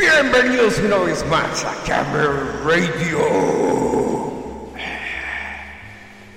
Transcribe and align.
Bienvenidos 0.00 0.78
una 0.78 0.96
vez 0.96 1.26
más 1.26 1.62
a 1.64 1.74
Camera 1.86 2.30
Radio. 2.64 3.18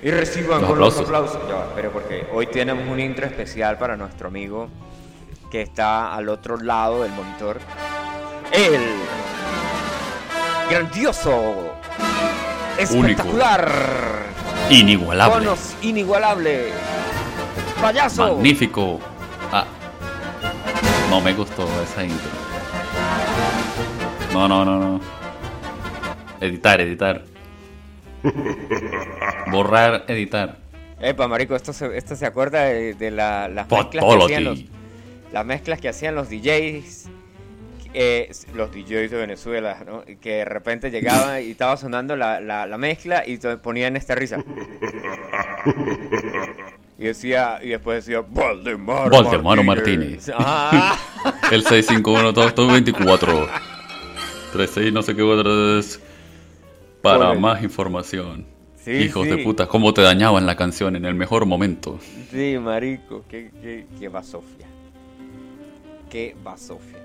Y 0.01 0.11
reciban 0.11 0.59
Los 0.61 0.69
con 0.69 0.79
los 0.79 0.99
aplausos. 0.99 1.35
aplausos. 1.37 1.47
Ya 1.47 1.55
va, 1.55 1.71
pero 1.73 1.91
porque 1.91 2.27
hoy 2.33 2.47
tenemos 2.47 2.85
un 2.89 2.99
intro 2.99 3.25
especial 3.25 3.77
para 3.77 3.95
nuestro 3.95 4.27
amigo 4.27 4.67
que 5.49 5.61
está 5.61 6.13
al 6.13 6.27
otro 6.27 6.57
lado 6.57 7.03
del 7.03 7.11
monitor. 7.13 7.59
El 8.51 8.81
grandioso, 10.69 11.73
espectacular, 12.77 13.71
Inigualable. 14.69 15.35
conos 15.45 15.75
inigualable, 15.81 16.73
payaso. 17.81 18.33
Magnífico. 18.35 18.99
Ah. 19.53 19.65
No 21.09 21.21
me 21.21 21.33
gustó 21.33 21.65
esa 21.81 22.03
intro. 22.03 22.29
No, 24.33 24.47
no, 24.47 24.65
no, 24.65 24.79
no. 24.79 24.99
Editar, 26.41 26.81
editar. 26.81 27.23
Borrar, 29.51 30.05
editar. 30.07 30.57
Epa, 30.99 31.27
marico, 31.27 31.55
esto 31.55 31.73
se, 31.73 31.95
esto 31.97 32.15
se 32.15 32.25
acuerda 32.25 32.63
de, 32.65 32.93
de 32.93 33.11
la- 33.11 33.47
las 33.47 33.67
mezclas 33.69 34.03
que 34.03 34.23
hacían 34.25 34.43
los, 34.45 34.63
las 35.33 35.45
mezclas 35.45 35.81
que 35.81 35.89
hacían 35.89 36.15
los 36.15 36.29
DJs, 36.29 37.09
eh, 37.93 38.31
los 38.55 38.71
DJs 38.71 39.11
de 39.11 39.17
Venezuela, 39.17 39.77
¿no? 39.85 40.03
Que 40.21 40.35
de 40.37 40.45
repente 40.45 40.89
llegaban 40.91 41.43
y 41.43 41.51
estaba 41.51 41.77
sonando 41.77 42.15
la, 42.15 42.39
la- 42.39 42.65
la 42.65 42.77
mezcla 42.77 43.23
y 43.27 43.37
ponían 43.61 43.95
esta 43.97 44.15
risa. 44.15 44.37
Y 46.97 47.03
decía, 47.05 47.59
y 47.61 47.69
después 47.69 48.05
decía, 48.05 48.23
Valdemar, 48.27 49.09
Valdemar 49.09 49.63
Martínez. 49.63 50.31
Ah, 50.37 50.97
El 51.51 51.61
651 51.63 52.33
todo, 52.33 52.53
todo 52.53 52.67
24. 52.71 53.47
36 54.53 54.93
no 54.93 55.01
sé 55.01 55.15
qué 55.15 55.21
otras. 55.23 55.99
Para 57.01 57.17
Correcto. 57.17 57.41
más 57.41 57.63
información. 57.63 58.45
Sí, 58.77 58.91
Hijos 58.91 59.27
de 59.27 59.37
sí. 59.37 59.43
puta, 59.43 59.67
cómo 59.67 59.93
te 59.93 60.01
dañaban 60.01 60.45
la 60.45 60.55
canción 60.55 60.95
en 60.95 61.05
el 61.05 61.15
mejor 61.15 61.45
momento. 61.45 61.99
sí, 62.31 62.57
marico, 62.59 63.23
qué, 63.29 63.51
qué, 63.61 63.85
qué 63.99 64.07
basofia. 64.09 64.67
Qué 66.09 66.35
basofia. 66.43 66.99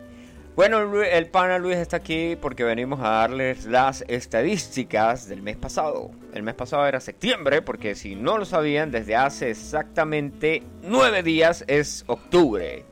Bueno, 0.56 1.02
el 1.02 1.26
pana 1.26 1.58
Luis 1.58 1.76
está 1.76 1.98
aquí 1.98 2.36
porque 2.40 2.64
venimos 2.64 2.98
a 2.98 3.08
darles 3.10 3.64
las 3.64 4.04
estadísticas 4.08 5.28
del 5.28 5.40
mes 5.40 5.56
pasado. 5.56 6.10
El 6.34 6.42
mes 6.42 6.54
pasado 6.56 6.84
era 6.86 6.98
septiembre, 6.98 7.62
porque 7.62 7.94
si 7.94 8.16
no 8.16 8.38
lo 8.38 8.44
sabían, 8.44 8.90
desde 8.90 9.14
hace 9.14 9.50
exactamente 9.50 10.64
nueve 10.82 11.22
días 11.22 11.64
es 11.68 12.02
octubre. 12.08 12.84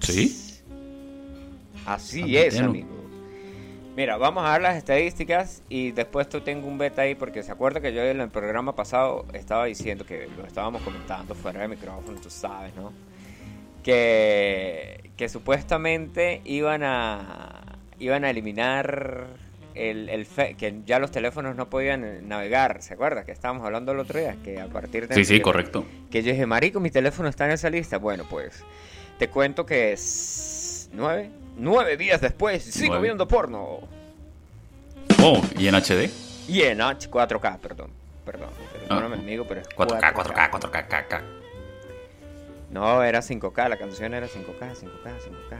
¿Sí? 0.00 0.49
Así 1.86 2.36
es, 2.36 2.58
amigo. 2.60 2.88
Mira, 3.96 4.16
vamos 4.16 4.44
a 4.44 4.50
dar 4.50 4.62
las 4.62 4.76
estadísticas 4.76 5.62
y 5.68 5.90
después 5.90 6.28
tú 6.28 6.40
tengo 6.40 6.68
un 6.68 6.78
beta 6.78 7.02
ahí 7.02 7.14
porque 7.16 7.42
se 7.42 7.50
acuerda 7.52 7.80
que 7.80 7.92
yo 7.92 8.02
en 8.02 8.20
el 8.20 8.28
programa 8.30 8.74
pasado 8.74 9.26
estaba 9.34 9.66
diciendo 9.66 10.06
que 10.06 10.28
lo 10.38 10.46
estábamos 10.46 10.80
comentando 10.82 11.34
fuera 11.34 11.60
de 11.62 11.68
micrófono, 11.68 12.18
tú 12.20 12.30
sabes, 12.30 12.74
¿no? 12.76 12.92
Que, 13.82 15.10
que 15.16 15.28
supuestamente 15.28 16.40
iban 16.44 16.82
a 16.84 17.78
iban 17.98 18.24
a 18.24 18.30
eliminar 18.30 19.26
el, 19.74 20.08
el 20.08 20.24
fe- 20.24 20.54
que 20.54 20.80
ya 20.86 20.98
los 20.98 21.10
teléfonos 21.10 21.54
no 21.56 21.68
podían 21.68 22.26
navegar, 22.28 22.82
¿se 22.82 22.94
acuerda? 22.94 23.24
Que 23.24 23.32
estábamos 23.32 23.64
hablando 23.66 23.92
el 23.92 23.98
otro 23.98 24.18
día, 24.18 24.36
que 24.42 24.60
a 24.60 24.66
partir 24.68 25.08
de 25.08 25.14
Sí, 25.14 25.24
sí, 25.24 25.34
que- 25.36 25.42
correcto. 25.42 25.84
que 26.10 26.22
yo 26.22 26.30
dije, 26.32 26.46
marico, 26.46 26.80
mi 26.80 26.90
teléfono 26.90 27.28
está 27.28 27.44
en 27.46 27.52
esa 27.52 27.68
lista. 27.68 27.98
Bueno, 27.98 28.24
pues 28.30 28.64
te 29.18 29.28
cuento 29.28 29.66
que 29.66 29.92
es 29.92 30.88
nueve, 30.92 31.30
nueve 31.56 31.96
días 31.96 32.20
después 32.20 32.62
sigo 32.62 32.94
Nueve. 32.94 33.08
viendo 33.08 33.26
porno. 33.28 33.80
Oh, 35.22 35.42
¿y 35.58 35.66
en 35.68 35.74
HD? 35.74 36.10
Y 36.48 36.62
en 36.62 36.80
H 36.80 37.10
4K, 37.10 37.58
perdón, 37.58 37.90
perdón, 38.24 38.48
Ah. 38.88 38.98
amigo, 39.12 39.44
pero 39.46 39.60
es 39.60 39.68
4K, 39.68 40.12
4K, 40.14 40.50
4K, 40.50 40.88
4K. 40.88 41.20
No, 42.70 43.02
era 43.02 43.20
5K, 43.20 43.68
la 43.68 43.76
canción 43.76 44.14
era 44.14 44.26
5K, 44.28 44.74
5K, 44.74 45.18
5K. 45.20 45.58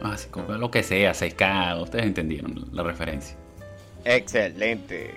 Ah, 0.00 0.16
sí, 0.16 0.28
con 0.30 0.60
lo 0.60 0.70
que 0.70 0.82
sea, 0.82 1.12
6K, 1.12 1.80
ustedes 1.82 2.06
entendieron 2.06 2.68
la 2.72 2.82
referencia. 2.82 3.36
Excelente. 4.04 5.14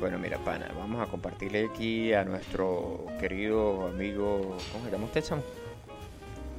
Bueno, 0.00 0.18
mira, 0.18 0.38
pana, 0.38 0.68
vamos 0.76 1.00
a 1.06 1.10
compartirle 1.10 1.68
aquí 1.72 2.12
a 2.12 2.24
nuestro 2.24 3.06
querido 3.20 3.86
amigo, 3.88 4.56
¿cómo 4.72 4.84
se 4.84 4.90
llama 4.90 5.04
usted, 5.04 5.22
chamo? 5.22 5.42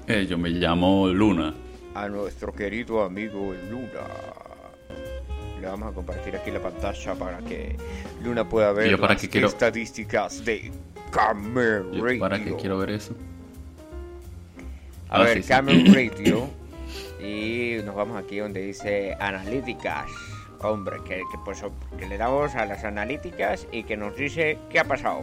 Eh, 0.08 0.26
yo 0.30 0.38
me 0.38 0.50
llamo 0.50 1.08
Luna. 1.08 1.54
A 1.96 2.08
nuestro 2.10 2.54
querido 2.54 3.04
amigo 3.04 3.54
Luna. 3.70 4.08
Le 5.60 5.68
vamos 5.68 5.92
a 5.92 5.96
compartir 5.96 6.36
aquí 6.36 6.52
la 6.52 6.60
pantalla 6.62 7.16
para 7.16 7.38
que 7.40 7.76
Luna 8.24 8.48
pueda 8.48 8.72
ver 8.74 8.88
¿Y 8.88 8.92
yo 8.92 9.00
para 9.00 9.14
las 9.14 9.28
quiero- 9.28 9.48
estadísticas 9.48 10.44
de 10.46 10.72
Camera 11.12 11.84
Yo, 11.92 12.04
Radio. 12.06 12.20
¿Para 12.20 12.44
qué 12.44 12.56
quiero 12.56 12.78
ver 12.78 12.90
eso? 12.92 13.14
A 15.10 15.18
Ah, 15.18 15.24
ver, 15.24 15.42
sí, 15.44 15.52
Radio. 15.94 16.50
Y 17.22 17.78
nos 17.86 17.96
vamos 17.96 18.22
aquí 18.22 18.38
donde 18.40 18.62
dice 18.62 19.16
analíticas. 19.20 20.06
Hombre, 20.62 20.98
que, 21.06 21.18
que, 21.18 21.38
pues, 21.44 21.64
que 21.98 22.08
le 22.08 22.18
damos 22.18 22.56
a 22.56 22.66
las 22.66 22.84
analíticas 22.84 23.68
y 23.72 23.84
que 23.84 23.96
nos 23.98 24.16
dice 24.16 24.58
qué 24.70 24.80
ha 24.80 24.84
pasado. 24.84 25.22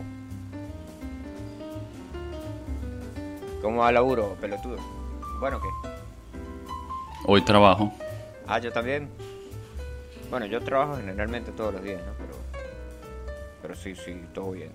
¿Cómo 3.60 3.80
va 3.82 3.92
laburo, 3.92 4.36
pelotudo? 4.40 4.76
Bueno, 5.40 5.60
¿qué? 5.60 5.68
Hoy 7.24 7.42
trabajo. 7.42 7.92
Ah, 8.46 8.58
yo 8.58 8.72
también. 8.72 9.08
Bueno, 10.30 10.46
yo 10.46 10.60
trabajo 10.60 10.96
generalmente 10.96 11.52
todos 11.52 11.74
los 11.74 11.82
días, 11.82 12.00
¿no? 12.04 12.12
Pero, 12.18 12.32
pero 13.60 13.74
sí, 13.74 13.94
sí, 13.94 14.20
todo 14.32 14.52
bien. 14.52 14.70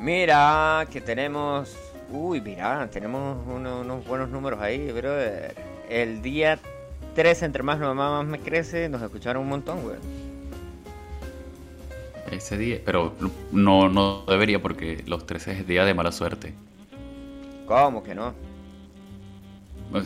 Mira, 0.00 0.86
que 0.90 1.00
tenemos... 1.00 1.76
Uy, 2.10 2.40
mira, 2.40 2.88
tenemos 2.90 3.38
uno- 3.46 3.80
unos 3.80 4.06
buenos 4.06 4.28
números 4.28 4.60
ahí, 4.60 4.90
brother. 4.92 5.54
El 5.88 6.20
día 6.20 6.58
3, 7.14 7.42
entre 7.44 7.62
más 7.62 7.78
no 7.78 7.94
más 7.94 8.24
me 8.26 8.40
crece, 8.40 8.88
nos 8.88 9.00
escucharon 9.02 9.42
un 9.42 9.48
montón, 9.48 9.82
güey. 9.82 9.96
Ese 12.30 12.58
día. 12.58 12.80
Pero 12.84 13.14
no, 13.52 13.88
no 13.88 14.24
debería 14.26 14.60
porque 14.60 15.02
los 15.06 15.24
13 15.26 15.52
es 15.52 15.66
día 15.66 15.84
de 15.84 15.94
mala 15.94 16.12
suerte. 16.12 16.52
¿Cómo 17.66 18.02
que 18.02 18.14
no? 18.14 18.34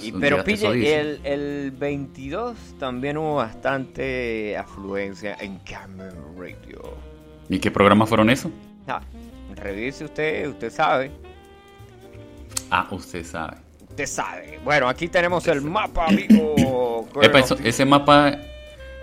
Y- 0.03 0.13
pero 0.13 0.45
pille, 0.45 1.01
el, 1.01 1.21
el 1.25 1.71
22 1.71 2.57
también 2.79 3.17
hubo 3.17 3.37
bastante 3.37 4.57
afluencia 4.57 5.37
en 5.41 5.59
Camera 5.59 6.13
Radio. 6.37 6.95
¿Y 7.49 7.59
qué 7.59 7.71
programas 7.71 8.09
fueron 8.09 8.29
esos? 8.29 8.53
Ah, 8.87 9.01
revise 9.57 10.05
usted, 10.05 10.49
usted 10.49 10.71
sabe. 10.71 11.11
Ah, 12.71 12.87
usted 12.91 13.25
sabe. 13.25 13.57
Usted 13.89 14.07
sabe. 14.07 14.61
Bueno, 14.63 14.89
aquí 14.89 15.09
tenemos 15.09 15.47
el 15.49 15.63
mapa, 15.63 16.07
amigo. 16.07 17.09
Epa, 17.23 17.39
eso- 17.39 17.57
ese 17.65 17.85
mapa, 17.85 18.39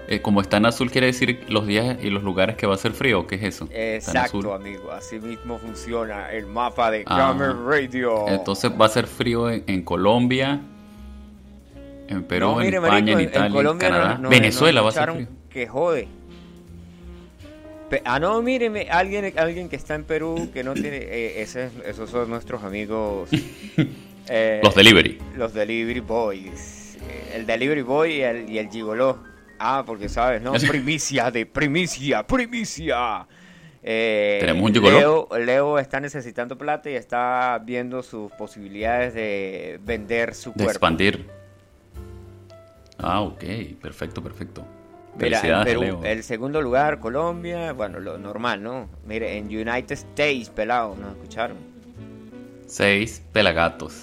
eh, 0.07 0.21
como 0.21 0.41
está 0.41 0.57
en 0.57 0.65
azul, 0.67 0.91
quiere 0.91 1.07
decir 1.07 1.43
los 1.49 1.65
días 1.67 1.97
y 2.01 2.09
los 2.09 2.23
lugares 2.23 2.55
que 2.57 2.67
va 2.67 2.75
a 2.75 2.77
ser 2.77 2.91
frío. 2.93 3.21
¿o 3.21 3.27
¿Qué 3.27 3.35
es 3.35 3.43
eso? 3.43 3.67
Exacto, 3.71 4.53
amigo. 4.53 4.91
Así 4.91 5.19
mismo 5.19 5.57
funciona 5.59 6.31
el 6.31 6.45
mapa 6.45 6.91
de 6.91 7.03
Ah. 7.07 7.17
Camera 7.33 7.53
Radio. 7.65 8.27
Entonces 8.27 8.71
va 8.79 8.85
a 8.85 8.89
ser 8.89 9.07
frío 9.07 9.49
en, 9.49 9.63
en 9.67 9.81
Colombia, 9.83 10.61
en 12.07 12.23
Perú, 12.23 12.47
No, 12.51 12.61
en 12.61 12.73
España, 12.73 12.91
marico, 12.91 13.19
en 13.19 13.25
Italia, 13.25 13.47
en 13.47 13.53
Colombia 13.53 13.87
Canadá. 13.89 14.09
nos- 14.13 14.19
nos- 14.21 14.29
Venezuela 14.31 14.81
va 14.81 14.89
a 14.89 14.91
ser 14.91 15.11
frío. 15.11 15.27
Que 15.49 15.67
jode. 15.67 16.07
Ah, 18.03 18.19
no, 18.19 18.41
míreme, 18.41 18.87
alguien, 18.89 19.31
alguien 19.37 19.69
que 19.69 19.75
está 19.77 19.95
en 19.95 20.03
Perú 20.03 20.49
que 20.53 20.63
no 20.63 20.73
tiene. 20.73 20.97
eh, 20.97 21.41
ese- 21.41 21.69
esos 21.85 22.09
son 22.09 22.29
nuestros 22.29 22.63
amigos. 22.63 23.29
eh, 24.27 24.59
Los 24.63 24.75
delivery. 24.75 25.17
Los 25.37 25.53
Delivery 25.53 25.99
Boys. 26.01 26.97
Eh, 27.09 27.33
El 27.35 27.45
Delivery 27.45 27.83
Boy 27.83 28.13
y 28.15 28.21
el, 28.21 28.49
y 28.49 28.57
el 28.57 28.69
Gigoló. 28.69 29.19
Ah, 29.59 29.83
porque 29.85 30.09
sabes, 30.09 30.41
¿no? 30.41 30.53
Primicia 30.67 31.31
de 31.31 31.45
primicia, 31.45 32.25
primicia. 32.25 33.25
Eh, 33.81 34.37
¿Tenemos 34.41 34.63
un? 34.71 34.83
Leo, 34.83 35.27
Leo 35.37 35.77
está 35.79 35.99
necesitando 35.99 36.57
plata 36.57 36.89
y 36.89 36.95
está 36.95 37.61
viendo 37.63 38.01
sus 38.01 38.31
posibilidades 38.31 39.13
de 39.13 39.79
vender 39.83 40.33
su 40.33 40.49
De 40.49 40.55
cuerpo. 40.55 40.71
expandir. 40.71 41.25
Ah, 42.97 43.21
ok. 43.21 43.43
Perfecto, 43.81 44.23
perfecto. 44.23 44.65
Mira, 45.17 45.39
en 45.59 45.63
Perú, 45.63 45.81
Leo. 45.81 46.03
el 46.03 46.23
segundo 46.23 46.61
lugar, 46.61 46.99
Colombia, 46.99 47.71
bueno, 47.73 47.99
lo 47.99 48.17
normal, 48.17 48.61
¿no? 48.63 48.89
Mire, 49.05 49.37
en 49.37 49.45
United 49.45 49.91
States, 49.93 50.49
pelado, 50.49 50.95
¿nos 50.95 51.11
escucharon? 51.15 51.57
Seis 52.67 53.21
pelagatos. 53.31 53.93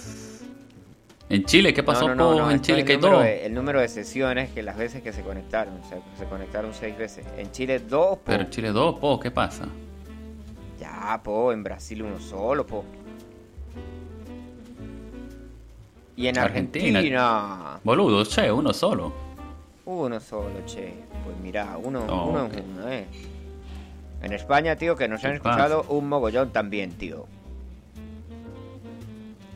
En 1.33 1.43
Chile, 1.45 1.73
¿qué 1.73 1.81
pasó 1.81 2.07
no, 2.09 2.13
no, 2.15 2.35
no, 2.35 2.51
en 2.51 2.61
Chile 2.61 2.83
número, 2.83 2.99
dos. 3.15 3.23
de, 3.23 3.45
el 3.47 3.53
número 3.55 3.81
de 3.81 3.87
sesiones 3.87 4.51
que 4.51 4.61
las 4.61 4.77
veces 4.77 5.01
que 5.01 5.11
se 5.11 5.23
conectaron, 5.23 5.73
se, 5.89 5.95
se 6.19 6.29
conectaron 6.29 6.73
seis 6.75 6.95
veces. 6.95 7.25
En 7.37 7.51
Chile 7.51 7.79
dos, 7.79 8.17
po. 8.17 8.23
Pero 8.25 8.43
en 8.43 8.49
Chile 8.51 8.71
dos, 8.71 8.99
po, 8.99 9.19
¿qué 9.19 9.31
pasa? 9.31 9.65
Ya, 10.79 11.19
po, 11.23 11.51
en 11.51 11.63
Brasil 11.63 12.03
uno 12.03 12.19
solo, 12.19 12.67
po. 12.67 12.85
Y 16.15 16.27
en 16.27 16.37
Argentina. 16.37 16.99
Argentina, 16.99 17.79
Boludo, 17.83 18.23
che, 18.25 18.51
uno 18.51 18.71
solo. 18.71 19.11
uno 19.85 20.19
solo, 20.19 20.63
che. 20.67 20.93
Pues 21.25 21.35
mira, 21.41 21.77
uno, 21.81 22.05
Oh, 22.09 22.25
uno 22.29 22.45
es 22.45 22.53
uno, 22.63 22.87
eh. 22.91 23.05
En 24.21 24.33
España, 24.33 24.75
tío, 24.75 24.95
que 24.95 25.07
nos 25.07 25.23
han 25.25 25.33
¿Qué 25.33 25.39
pasa? 25.39 25.65
escuchado 25.65 25.85
un 25.89 26.07
mogollón 26.07 26.51
también, 26.51 26.91
tío. 26.91 27.25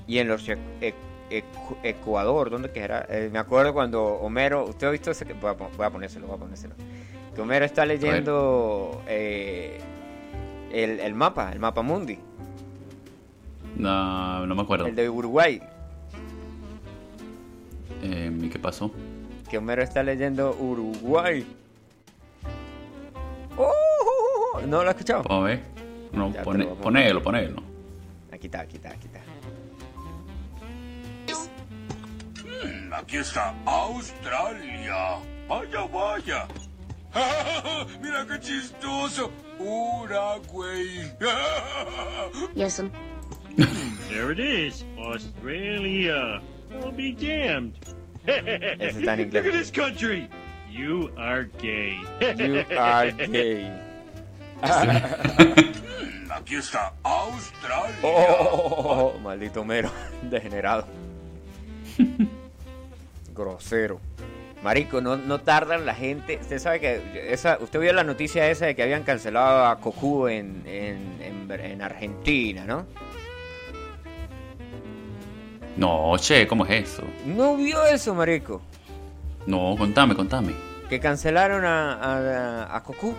Y 0.08 0.18
en 0.18 0.28
los 0.28 0.50
e- 0.50 0.58
Ecuador, 1.84 2.50
¿dónde 2.50 2.72
que 2.72 2.80
era? 2.82 3.06
Eh, 3.10 3.30
me 3.32 3.40
acuerdo 3.40 3.74
cuando 3.74 4.04
Homero, 4.06 4.66
¿usted 4.66 4.88
ha 4.88 4.92
visto 4.92 5.12
ese? 5.12 5.26
que- 5.26 5.34
Voy 5.34 5.50
a, 5.52 5.54
voy 5.54 5.86
a 5.86 5.90
ponérselo, 5.90 6.28
voy 6.28 6.36
a 6.38 6.40
ponérselo. 6.40 6.76
Que 7.36 7.42
Homero 7.42 7.66
está 7.66 7.86
leyendo 7.86 9.02
eh, 9.08 9.80
el, 10.72 11.00
el 11.00 11.14
mapa, 11.14 11.52
el 11.52 11.60
mapa 11.60 11.82
mundi, 11.82 12.18
No, 13.76 14.46
no 14.48 14.56
me 14.56 14.62
acuerdo. 14.62 14.88
el 14.88 14.96
de 14.96 15.10
Uruguay. 15.10 15.62
Eh, 18.02 18.32
¿Y 18.42 18.50
qué 18.50 18.60
pasó? 18.60 18.92
Que 19.50 19.58
Homero 19.58 19.82
está 19.84 20.04
leyendo 20.04 20.56
Uruguay. 20.60 21.46
¡Oh! 23.58 24.62
¿No 24.68 24.84
lo 24.84 24.90
ha 24.90 24.92
escuchado? 24.92 25.24
Vamos 25.24 25.44
a 25.44 25.48
ver. 25.48 25.62
No, 26.12 26.32
pone- 26.44 26.66
ponelo, 26.66 27.22
ponelo. 27.22 27.62
Aquí 28.32 28.48
está, 28.48 28.62
aquí 28.62 28.78
está, 28.78 28.90
aquí 28.92 29.08
está. 29.08 29.17
Aquí 32.92 33.18
está 33.18 33.54
Australia. 33.66 35.20
Vaya, 35.48 35.88
vaya. 35.88 36.48
Mira 38.02 38.26
qué 38.26 38.40
chistoso. 38.40 39.32
Uruguay. 39.60 41.12
Yes, 42.54 42.80
um, 42.80 42.92
There 44.10 44.32
it 44.32 44.40
is, 44.40 44.84
Australia. 44.98 46.42
I'll 46.82 46.92
be 46.92 47.12
damned. 47.12 47.74
Look 48.28 48.38
at 48.48 49.32
this 49.32 49.72
country. 49.72 50.30
You 50.70 51.12
are 51.18 51.46
gay. 51.58 51.98
You 52.22 52.66
are 52.78 53.12
gay. 53.12 53.72
Aquí 56.30 56.56
está 56.56 56.94
Australia. 57.04 57.96
Oh, 58.04 59.18
maldito 59.24 59.62
Homero, 59.62 59.92
degenerado. 60.30 60.86
Grosero. 63.38 64.00
Marico, 64.64 65.00
no, 65.02 65.16
no 65.18 65.40
tardan 65.40 65.86
la 65.86 65.94
gente. 65.94 66.40
Usted 66.42 66.58
sabe 66.60 66.80
que. 66.80 67.32
Esa, 67.32 67.58
usted 67.62 67.80
vio 67.80 67.94
la 67.94 68.04
noticia 68.04 68.50
esa 68.50 68.66
de 68.66 68.76
que 68.76 68.82
habían 68.84 69.04
cancelado 69.04 69.66
a 69.68 69.80
Cocu 69.80 70.28
en, 70.28 70.64
en, 70.66 71.22
en- 71.22 71.52
en 71.52 71.82
Argentina, 71.82 72.66
¿no? 72.66 72.86
No, 75.78 76.18
che, 76.18 76.48
¿cómo 76.48 76.66
es 76.66 76.90
eso? 76.90 77.04
No 77.26 77.56
vio 77.56 77.86
eso, 77.86 78.16
Marico. 78.16 78.62
No, 79.46 79.76
contame, 79.78 80.16
contame. 80.16 80.54
Que 80.90 81.00
cancelaron 81.00 81.64
a, 81.66 81.94
a, 81.94 82.76
a 82.76 82.84
Cocu. 82.84 83.14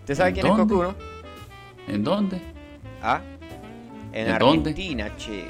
¿Usted 0.00 0.14
sabe 0.14 0.28
¿En 0.30 0.34
quién 0.34 0.46
dónde? 0.46 0.62
es 0.62 0.68
Cocu, 0.68 0.82
no? 0.82 0.94
¿En 1.88 2.04
dónde? 2.04 2.40
Ah. 3.02 3.20
En 4.12 4.28
¿En 4.28 4.38
dónde? 4.38 4.70
Argentina, 4.70 5.16
che. 5.16 5.44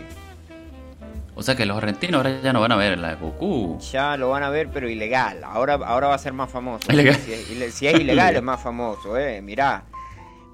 O 1.34 1.42
sea 1.42 1.54
que 1.54 1.64
los 1.64 1.76
argentinos 1.76 2.18
ahora 2.18 2.40
ya 2.42 2.52
no 2.52 2.60
van 2.60 2.72
a 2.72 2.76
ver 2.76 2.98
la 2.98 3.10
de 3.10 3.14
Goku. 3.16 3.78
Ya 3.92 4.16
lo 4.16 4.30
van 4.30 4.42
a 4.42 4.50
ver, 4.50 4.68
pero 4.72 4.88
ilegal. 4.88 5.42
Ahora, 5.44 5.74
ahora 5.74 6.08
va 6.08 6.14
a 6.14 6.18
ser 6.18 6.32
más 6.32 6.50
famoso. 6.50 6.92
Ilegal. 6.92 7.14
Si 7.16 7.32
es, 7.32 7.74
si 7.74 7.86
es 7.86 7.94
ilegal, 8.00 8.36
es 8.36 8.42
más 8.42 8.60
famoso, 8.62 9.16
eh. 9.16 9.40
Mirá. 9.40 9.84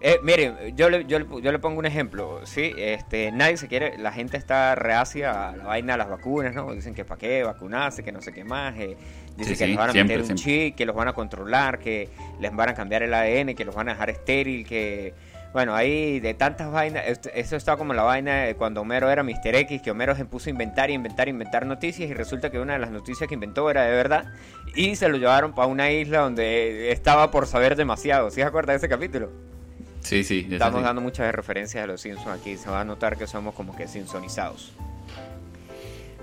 Eh, 0.02 0.20
miren, 0.22 0.76
yo 0.76 0.90
le, 0.90 1.06
yo, 1.06 1.18
le, 1.18 1.26
yo 1.42 1.50
le 1.50 1.58
pongo 1.58 1.78
un 1.78 1.86
ejemplo, 1.86 2.40
¿sí? 2.44 2.70
Este, 2.76 3.32
nadie 3.32 3.56
se 3.56 3.66
quiere, 3.66 3.96
la 3.96 4.12
gente 4.12 4.36
está 4.36 4.74
reacia 4.74 5.48
a 5.48 5.56
la 5.56 5.64
vaina 5.64 5.94
de 5.94 5.98
las 5.98 6.10
vacunas, 6.10 6.54
¿no? 6.54 6.70
Dicen 6.74 6.94
que 6.94 7.04
para 7.06 7.18
qué 7.18 7.42
vacunarse, 7.42 8.04
que 8.04 8.12
no 8.12 8.20
sé 8.20 8.32
qué 8.32 8.44
más. 8.44 8.76
eh, 8.76 8.96
dicen 9.36 9.44
Sí, 9.54 9.58
que 9.58 9.64
sí, 9.64 9.66
les 9.68 9.76
van 9.76 9.88
a 9.88 9.92
siempre, 9.92 10.18
meter 10.18 10.30
un 10.30 10.38
siempre. 10.38 10.66
chip, 10.68 10.76
que 10.76 10.84
los 10.84 10.94
van 10.94 11.08
a 11.08 11.14
controlar, 11.14 11.78
que 11.78 12.10
les 12.38 12.54
van 12.54 12.68
a 12.68 12.74
cambiar 12.74 13.02
el 13.04 13.14
ADN, 13.14 13.54
que 13.54 13.64
los 13.64 13.74
van 13.74 13.88
a 13.88 13.92
dejar 13.92 14.10
estéril, 14.10 14.66
que... 14.66 15.14
Bueno, 15.56 15.74
ahí 15.74 16.20
de 16.20 16.34
tantas 16.34 16.70
vainas, 16.70 17.02
eso 17.32 17.56
está 17.56 17.78
como 17.78 17.94
la 17.94 18.02
vaina 18.02 18.42
de 18.42 18.56
cuando 18.56 18.82
Homero 18.82 19.08
era 19.10 19.22
Mr. 19.22 19.54
X, 19.54 19.80
que 19.80 19.90
Homero 19.90 20.14
se 20.14 20.26
puso 20.26 20.50
a 20.50 20.52
inventar, 20.52 20.90
inventar, 20.90 21.30
inventar 21.30 21.64
noticias 21.64 22.10
y 22.10 22.12
resulta 22.12 22.50
que 22.50 22.58
una 22.58 22.74
de 22.74 22.78
las 22.78 22.90
noticias 22.90 23.26
que 23.26 23.32
inventó 23.32 23.70
era 23.70 23.84
de 23.84 23.90
verdad 23.92 24.34
y 24.74 24.96
se 24.96 25.08
lo 25.08 25.16
llevaron 25.16 25.54
para 25.54 25.66
una 25.68 25.90
isla 25.90 26.18
donde 26.18 26.92
estaba 26.92 27.30
por 27.30 27.46
saber 27.46 27.74
demasiado. 27.74 28.28
¿Sí 28.28 28.34
se 28.34 28.42
acuerda 28.42 28.74
de 28.74 28.76
ese 28.76 28.88
capítulo? 28.90 29.30
Sí, 30.00 30.24
sí, 30.24 30.46
Estamos 30.50 30.80
sí. 30.80 30.84
dando 30.84 31.00
muchas 31.00 31.34
referencias 31.34 31.84
a 31.84 31.86
los 31.86 32.02
Simpsons 32.02 32.38
aquí, 32.38 32.58
se 32.58 32.68
va 32.68 32.82
a 32.82 32.84
notar 32.84 33.16
que 33.16 33.26
somos 33.26 33.54
como 33.54 33.74
que 33.74 33.88
simpsonizados. 33.88 34.74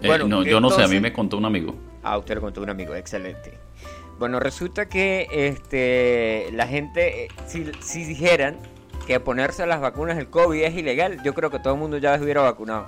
Eh, 0.03 0.05
Bueno, 0.05 0.27
no, 0.27 0.43
yo 0.43 0.59
no 0.59 0.69
sé, 0.69 0.83
a 0.83 0.87
mí 0.87 0.99
me 0.99 1.11
contó 1.11 1.37
un 1.39 1.45
amigo. 1.45 1.73
Ah, 2.03 2.19
usted 2.19 2.35
lo 2.35 2.41
contó 2.41 2.61
un 2.61 2.69
amigo, 2.69 2.93
excelente. 2.93 3.57
Bueno, 4.19 4.39
resulta 4.39 4.87
que 4.87 5.25
este 5.31 6.49
la 6.53 6.67
gente, 6.67 7.23
eh, 7.23 7.27
si, 7.47 7.65
si 7.81 8.05
dijeran 8.05 8.57
que 9.05 9.19
ponerse 9.19 9.65
las 9.65 9.81
vacunas 9.81 10.17
del 10.17 10.27
COVID 10.29 10.61
es 10.63 10.75
ilegal, 10.75 11.21
yo 11.23 11.33
creo 11.33 11.49
que 11.49 11.59
todo 11.59 11.73
el 11.73 11.79
mundo 11.79 11.97
ya 11.97 12.17
se 12.17 12.23
hubiera 12.23 12.41
vacunado. 12.41 12.87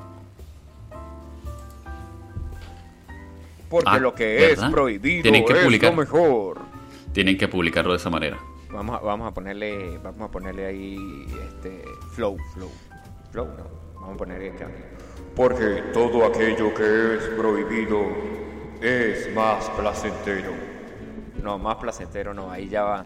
Porque 3.70 3.90
Ah, 3.90 3.98
lo 4.00 4.14
que 4.14 4.36
¿verdad? 4.36 4.66
es 4.68 4.72
prohibido 4.72 5.24
Tienen 5.24 5.46
que 5.46 5.54
es 5.54 5.64
publicar. 5.64 5.92
lo 5.92 5.98
mejor. 5.98 6.60
Tienen 7.14 7.38
que 7.38 7.48
publicarlo 7.48 7.92
de 7.92 7.98
esa 7.98 8.10
manera. 8.10 8.38
Vamos 8.72 8.98
a, 8.98 9.00
vamos 9.04 9.28
a 9.32 9.34
ponerle 9.34 9.98
vamos 10.00 10.30
a 10.30 10.32
ponerle 10.32 10.66
ahí 10.66 11.26
este 11.50 11.84
flow, 12.14 12.38
flow. 12.54 12.70
Flow, 13.32 13.48
no. 13.48 13.64
Vamos 13.96 14.16
a 14.16 14.18
ponerle 14.18 14.52
acá. 14.52 14.68
Porque 15.36 15.84
todo 15.94 16.26
aquello 16.26 16.74
que 16.74 17.16
es 17.16 17.24
prohibido 17.38 18.02
es 18.82 19.34
más 19.34 19.70
placentero. 19.72 20.52
No, 21.42 21.58
más 21.58 21.76
placentero 21.78 22.34
no, 22.34 22.52
ahí 22.52 22.70
ya 22.70 22.84
va. 22.84 23.06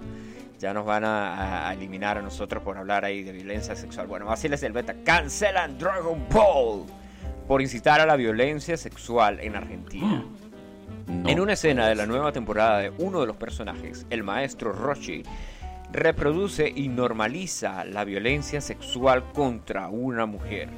Ya 0.60 0.74
nos 0.74 0.86
van 0.86 1.06
a, 1.06 1.72
eliminar 1.74 2.18
a 2.18 2.22
nosotros 2.22 2.62
por 2.62 2.78
hablar 2.78 3.06
ahí 3.06 3.24
de 3.24 3.32
violencia 3.32 3.76
sexual. 3.76 4.08
Bueno, 4.08 4.30
así 4.30 4.50
les 4.50 4.62
el 4.64 4.74
beta. 4.74 4.94
Cancelan 5.06 5.78
Dragon 5.78 6.22
Ball 6.30 6.86
por 7.48 7.62
incitar 7.62 8.02
a 8.02 8.06
la 8.06 8.18
violencia 8.18 8.76
sexual 8.76 9.40
en 9.40 9.56
Argentina. 9.56 10.26
No. 11.08 11.30
En 11.30 11.40
una 11.40 11.54
escena 11.54 11.88
de 11.88 11.96
la 11.96 12.06
nueva 12.06 12.34
temporada 12.34 12.80
de 12.80 12.92
uno 12.98 13.22
de 13.22 13.28
los 13.28 13.38
personajes, 13.38 14.06
el 14.10 14.22
maestro 14.22 14.74
Roshi, 14.74 15.24
reproduce 15.94 16.72
y 16.76 16.90
normaliza 16.90 17.86
la 17.86 18.04
violencia 18.04 18.60
sexual 18.60 19.24
contra 19.32 19.88
una 19.88 20.26
mujer. 20.26 20.70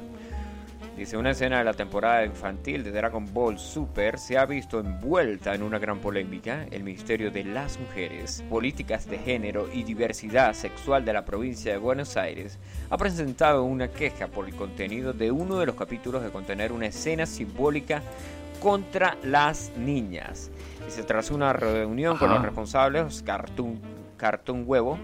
Dice, 0.96 1.16
una 1.16 1.30
escena 1.30 1.58
de 1.58 1.64
la 1.64 1.72
temporada 1.72 2.22
infantil 2.22 2.84
de 2.84 2.92
Dragon 2.92 3.26
Ball 3.32 3.58
Super 3.58 4.18
se 4.18 4.36
ha 4.36 4.44
visto 4.44 4.78
envuelta 4.78 5.54
en 5.54 5.62
una 5.62 5.78
gran 5.78 6.00
polémica. 6.00 6.66
El 6.70 6.84
Ministerio 6.84 7.30
de 7.30 7.44
las 7.44 7.80
Mujeres, 7.80 8.44
Políticas 8.50 9.08
de 9.08 9.18
Género 9.18 9.68
y 9.72 9.84
Diversidad 9.84 10.52
Sexual 10.52 11.06
de 11.06 11.14
la 11.14 11.24
provincia 11.24 11.72
de 11.72 11.78
Buenos 11.78 12.18
Aires 12.18 12.58
ha 12.90 12.98
presentado 12.98 13.64
una 13.64 13.88
queja 13.88 14.26
por 14.26 14.46
el 14.46 14.54
contenido 14.54 15.14
de 15.14 15.30
uno 15.30 15.58
de 15.58 15.64
los 15.64 15.76
capítulos 15.76 16.22
de 16.22 16.30
contener 16.30 16.72
una 16.72 16.86
escena 16.86 17.24
simbólica 17.24 18.02
contra 18.60 19.16
las 19.22 19.72
niñas. 19.78 20.50
Dice, 20.84 21.04
tras 21.04 21.30
una 21.30 21.54
reunión 21.54 22.18
con 22.18 22.28
los 22.28 22.42
responsables, 22.42 23.22
Cartoon, 23.22 23.80
Cartoon 24.18 24.64
Huevo, 24.66 24.98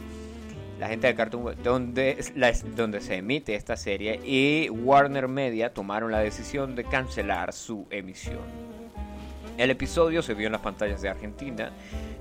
la 0.78 0.88
gente 0.88 1.06
de 1.08 1.14
Cartoon 1.14 1.54
donde, 1.62 2.16
la- 2.36 2.52
donde 2.76 3.00
se 3.00 3.16
emite 3.16 3.54
esta 3.54 3.76
serie, 3.76 4.20
y 4.24 4.68
Warner 4.70 5.28
Media 5.28 5.72
tomaron 5.74 6.10
la 6.12 6.20
decisión 6.20 6.74
de 6.76 6.84
cancelar 6.84 7.52
su 7.52 7.86
emisión. 7.90 8.38
El 9.56 9.70
episodio 9.70 10.22
se 10.22 10.34
vio 10.34 10.46
en 10.46 10.52
las 10.52 10.60
pantallas 10.60 11.02
de 11.02 11.08
Argentina, 11.08 11.72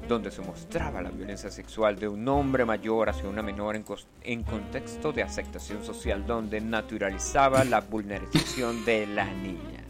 donde 0.08 0.32
se 0.32 0.42
mostraba 0.42 1.04
la 1.04 1.12
violencia 1.12 1.52
sexual 1.52 2.00
de 2.00 2.08
un 2.08 2.28
hombre 2.28 2.66
mayor 2.66 3.10
hacia 3.10 3.30
una 3.30 3.44
menor 3.44 3.76
en, 3.76 3.86
en 4.24 4.42
contexto 4.44 5.12
de 5.14 5.22
aceptación 5.22 5.84
social, 5.84 6.26
donde 6.26 6.60
naturalizaba 6.62 7.64
la 7.64 7.82
vulneración 7.82 8.84
de 8.86 9.06
la 9.06 9.26
niña. 9.26 9.84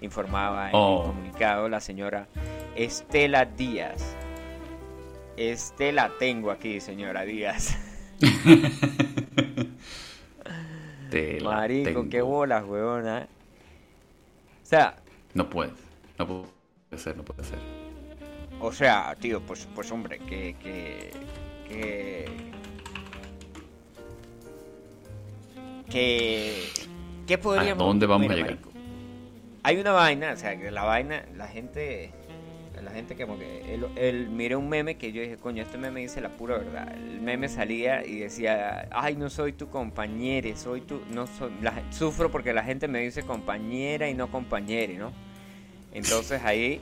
Informaba 0.00 0.68
en 0.70 0.76
Oh. 0.76 1.00
el 1.02 1.06
comunicado 1.08 1.68
la 1.68 1.80
señora 1.80 2.26
Estela 2.74 3.44
Díaz. 3.44 4.14
Estela 5.36 6.10
tengo 6.18 6.50
aquí, 6.50 6.80
señora 6.80 7.22
Díaz. 7.24 7.76
Te 11.10 11.40
Marico, 11.40 11.88
tengo. 11.88 12.08
qué 12.08 12.20
bolas, 12.20 12.64
huevona. 12.66 13.26
O 14.62 14.66
sea, 14.66 14.96
No 15.34 15.48
puede. 15.48 15.72
No 16.18 16.26
puede 16.26 16.46
ser, 17.02 17.16
no 17.16 17.24
puede 17.24 17.44
ser. 17.44 17.58
O 18.60 18.72
sea, 18.72 19.14
tío, 19.18 19.40
pues, 19.40 19.66
pues 19.74 19.90
hombre, 19.92 20.18
que, 20.18 20.54
que, 20.62 21.10
que, 21.68 22.26
que, 25.88 26.64
¿qué 27.26 27.38
podríamos? 27.38 27.82
¿A 27.82 27.86
dónde 27.86 28.06
vamos 28.06 28.30
a 28.30 28.34
llegar? 28.34 28.50
marico, 28.50 28.70
Hay 29.62 29.78
una 29.78 29.92
vaina, 29.92 30.32
o 30.32 30.36
sea, 30.36 30.58
que 30.58 30.70
la 30.70 30.82
vaina, 30.82 31.24
la 31.36 31.46
gente, 31.46 32.10
que, 33.06 33.26
el- 33.96 34.28
miré 34.28 34.56
un 34.56 34.68
meme 34.68 34.96
que 34.96 35.12
yo 35.12 35.22
dije, 35.22 35.36
coño, 35.36 35.62
este 35.62 35.78
meme 35.78 36.00
dice 36.00 36.20
la 36.20 36.30
pura 36.30 36.58
verdad. 36.58 36.92
El 36.94 37.20
meme 37.20 37.48
salía 37.48 38.04
y 38.04 38.18
decía, 38.18 38.88
ay, 38.90 39.16
no 39.16 39.30
soy 39.30 39.52
tu 39.52 39.68
compañera, 39.68 40.56
soy 40.56 40.80
tu, 40.82 41.00
no 41.12 41.26
soy, 41.26 41.50
sufro 41.90 42.30
porque 42.30 42.52
la 42.52 42.62
gente 42.64 42.88
me 42.88 43.00
dice 43.00 43.22
compañera 43.22 44.08
y 44.08 44.14
no 44.14 44.30
compañere, 44.30 44.94
¿no? 44.94 45.12
Entonces 45.92 46.42
ahí 46.44 46.80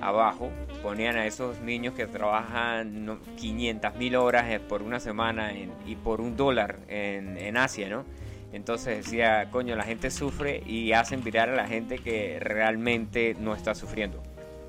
abajo 0.00 0.50
ponían 0.82 1.16
a 1.16 1.26
esos 1.26 1.60
niños 1.60 1.94
que 1.94 2.06
trabajan 2.06 3.18
500 3.36 3.96
mil 3.96 4.16
horas 4.16 4.46
eh, 4.48 4.60
por 4.60 4.82
una 4.82 5.00
semana 5.00 5.52
y 5.86 5.96
por 5.96 6.20
un 6.20 6.36
dólar 6.36 6.78
en, 6.88 7.36
en 7.36 7.56
Asia, 7.56 7.88
¿no? 7.88 8.04
Entonces 8.52 9.04
decía, 9.04 9.48
coño, 9.50 9.76
la 9.76 9.84
gente 9.84 10.10
sufre 10.10 10.62
y 10.66 10.92
hacen 10.92 11.22
virar 11.22 11.50
a 11.50 11.54
la 11.54 11.66
gente 11.68 11.98
que 11.98 12.38
realmente 12.40 13.36
no 13.38 13.54
está 13.54 13.74
sufriendo. 13.74 14.22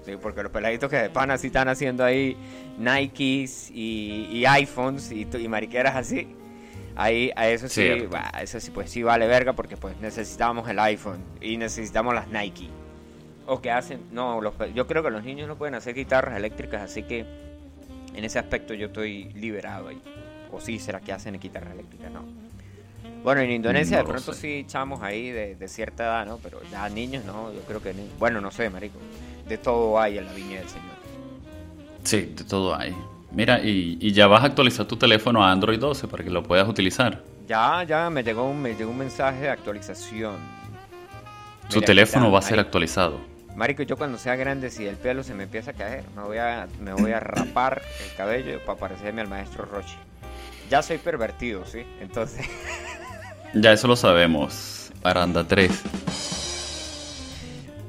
Sí, 0.05 0.13
porque 0.21 0.41
los 0.43 0.51
peladitos 0.51 0.89
que 0.89 0.95
de 0.97 1.09
pana 1.09 1.37
sí 1.37 1.47
están 1.47 1.67
haciendo 1.67 2.03
ahí 2.03 2.35
Nikes 2.77 3.69
y, 3.71 4.27
y 4.31 4.45
iPhones 4.45 5.11
y, 5.11 5.27
y 5.37 5.47
mariqueras 5.47 5.95
así. 5.95 6.27
Ahí 6.95 7.31
a 7.35 7.47
eso 7.49 7.67
sí, 7.69 7.81
bah, 8.11 8.31
eso 8.41 8.59
sí 8.59 8.71
pues 8.71 8.89
sí 8.91 9.03
vale 9.03 9.27
verga 9.27 9.53
porque 9.53 9.77
pues 9.77 9.97
necesitamos 10.01 10.67
el 10.69 10.79
iPhone 10.79 11.23
y 11.41 11.57
necesitamos 11.57 12.13
las 12.13 12.27
Nike. 12.27 12.69
O 13.45 13.61
que 13.61 13.71
hacen, 13.71 14.01
no, 14.11 14.41
los 14.41 14.53
yo 14.75 14.85
creo 14.87 15.01
que 15.03 15.09
los 15.09 15.23
niños 15.23 15.47
no 15.47 15.57
pueden 15.57 15.75
hacer 15.75 15.95
guitarras 15.95 16.35
eléctricas, 16.37 16.81
así 16.81 17.03
que 17.03 17.25
en 18.15 18.23
ese 18.25 18.37
aspecto 18.39 18.73
yo 18.73 18.87
estoy 18.87 19.25
liberado 19.33 19.87
ahí. 19.89 20.01
O 20.51 20.59
sí, 20.59 20.79
será 20.79 20.99
que 20.99 21.11
hacen 21.13 21.39
guitarras 21.39 21.73
eléctricas, 21.73 22.11
no. 22.11 22.23
Bueno, 23.23 23.41
en 23.41 23.51
Indonesia 23.51 23.97
No 23.97 24.03
de 24.03 24.09
pronto 24.11 24.33
sé. 24.33 24.41
sí 24.41 24.65
chamos 24.67 25.01
ahí 25.01 25.29
de, 25.31 25.55
de 25.55 25.67
cierta 25.67 26.03
edad, 26.05 26.25
¿no? 26.25 26.37
Pero 26.37 26.61
ya 26.71 26.87
niños 26.89 27.23
no, 27.25 27.51
yo 27.53 27.61
creo 27.61 27.81
que 27.81 27.93
ni- 27.93 28.09
bueno, 28.17 28.39
no 28.41 28.49
sé, 28.51 28.69
marico. 28.69 28.97
De 29.49 29.57
todo 29.57 29.99
hay 29.99 30.17
en 30.17 30.25
la 30.25 30.33
viña 30.33 30.59
del 30.59 30.69
Señor. 30.69 30.85
Sí, 32.03 32.33
de 32.35 32.43
todo 32.45 32.75
hay. 32.75 32.95
Mira, 33.31 33.59
y, 33.59 33.97
y 33.99 34.11
ya 34.13 34.27
vas 34.27 34.43
a 34.43 34.45
actualizar 34.47 34.85
tu 34.85 34.95
teléfono 34.95 35.43
a 35.43 35.51
Android 35.51 35.79
12 35.79 36.07
para 36.07 36.23
que 36.23 36.29
lo 36.29 36.43
puedas 36.43 36.67
utilizar. 36.69 37.21
Ya, 37.47 37.83
ya 37.83 38.09
me 38.09 38.23
llegó 38.23 38.43
un, 38.43 38.61
me 38.61 38.75
llegó 38.75 38.91
un 38.91 38.97
mensaje 38.99 39.41
de 39.41 39.49
actualización. 39.49 40.35
Su 41.67 41.81
teléfono 41.81 42.31
va 42.31 42.39
a 42.39 42.41
ser 42.43 42.59
actualizado. 42.59 43.19
Marico, 43.55 43.83
yo 43.83 43.97
cuando 43.97 44.17
sea 44.17 44.35
grande, 44.35 44.69
si 44.69 44.85
el 44.85 44.95
pelo 44.95 45.21
se 45.23 45.33
me 45.33 45.43
empieza 45.43 45.71
a 45.71 45.73
caer, 45.73 46.03
me 46.15 46.23
voy 46.23 46.37
a, 46.37 46.67
me 46.79 46.93
voy 46.93 47.11
a 47.11 47.19
rapar 47.19 47.81
el 48.07 48.15
cabello 48.15 48.59
para 48.65 48.79
parecerme 48.79 49.21
al 49.21 49.27
maestro 49.27 49.65
Roche. 49.65 49.95
Ya 50.69 50.81
soy 50.81 50.97
pervertido, 50.99 51.65
¿sí? 51.65 51.83
Entonces, 51.99 52.45
Ya 53.53 53.73
eso 53.73 53.87
lo 53.87 53.95
sabemos. 53.95 54.91
Aranda 55.03 55.43
3. 55.43 55.71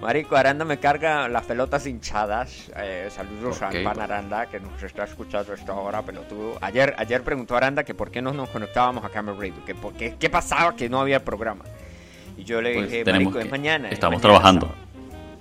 Marico, 0.01 0.35
Aranda 0.35 0.65
me 0.65 0.79
carga 0.79 1.29
las 1.29 1.45
pelotas 1.45 1.87
hinchadas. 1.87 2.71
Eh, 2.77 3.09
saludos 3.11 3.61
al 3.61 3.83
pan 3.83 3.95
pues. 3.95 3.99
Aranda 3.99 4.47
que 4.47 4.59
nos 4.59 4.83
está 4.83 5.05
escuchando 5.05 5.53
a 5.53 5.55
esta 5.55 5.75
hora, 5.75 6.01
pelotudo. 6.03 6.57
Ayer, 6.63 6.95
ayer 6.97 7.23
preguntó 7.23 7.55
Aranda 7.55 7.85
que 7.85 7.93
por 7.95 8.11
qué 8.11 8.23
no 8.23 8.33
nos 8.33 8.49
conectábamos 8.49 9.05
a 9.05 9.11
Camera 9.11 9.37
Radio, 9.39 9.55
que 9.67 9.75
por 9.75 9.93
qué, 9.93 10.17
qué 10.19 10.31
pasaba 10.31 10.75
que 10.75 10.89
no 10.89 11.01
había 11.01 11.23
programa. 11.23 11.65
Y 12.39 12.45
yo 12.45 12.63
le 12.63 12.73
Pues 12.75 12.91
dije, 12.91 13.05
Marico, 13.05 13.39
es 13.39 13.45
que- 13.45 13.51
mañana. 13.51 13.89
es 13.89 13.95
estamos 13.95 14.23
mañana 14.23 14.39
trabajando. 14.41 14.67
sábado. 14.69 14.87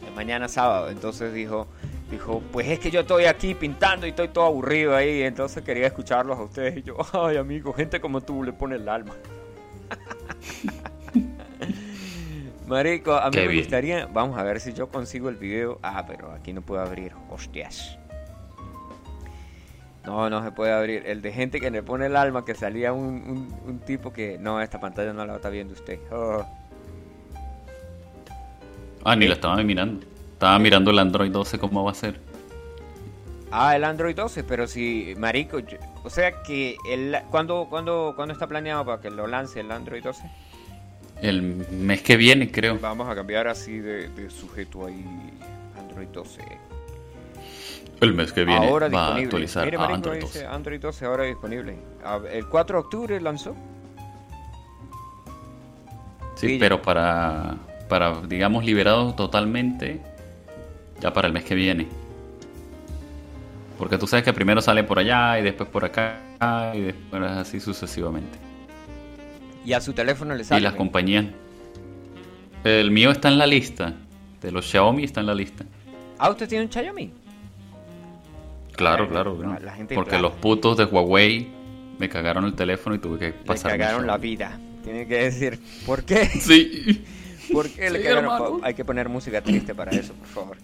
Es 0.10 0.16
mañana 0.16 0.48
sábado. 0.50 0.89
Entonces 0.89 1.34
dijo, 1.34 1.68
dijo, 2.12 2.44
pues 2.51 2.68
es 2.68 2.80
que 2.80 2.92
yo 2.92 3.00
estoy 3.01 3.25
aquí 3.25 3.56
pintando 3.56 4.06
y 4.06 4.10
estoy 4.10 4.28
todo 4.28 4.44
aburrido 4.46 4.94
ahí. 4.94 5.22
Entonces 5.22 5.63
quería 5.63 5.88
escucharlos 5.88 6.38
a 6.38 6.42
ustedes. 6.44 6.75
Y 6.78 6.82
yo, 6.84 6.98
ay, 7.13 7.38
amigo, 7.38 7.72
gente 7.72 8.01
como 8.01 8.20
tú 8.20 8.44
le 8.44 8.51
pone 8.51 8.75
el 8.75 8.89
alma. 8.89 9.13
Marico, 12.70 13.14
a 13.16 13.26
mí 13.26 13.32
Qué 13.32 13.42
me 13.42 13.48
bien. 13.48 13.64
gustaría. 13.64 14.06
Vamos 14.06 14.38
a 14.38 14.44
ver 14.44 14.60
si 14.60 14.74
yo 14.74 14.90
consigo 14.90 15.28
el 15.30 15.36
video. 15.36 15.80
Ah, 15.82 16.06
pero 16.08 16.32
aquí 16.32 16.54
no 16.54 16.62
puedo 16.62 16.82
abrir. 16.82 17.14
Hostias. 17.30 17.98
No, 20.06 20.30
no 20.30 20.44
se 20.44 20.52
puede 20.52 20.72
abrir. 20.72 21.04
El 21.06 21.22
de 21.22 21.32
gente 21.34 21.60
que 21.60 21.72
le 21.72 21.82
pone 21.84 22.06
el 22.06 22.16
alma, 22.16 22.46
que 22.46 22.54
salía 22.56 22.94
un, 22.94 23.06
un- 23.06 23.60
un 23.68 23.80
tipo 23.80 24.14
que. 24.14 24.38
No, 24.38 24.62
esta 24.62 24.80
pantalla 24.80 25.14
no 25.14 25.26
la 25.26 25.36
está 25.36 25.50
viendo 25.50 25.74
usted. 25.74 26.00
Oh. 26.12 26.46
Ah, 29.04 29.16
ni 29.16 29.26
¿Eh? 29.26 29.30
la 29.30 29.34
estaba 29.36 29.56
mirando. 29.64 30.06
Estaba 30.34 30.58
mirando 30.60 30.92
el 30.92 31.00
Android 31.00 31.32
12 31.32 31.58
cómo 31.60 31.84
va 31.84 31.92
a 31.92 31.96
ser. 31.96 32.20
Ah, 33.52 33.76
el 33.76 33.84
Android 33.84 34.16
12, 34.16 34.44
pero 34.44 34.68
si, 34.68 35.16
marico, 35.18 35.58
yo- 35.60 35.80
o 36.04 36.10
sea 36.12 36.44
que 36.44 36.78
el, 36.88 37.18
¿cuándo, 37.32 37.66
cuándo, 37.68 38.14
¿cuándo 38.16 38.32
está 38.34 38.46
planeado 38.48 38.86
para 38.86 39.02
que 39.02 39.10
lo 39.10 39.26
lance 39.26 39.60
el 39.60 39.72
Android 39.72 40.04
12? 40.04 40.22
El 41.22 41.42
mes 41.42 42.02
que 42.02 42.16
viene, 42.18 42.50
creo. 42.52 42.80
Vamos 42.80 43.10
a 43.10 43.16
cambiar 43.16 43.48
así 43.48 43.80
de, 43.80 44.08
de 44.10 44.30
sujeto 44.30 44.86
ahí, 44.86 45.06
Android 45.78 46.08
12. 46.08 46.42
El 48.02 48.14
mes 48.14 48.32
que 48.32 48.46
viene 48.46 48.66
ahora 48.68 48.88
va 48.88 48.98
a 48.98 49.00
disponible. 49.20 49.24
actualizar 49.26 49.66
Mire, 49.66 49.78
a 49.78 49.86
Android 49.86 50.22
dice 50.22 50.44
12. 50.44 50.48
Android 50.48 50.80
12 50.82 51.06
ahora 51.06 51.24
disponible. 51.26 51.76
A- 52.06 52.22
El 52.32 52.48
4 52.48 52.78
de 52.78 52.84
octubre 52.86 53.20
lanzó. 53.22 53.56
Sí, 56.36 56.48
Sí, 56.52 56.58
pero 56.58 56.82
para, 56.82 57.58
para, 57.90 58.22
digamos, 58.22 58.64
liberado 58.64 59.14
totalmente 59.14 60.00
ya 61.02 61.12
para 61.12 61.28
el 61.28 61.34
mes 61.34 61.44
que 61.44 61.56
viene. 61.56 61.88
Porque 63.78 63.98
tú 63.98 64.08
sabes 64.08 64.24
que 64.24 64.32
primero 64.34 64.62
sale 64.62 64.84
por 64.86 65.00
allá 65.00 65.38
y 65.40 65.44
después 65.44 65.68
por 65.70 65.84
acá 65.84 66.20
y 66.74 66.80
después 66.82 67.22
así 67.24 67.60
sucesivamente. 67.60 68.38
Y 69.66 69.74
a 69.74 69.82
su 69.82 69.94
teléfono 69.94 70.34
le 70.36 70.42
Y 70.42 70.46
sale. 70.46 70.62
las 70.62 70.74
compañías. 70.74 71.25
El 72.63 72.92
mío 72.92 73.12
está 73.12 73.28
en 73.30 73.38
la 73.38 73.48
lista. 73.48 73.94
De 74.42 74.51
los 74.51 74.66
Xiaomi 74.70 75.04
está 75.04 75.20
en 75.20 75.28
la 75.28 75.36
lista. 75.36 75.66
Ah, 76.18 76.30
¿usted 76.30 76.48
tiene 76.48 76.66
un 76.66 76.72
Xiaomi? 76.72 77.12
Claro, 78.75 79.10
claro. 79.10 79.38
gente 79.75 79.96
Porque 79.96 80.18
los 80.20 80.32
putos 80.34 80.78
de 80.78 80.86
Huawei 80.86 81.48
me 81.98 82.08
cagaron 82.08 82.46
el 82.46 82.54
teléfono 82.56 82.96
y 82.96 83.00
tuve 83.00 83.20
que 83.20 83.32
pasar. 83.34 83.72
cagaron 83.78 84.08
la 84.08 84.18
vida. 84.18 84.58
Tiene 84.84 85.06
que 85.06 85.16
decir, 85.25 85.60
¿por 85.86 86.04
qué? 86.04 86.25
Sí. 86.39 87.04
¿Por 87.51 87.70
qué 87.70 87.89
le 87.89 88.01
cagaron? 88.01 88.62
Hay 88.63 88.74
que 88.75 88.86
poner 88.86 89.10
música 89.10 89.42
triste 89.42 89.75
para 89.75 89.92
eso, 89.92 90.13
por 90.13 90.28
favor. 90.28 90.58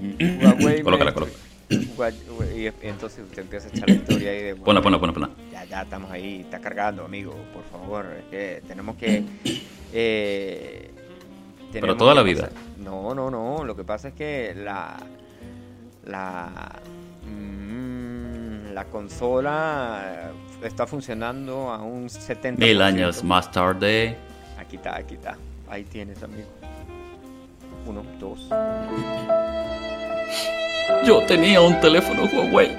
Huawei 0.20 0.82
Colócala, 0.82 1.10
me- 1.10 1.14
colócala. 1.14 1.38
Y 1.72 2.66
entonces 2.86 3.24
usted 3.24 3.42
empieza 3.42 3.68
a 3.68 3.70
echar 3.70 3.88
la 3.88 3.94
historia 3.94 4.30
ahí 4.30 4.42
de 4.42 4.54
Ponla, 4.56 4.80
Huawei. 4.80 4.82
ponla, 4.82 4.98
ponla, 5.12 5.12
ponla. 5.12 5.30
Ya, 5.52 5.64
ya 5.64 5.82
estamos 5.82 6.10
ahí, 6.10 6.40
está 6.40 6.60
cargando, 6.60 7.04
amigo, 7.04 7.34
por 7.52 7.64
favor. 7.64 8.06
Es 8.18 8.24
que 8.30 8.62
tenemos 8.66 8.96
que. 8.96 9.24
eh, 9.92 10.90
tenemos 11.72 11.96
toda 11.96 12.14
la 12.14 12.22
vida. 12.22 12.48
pasar- 12.48 12.52
No, 12.78 13.14
no, 13.14 13.30
no. 13.30 13.64
Lo 13.64 13.76
que 13.76 13.84
pasa 13.84 14.08
es 14.08 14.14
que 14.14 14.54
la. 14.56 14.96
La. 16.04 16.80
mm, 17.26 18.72
la 18.74 18.84
consola 18.86 20.30
eh, 20.62 20.66
está 20.66 20.86
funcionando 20.86 21.70
a 21.70 21.82
un 21.82 22.08
70%. 22.08 22.56
Mil 22.58 22.82
años 22.82 23.22
más 23.22 23.50
tarde. 23.50 24.16
Aquí 24.58 24.76
está, 24.76 24.96
aquí 24.96 25.14
está. 25.14 25.36
Ahí 25.68 25.84
tienes, 25.84 26.22
amigo. 26.22 26.48
Uno, 27.86 28.02
dos. 28.18 28.48
Yo 31.04 31.20
tenía 31.22 31.60
un 31.60 31.80
teléfono 31.80 32.24
Huawei 32.24 32.70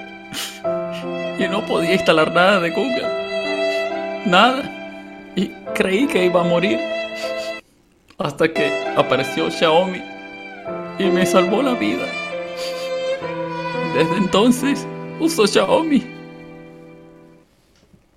y 1.38 1.48
no 1.48 1.64
podía 1.66 1.92
instalar 1.92 2.32
nada 2.32 2.60
de 2.60 2.70
Google. 2.70 3.08
Nada. 4.26 4.62
Y 5.36 5.48
creí 5.74 6.06
que 6.06 6.24
iba 6.24 6.40
a 6.40 6.44
morir. 6.44 6.78
Hasta 8.18 8.52
que 8.52 8.70
apareció 8.96 9.50
Xiaomi 9.50 10.00
y 10.98 11.04
me 11.04 11.26
salvó 11.26 11.62
la 11.62 11.74
vida. 11.74 12.06
Desde 13.94 14.16
entonces 14.16 14.86
uso 15.20 15.46
Xiaomi. 15.46 16.02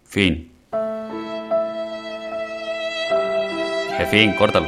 Fin. 0.06 0.52
Fin, 4.10 4.32
córtalo. 4.34 4.68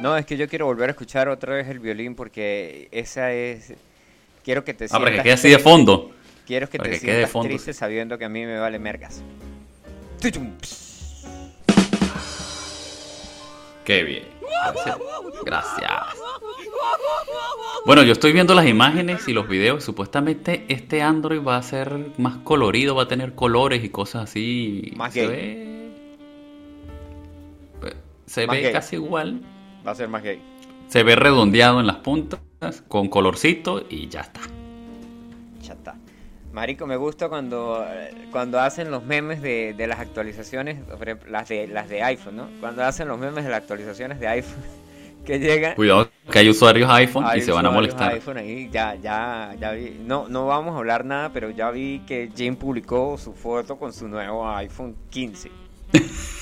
No, 0.00 0.16
es 0.16 0.26
que 0.26 0.36
yo 0.36 0.48
quiero 0.48 0.66
volver 0.66 0.88
a 0.88 0.92
escuchar 0.92 1.28
otra 1.28 1.54
vez 1.54 1.68
el 1.68 1.78
violín 1.78 2.16
porque 2.16 2.88
esa 2.90 3.32
es. 3.32 3.72
Quiero 4.46 4.64
que 4.64 4.74
te 4.74 4.84
Ah, 4.84 4.88
para 4.90 5.06
que 5.06 5.10
sientas 5.14 5.24
quede 5.24 5.32
así 5.32 5.48
de 5.48 5.58
fondo. 5.58 6.12
Quiero 6.46 6.70
que 6.70 6.78
para 6.78 6.88
te 6.88 7.00
que 7.00 7.00
quede 7.00 7.10
de 7.10 7.16
sientas 7.16 7.32
fondo, 7.32 7.48
triste 7.48 7.72
sí. 7.72 7.78
sabiendo 7.80 8.16
que 8.16 8.26
a 8.26 8.28
mí 8.28 8.46
me 8.46 8.60
vale 8.60 8.78
mergas. 8.78 9.20
Qué 13.84 14.04
bien. 14.04 14.22
Gracias. 14.40 14.98
Gracias. 15.44 15.90
Bueno, 17.86 18.04
yo 18.04 18.12
estoy 18.12 18.32
viendo 18.32 18.54
las 18.54 18.66
imágenes 18.68 19.26
y 19.26 19.32
los 19.32 19.48
videos. 19.48 19.82
Supuestamente 19.82 20.64
este 20.68 21.02
Android 21.02 21.42
va 21.42 21.56
a 21.56 21.62
ser 21.64 22.12
más 22.16 22.36
colorido, 22.44 22.94
va 22.94 23.02
a 23.02 23.08
tener 23.08 23.34
colores 23.34 23.82
y 23.82 23.88
cosas 23.88 24.30
así. 24.30 24.92
Más 24.94 25.12
se 25.12 25.26
gay. 25.26 25.28
ve, 27.82 27.96
se 28.26 28.46
Más 28.46 28.56
ve 28.56 28.62
gay. 28.62 28.72
casi 28.72 28.94
igual. 28.94 29.40
Va 29.84 29.90
a 29.90 29.94
ser 29.96 30.08
más 30.08 30.22
gay. 30.22 30.40
Se 30.86 31.02
ve 31.02 31.16
redondeado 31.16 31.80
en 31.80 31.88
las 31.88 31.96
puntas, 31.96 32.38
con 32.88 33.08
colorcito 33.08 33.84
y 33.88 34.08
ya 34.08 34.20
está. 34.20 34.40
Chata. 35.60 35.96
Marico, 36.52 36.86
me 36.86 36.96
gusta 36.96 37.28
cuando, 37.28 37.86
cuando 38.32 38.58
hacen 38.60 38.90
los 38.90 39.04
memes 39.04 39.42
de, 39.42 39.74
de 39.74 39.86
las 39.86 40.00
actualizaciones, 40.00 40.78
las 41.28 41.48
de, 41.48 41.68
las 41.68 41.88
de 41.88 42.02
iPhone, 42.02 42.36
¿no? 42.36 42.48
Cuando 42.60 42.82
hacen 42.82 43.08
los 43.08 43.18
memes 43.18 43.44
de 43.44 43.50
las 43.50 43.60
actualizaciones 43.60 44.18
de 44.20 44.28
iPhone, 44.28 44.62
que 45.26 45.38
llegan... 45.38 45.74
Cuidado 45.74 46.08
que 46.30 46.38
hay 46.40 46.48
usuarios 46.48 46.90
iPhone 46.90 47.24
hay 47.26 47.40
y 47.40 47.42
se 47.42 47.52
van 47.52 47.66
a 47.66 47.70
molestar. 47.70 48.12
iPhone 48.14 48.38
ahí, 48.38 48.68
ya, 48.72 48.94
ya, 48.96 49.54
ya 49.60 49.72
vi. 49.72 50.00
No, 50.04 50.28
no 50.28 50.46
vamos 50.46 50.74
a 50.74 50.78
hablar 50.78 51.04
nada, 51.04 51.30
pero 51.32 51.50
ya 51.50 51.70
vi 51.70 52.00
que 52.06 52.30
Jim 52.34 52.56
publicó 52.56 53.16
su 53.18 53.32
foto 53.32 53.76
con 53.76 53.92
su 53.92 54.08
nuevo 54.08 54.48
iPhone 54.48 54.96
15. 55.10 55.50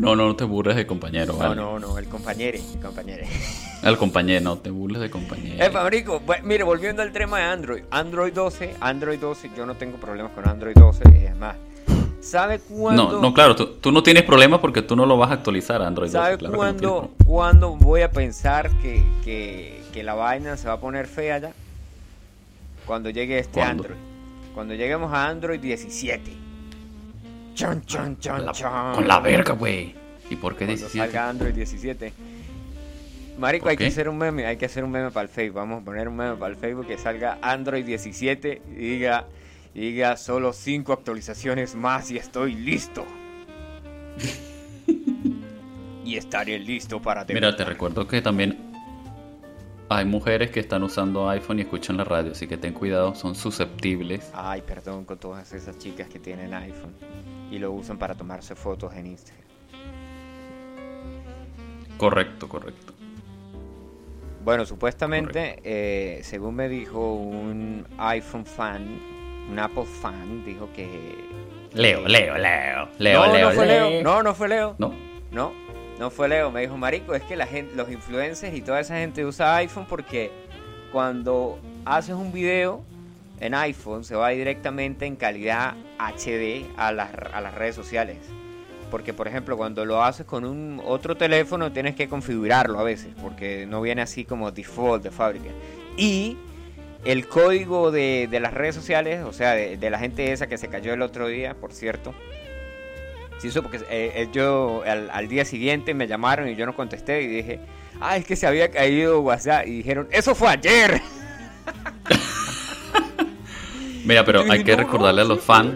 No, 0.00 0.14
no, 0.14 0.26
no 0.26 0.36
te 0.36 0.44
burles 0.44 0.76
de 0.76 0.86
compañero. 0.86 1.32
No, 1.32 1.38
vale. 1.38 1.56
no, 1.56 1.78
no, 1.78 1.98
el 1.98 2.06
compañero, 2.06 2.58
el 2.58 2.80
compañero. 2.80 3.24
El 3.88 3.96
compañero, 3.98 4.42
no 4.42 4.58
te 4.58 4.70
burles 4.70 5.00
de 5.00 5.10
compañero. 5.10 5.64
Eh, 5.64 5.70
marico, 5.70 6.20
bu- 6.20 6.42
mire, 6.42 6.64
volviendo 6.64 7.02
al 7.02 7.12
tema 7.12 7.38
de 7.38 7.44
Android. 7.44 7.82
Android 7.90 8.32
12, 8.32 8.74
Android 8.80 9.18
12, 9.18 9.50
yo 9.56 9.64
no 9.66 9.74
tengo 9.76 9.96
problemas 9.98 10.32
con 10.32 10.48
Android 10.48 10.74
12, 10.74 11.02
es 11.26 11.36
más. 11.36 11.56
¿Sabe 12.20 12.58
cuándo? 12.58 13.12
No, 13.12 13.20
no, 13.20 13.32
claro, 13.34 13.54
tú, 13.54 13.74
tú 13.80 13.92
no 13.92 14.02
tienes 14.02 14.24
problemas 14.24 14.58
porque 14.58 14.82
tú 14.82 14.96
no 14.96 15.06
lo 15.06 15.16
vas 15.16 15.30
a 15.30 15.34
actualizar 15.34 15.80
a 15.82 15.86
Android 15.86 16.10
12. 16.10 16.18
¿Sabe 16.24 16.38
claro 16.38 16.52
no 16.80 17.10
cuándo, 17.24 17.76
voy 17.76 18.00
a 18.02 18.10
pensar 18.10 18.70
que, 18.80 19.00
que, 19.24 19.80
que 19.92 20.02
la 20.02 20.14
vaina 20.14 20.56
se 20.56 20.66
va 20.66 20.74
a 20.74 20.80
poner 20.80 21.06
fea 21.06 21.38
ya? 21.38 21.52
Cuando 22.84 23.10
llegue 23.10 23.38
este 23.38 23.60
¿Cuándo? 23.60 23.84
Android. 23.84 23.98
Cuando 24.54 24.74
lleguemos 24.74 25.12
a 25.12 25.28
Android 25.28 25.60
17. 25.60 26.32
Chon, 27.54 27.82
chon, 27.86 28.18
chon, 28.18 28.36
Con 28.38 28.46
la, 28.46 28.52
chon. 28.52 28.94
con 28.94 29.06
la 29.08 29.20
verga, 29.20 29.54
güey. 29.54 29.94
¿Y 30.28 30.36
por 30.36 30.54
qué 30.56 30.64
Cuando 30.66 30.74
17? 30.82 30.98
salga 30.98 31.28
Android 31.28 31.54
17. 31.54 32.12
Marico, 33.38 33.64
¿Por 33.64 33.70
hay 33.72 33.76
que 33.76 33.86
hacer 33.86 34.08
un 34.08 34.16
meme, 34.16 34.46
hay 34.46 34.56
que 34.56 34.64
hacer 34.66 34.82
un 34.82 34.90
meme 34.90 35.10
para 35.10 35.24
el 35.24 35.28
Facebook. 35.28 35.56
Vamos 35.56 35.82
a 35.82 35.84
poner 35.84 36.08
un 36.08 36.16
meme 36.16 36.36
para 36.36 36.54
el 36.54 36.58
Facebook 36.58 36.86
que 36.86 36.96
salga 36.96 37.38
Android 37.42 37.84
17 37.84 38.62
y 38.70 38.74
diga, 38.74 39.26
y 39.74 39.80
diga 39.92 40.16
solo 40.16 40.52
5 40.52 40.92
actualizaciones 40.92 41.74
más 41.74 42.10
y 42.10 42.16
estoy 42.16 42.54
listo. 42.54 43.04
y 46.04 46.16
estaré 46.16 46.58
listo 46.58 47.02
para 47.02 47.24
Mira, 47.24 47.40
te 47.40 47.40
debutar. 47.46 47.68
recuerdo 47.68 48.06
que 48.06 48.22
también 48.22 48.58
hay 49.90 50.04
mujeres 50.04 50.50
que 50.50 50.60
están 50.60 50.82
usando 50.82 51.28
iPhone 51.28 51.58
y 51.58 51.62
escuchan 51.62 51.96
la 51.98 52.04
radio, 52.04 52.32
así 52.32 52.46
que 52.46 52.56
ten 52.56 52.72
cuidado, 52.72 53.14
son 53.14 53.34
susceptibles. 53.34 54.30
Ay, 54.34 54.62
perdón 54.62 55.04
con 55.04 55.18
todas 55.18 55.52
esas 55.52 55.78
chicas 55.78 56.08
que 56.08 56.18
tienen 56.18 56.54
iPhone 56.54 56.94
y 57.50 57.58
lo 57.58 57.70
usan 57.72 57.98
para 57.98 58.14
tomarse 58.14 58.54
fotos 58.54 58.94
en 58.94 59.06
Instagram. 59.08 59.44
Correcto, 61.98 62.48
correcto. 62.48 62.95
Bueno, 64.46 64.64
supuestamente, 64.64 65.58
eh, 65.64 66.20
según 66.22 66.54
me 66.54 66.68
dijo 66.68 67.14
un 67.14 67.84
iPhone 67.98 68.46
fan, 68.46 68.86
un 69.50 69.58
Apple 69.58 69.82
fan, 69.84 70.44
dijo 70.44 70.68
que... 70.72 70.86
Leo, 71.72 72.06
Leo, 72.06 72.38
Leo, 72.38 72.88
Leo, 72.96 73.26
no, 73.26 73.32
Leo, 73.32 73.48
no 73.48 73.54
fue 73.56 73.66
Leo. 73.66 73.90
Leo. 73.90 74.02
No, 74.04 74.22
no 74.22 74.34
fue 74.36 74.48
Leo. 74.48 74.76
No, 74.78 74.94
No, 75.32 75.52
no 75.98 76.10
fue 76.10 76.28
Leo. 76.28 76.52
Me 76.52 76.60
dijo, 76.60 76.76
marico, 76.76 77.16
es 77.16 77.24
que 77.24 77.34
la 77.34 77.48
gente, 77.48 77.74
los 77.74 77.90
influencers 77.90 78.54
y 78.54 78.60
toda 78.60 78.78
esa 78.78 78.94
gente 78.98 79.24
usa 79.26 79.56
iPhone 79.56 79.86
porque 79.88 80.30
cuando 80.92 81.58
haces 81.84 82.14
un 82.14 82.32
video 82.32 82.84
en 83.40 83.52
iPhone 83.52 84.04
se 84.04 84.14
va 84.14 84.28
directamente 84.28 85.06
en 85.06 85.16
calidad 85.16 85.74
HD 85.98 86.70
a 86.76 86.92
las, 86.92 87.10
a 87.32 87.40
las 87.40 87.52
redes 87.52 87.74
sociales. 87.74 88.18
Porque, 88.90 89.12
por 89.12 89.26
ejemplo, 89.28 89.56
cuando 89.56 89.84
lo 89.84 90.02
haces 90.02 90.26
con 90.26 90.44
un 90.44 90.80
otro 90.84 91.16
teléfono 91.16 91.72
tienes 91.72 91.94
que 91.96 92.08
configurarlo 92.08 92.78
a 92.78 92.84
veces, 92.84 93.08
porque 93.20 93.66
no 93.66 93.80
viene 93.80 94.02
así 94.02 94.24
como 94.24 94.50
default 94.52 95.02
de 95.02 95.10
fábrica. 95.10 95.50
Y 95.96 96.36
el 97.04 97.26
código 97.26 97.90
de, 97.90 98.28
de 98.30 98.40
las 98.40 98.54
redes 98.54 98.74
sociales, 98.74 99.24
o 99.24 99.32
sea, 99.32 99.52
de, 99.52 99.76
de 99.76 99.90
la 99.90 99.98
gente 99.98 100.32
esa 100.32 100.46
que 100.46 100.56
se 100.56 100.68
cayó 100.68 100.94
el 100.94 101.02
otro 101.02 101.28
día, 101.28 101.54
por 101.54 101.72
cierto, 101.72 102.14
Sí, 103.38 103.48
eso 103.48 103.62
porque 103.62 103.78
eh, 103.78 104.12
eh, 104.14 104.28
yo 104.32 104.82
al, 104.86 105.10
al 105.10 105.28
día 105.28 105.44
siguiente 105.44 105.92
me 105.92 106.06
llamaron 106.06 106.48
y 106.48 106.56
yo 106.56 106.64
no 106.64 106.74
contesté 106.74 107.22
y 107.22 107.26
dije, 107.26 107.60
ah, 108.00 108.16
es 108.16 108.24
que 108.24 108.34
se 108.34 108.46
había 108.46 108.70
caído 108.70 109.20
WhatsApp 109.20 109.66
y 109.66 109.72
dijeron, 109.72 110.08
eso 110.10 110.34
fue 110.34 110.48
ayer. 110.48 111.02
mira, 114.04 114.24
pero 114.24 114.50
hay 114.50 114.64
que 114.64 114.74
recordarle 114.74 115.20
a 115.20 115.24
no, 115.24 115.34
los 115.34 115.44
fans, 115.44 115.74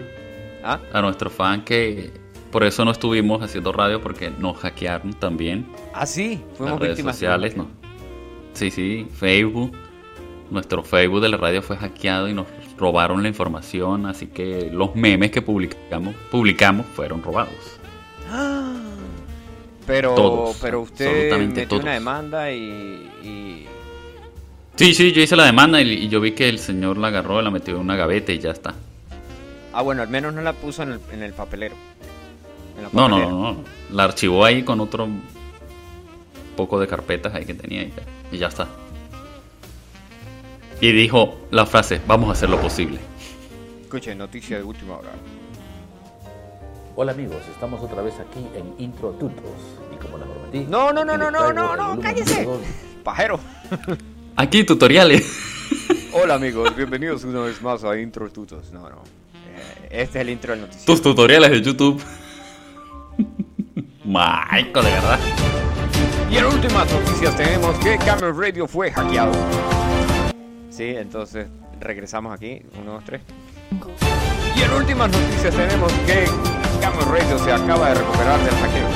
¿Ah? 0.63 0.79
a 0.91 1.01
nuestros 1.01 1.31
fans 1.33 1.63
que 1.63 2.11
por 2.51 2.63
eso 2.63 2.83
no 2.85 2.91
estuvimos 2.91 3.41
haciendo 3.41 3.71
radio 3.71 4.01
porque 4.01 4.29
nos 4.29 4.57
hackearon 4.57 5.13
también 5.13 5.65
Ah, 5.93 6.05
sí, 6.05 6.41
fuimos 6.57 6.73
las 6.73 6.79
redes 6.81 6.97
víctimas. 6.97 7.15
de- 7.15 7.25
sociales, 7.25 7.57
¿no? 7.57 7.67
Sí, 8.53 8.69
sí, 8.71 9.07
Facebook. 9.15 9.71
Nuestro 10.49 10.83
Facebook 10.83 11.21
de 11.21 11.29
la 11.29 11.37
radio 11.37 11.61
fue 11.61 11.77
hackeado 11.77 12.27
y 12.27 12.33
nos 12.33 12.45
robaron 12.77 13.21
la 13.23 13.29
información, 13.29 14.05
así 14.05 14.27
que 14.27 14.69
los 14.73 14.95
memes 14.95 15.31
que 15.31 15.41
publicamos, 15.41 16.13
publicamos 16.29 16.85
fueron 16.87 17.23
robados. 17.23 17.53
Pero, 19.87 20.13
Todos, 20.15 20.57
pero 20.61 20.81
usted 20.81 21.35
metió 21.37 21.67
todos. 21.67 21.81
una 21.83 21.93
demanda 21.93 22.51
y, 22.51 23.09
y- 23.23 23.65
Sí, 24.75 24.93
sí, 24.93 25.11
yo 25.11 25.21
hice 25.21 25.35
la 25.35 25.45
demanda 25.45 25.81
y, 25.81 25.91
y 25.91 26.07
yo 26.07 26.21
vi 26.21 26.31
que 26.31 26.47
el 26.49 26.59
señor 26.59 26.97
la 26.97 27.07
agarró, 27.07 27.41
la 27.41 27.51
metió 27.51 27.75
en 27.75 27.81
una 27.81 27.95
gaveta 27.95 28.31
y 28.31 28.39
ya 28.39 28.51
está. 28.51 28.73
Ah, 29.73 29.81
bueno, 29.81 30.01
al 30.01 30.07
menos 30.07 30.33
no 30.33 30.41
la 30.41 30.53
puso 30.53 30.83
en 30.83 30.93
el, 30.93 30.99
en 31.11 31.23
el 31.23 31.33
papelero. 31.33 31.75
La 32.77 32.89
No, 32.91 33.09
no, 33.09 33.19
no, 33.19 33.29
no. 33.29 33.63
La 33.91 34.03
archivó 34.05 34.45
ahí 34.45 34.63
con 34.63 34.79
otro 34.79 35.07
poco 36.55 36.79
de 36.79 36.87
carpetas 36.87 37.33
ahí 37.33 37.45
que 37.45 37.53
tenía 37.53 37.83
y 37.83 37.89
ya, 37.89 38.03
y 38.31 38.37
ya 38.37 38.47
está. 38.47 38.67
Y 40.79 40.91
dijo 40.91 41.37
la 41.51 41.65
frase, 41.65 42.01
vamos 42.07 42.29
a 42.29 42.31
hacer 42.33 42.49
lo 42.49 42.59
posible. 42.59 42.99
Escuche, 43.81 44.15
noticia 44.15 44.57
de 44.57 44.63
última 44.63 44.97
hora. 44.97 45.11
Hola 46.95 47.13
amigos, 47.13 47.37
estamos 47.53 47.81
otra 47.81 48.01
vez 48.01 48.15
aquí 48.19 48.45
en 48.55 48.73
Intro 48.83 49.11
Tutos 49.11 49.43
y 49.93 49.95
como 50.03 50.17
les 50.17 50.27
prometí. 50.27 50.59
No, 50.69 50.91
no, 50.91 51.05
no, 51.05 51.17
no, 51.17 51.31
no, 51.31 51.53
no, 51.53 51.75
no, 51.75 51.87
volumen 51.87 52.01
cállese. 52.01 52.47
Pajero. 53.03 53.39
Aquí 54.35 54.63
tutoriales. 54.63 55.39
Hola 56.13 56.33
amigos, 56.35 56.75
bienvenidos 56.75 57.23
una 57.23 57.41
vez 57.41 57.61
más 57.61 57.83
a 57.83 57.97
Intro 57.99 58.29
Tutos. 58.31 58.71
No, 58.71 58.89
no. 58.89 59.03
Eh, 59.33 59.87
este 60.03 60.19
es 60.19 60.21
el 60.23 60.29
intro 60.29 60.51
del 60.51 60.61
noticiero. 60.61 60.85
Tus 60.85 61.01
tutoriales 61.01 61.51
de 61.51 61.61
YouTube. 61.61 62.01
Maico, 64.05 64.81
de 64.81 64.91
verdad. 64.91 65.19
Y 66.29 66.37
en 66.37 66.45
últimas 66.45 66.91
noticias 66.91 67.35
tenemos 67.35 67.77
que 67.79 67.97
Camel 67.97 68.35
Radio 68.35 68.67
fue 68.67 68.91
hackeado. 68.91 69.31
Sí, 70.69 70.85
entonces 70.95 71.47
regresamos 71.79 72.33
aquí. 72.33 72.61
Uno, 72.81 72.93
dos, 72.93 73.03
tres. 73.05 73.21
Y 74.55 74.61
en 74.61 74.71
últimas 74.73 75.11
noticias 75.11 75.53
tenemos 75.55 75.91
que 76.05 76.25
Camel 76.81 77.05
Radio 77.05 77.37
se 77.39 77.51
acaba 77.51 77.89
de 77.89 77.95
recuperar 77.95 78.39
del 78.39 78.53
hackeo. 78.55 78.87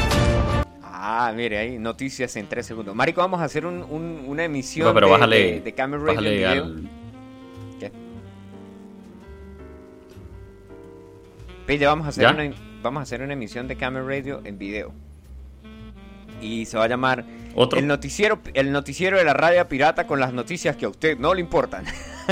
Ah, 0.82 1.32
mire 1.36 1.58
ahí, 1.60 1.78
noticias 1.78 2.36
en 2.36 2.48
tres 2.48 2.66
segundos. 2.66 2.96
Marico, 2.96 3.22
vamos 3.22 3.40
a 3.42 3.44
hacer 3.44 3.66
un- 3.66 3.84
un- 3.84 4.24
una 4.28 4.44
emisión 4.46 4.88
No, 4.88 4.94
pero 4.94 5.08
de, 5.08 5.12
bájale, 5.14 5.38
de, 5.52 5.62
de 5.62 5.74
Camel 5.74 6.00
Radio 6.00 6.14
bájale 6.16 6.32
video. 6.32 6.52
al... 6.64 6.90
¿Qué? 7.80 7.92
Pille, 11.68 11.86
vamos 11.86 12.06
a 12.06 12.10
hacer 12.10 12.24
¿Ya? 12.24 12.32
una 12.32 12.46
vamos 12.86 13.00
a 13.00 13.04
hacer 13.04 13.22
una 13.24 13.34
emisión 13.34 13.68
de 13.68 13.76
Camel 13.76 14.06
Radio 14.08 14.42
en 14.46 14.60
video. 14.60 14.92
Y 16.40 16.66
se 16.66 16.78
va 16.78 16.84
a 16.84 16.88
llamar 16.88 17.26
Otro. 17.56 17.80
el 17.80 17.88
noticiero 17.88 18.40
el 18.54 18.72
noticiero 18.72 19.18
de 19.18 19.24
la 19.24 19.34
radio 19.34 19.68
pirata 19.68 20.06
con 20.06 20.20
las 20.20 20.32
noticias 20.34 20.76
que 20.76 20.86
a 20.86 20.90
usted 20.90 21.18
no 21.18 21.34
le 21.34 21.42
importan. 21.42 21.84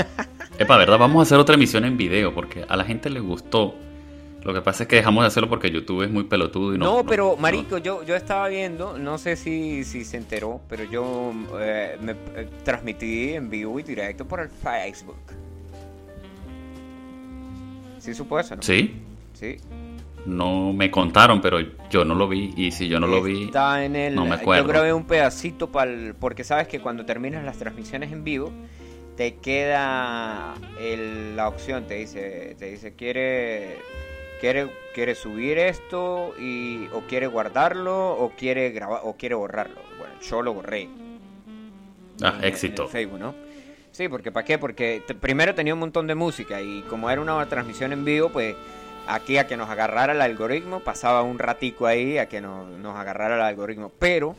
Epa, 0.58 0.76
¿verdad? 0.78 0.96
Vamos 0.98 1.18
a 1.18 1.22
hacer 1.22 1.38
otra 1.38 1.56
emisión 1.56 1.84
en 1.84 1.96
video 1.96 2.32
porque 2.32 2.64
a 2.68 2.76
la 2.76 2.84
gente 2.84 3.10
le 3.10 3.18
gustó. 3.18 3.74
Lo 4.44 4.54
que 4.54 4.60
pasa 4.60 4.84
es 4.84 4.88
que 4.88 4.96
dejamos 4.96 5.24
de 5.24 5.28
hacerlo 5.28 5.48
porque 5.48 5.70
YouTube 5.72 6.02
es 6.02 6.10
muy 6.10 6.24
pelotudo 6.24 6.74
y 6.74 6.78
no... 6.78 6.84
No, 6.98 7.04
pero 7.04 7.32
no- 7.34 7.42
marico, 7.42 7.78
yo 7.78 8.04
yo 8.04 8.14
estaba 8.14 8.46
viendo, 8.48 8.96
no 8.98 9.18
sé 9.18 9.34
si, 9.36 9.82
si 9.84 10.04
se 10.04 10.18
enteró, 10.18 10.60
pero 10.68 10.84
yo 10.84 11.32
eh, 11.58 11.96
me 12.00 12.12
eh, 12.12 12.48
transmití 12.62 13.32
en 13.32 13.48
vivo 13.50 13.80
y 13.80 13.82
directo 13.82 14.24
por 14.28 14.40
el 14.40 14.50
Facebook. 14.50 15.16
¿Sí 17.98 18.14
supo 18.14 18.38
eso, 18.38 18.54
no? 18.54 18.62
Sí, 18.62 18.94
Sí. 19.32 19.56
No 20.26 20.72
me 20.72 20.90
contaron, 20.90 21.40
pero 21.40 21.58
yo 21.90 22.04
no 22.04 22.14
lo 22.14 22.28
vi. 22.28 22.52
Y 22.56 22.70
si 22.72 22.88
yo 22.88 22.98
no 23.00 23.06
lo 23.06 23.22
vi... 23.22 23.44
Está 23.44 23.84
en 23.84 23.94
el. 23.96 24.14
no 24.14 24.24
me 24.24 24.34
acuerdo. 24.36 24.62
Yo 24.64 24.68
grabé 24.68 24.92
un 24.92 25.04
pedacito 25.04 25.70
para 25.70 25.90
porque 26.18 26.44
sabes 26.44 26.66
que 26.68 26.80
cuando 26.80 27.04
terminas 27.04 27.44
las 27.44 27.58
transmisiones 27.58 28.10
en 28.12 28.24
vivo 28.24 28.50
te 29.16 29.36
queda 29.36 30.54
el- 30.80 31.36
la 31.36 31.48
opción, 31.48 31.86
te 31.86 31.94
dice, 31.94 32.56
te 32.58 32.70
dice 32.70 32.94
quiere 32.94 33.76
quiere 34.40 34.68
quiere 34.94 35.14
subir 35.14 35.58
esto 35.58 36.34
y 36.38 36.86
o 36.92 37.00
quiere 37.02 37.26
guardarlo 37.28 38.12
o 38.12 38.30
quiere 38.30 38.70
grabar 38.70 39.00
o 39.04 39.16
quiere 39.16 39.34
borrarlo. 39.34 39.80
Bueno, 39.98 40.14
yo 40.20 40.42
lo 40.42 40.54
borré. 40.54 40.88
Ah, 42.22 42.34
en- 42.38 42.44
éxito. 42.44 42.84
en 42.84 42.88
Facebook, 42.88 43.18
¿no? 43.20 43.34
Sí, 43.92 44.08
porque 44.08 44.32
¿para 44.32 44.44
qué? 44.44 44.58
Porque 44.58 45.02
primero 45.20 45.54
tenía 45.54 45.74
un 45.74 45.80
montón 45.80 46.06
de 46.08 46.14
música 46.16 46.60
y 46.60 46.82
como 46.90 47.08
era 47.10 47.20
una 47.20 47.46
transmisión 47.48 47.92
en 47.92 48.04
vivo, 48.04 48.30
pues 48.30 48.56
aquí 49.06 49.38
a 49.38 49.46
que 49.46 49.56
nos 49.56 49.68
agarrara 49.68 50.12
el 50.12 50.20
algoritmo, 50.20 50.80
pasaba 50.80 51.22
un 51.22 51.38
ratico 51.38 51.86
ahí 51.86 52.18
a 52.18 52.28
que 52.28 52.40
nos, 52.40 52.68
nos 52.78 52.96
agarrara 52.96 53.36
el 53.36 53.42
algoritmo. 53.42 53.92
Pero 53.98 54.36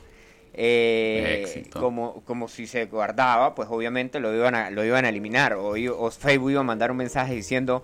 eh, 0.53 1.67
como, 1.73 2.23
como 2.23 2.47
si 2.47 2.67
se 2.67 2.85
guardaba, 2.85 3.55
pues 3.55 3.67
obviamente 3.69 4.19
lo 4.19 4.33
iban 4.33 4.55
a, 4.55 4.69
lo 4.69 4.83
iban 4.85 5.05
a 5.05 5.09
eliminar 5.09 5.53
o, 5.53 5.73
o 5.73 6.11
Facebook 6.11 6.51
iba 6.51 6.61
a 6.61 6.63
mandar 6.63 6.91
un 6.91 6.97
mensaje 6.97 7.33
diciendo, 7.33 7.83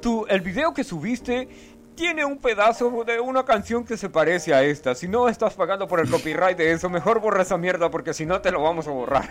tú, 0.00 0.26
el 0.28 0.40
video 0.42 0.74
que 0.74 0.84
subiste 0.84 1.48
tiene 1.94 2.24
un 2.24 2.38
pedazo 2.38 3.04
de 3.04 3.20
una 3.20 3.44
canción 3.44 3.84
que 3.84 3.96
se 3.96 4.08
parece 4.08 4.54
a 4.54 4.62
esta. 4.62 4.94
Si 4.94 5.08
no 5.08 5.28
estás 5.28 5.54
pagando 5.54 5.86
por 5.88 6.00
el 6.00 6.10
copyright 6.10 6.56
de 6.56 6.72
eso, 6.72 6.88
mejor 6.90 7.20
borra 7.20 7.42
esa 7.42 7.58
mierda 7.58 7.90
porque 7.90 8.14
si 8.14 8.26
no 8.26 8.40
te 8.40 8.50
lo 8.50 8.62
vamos 8.62 8.86
a 8.88 8.90
borrar. 8.90 9.28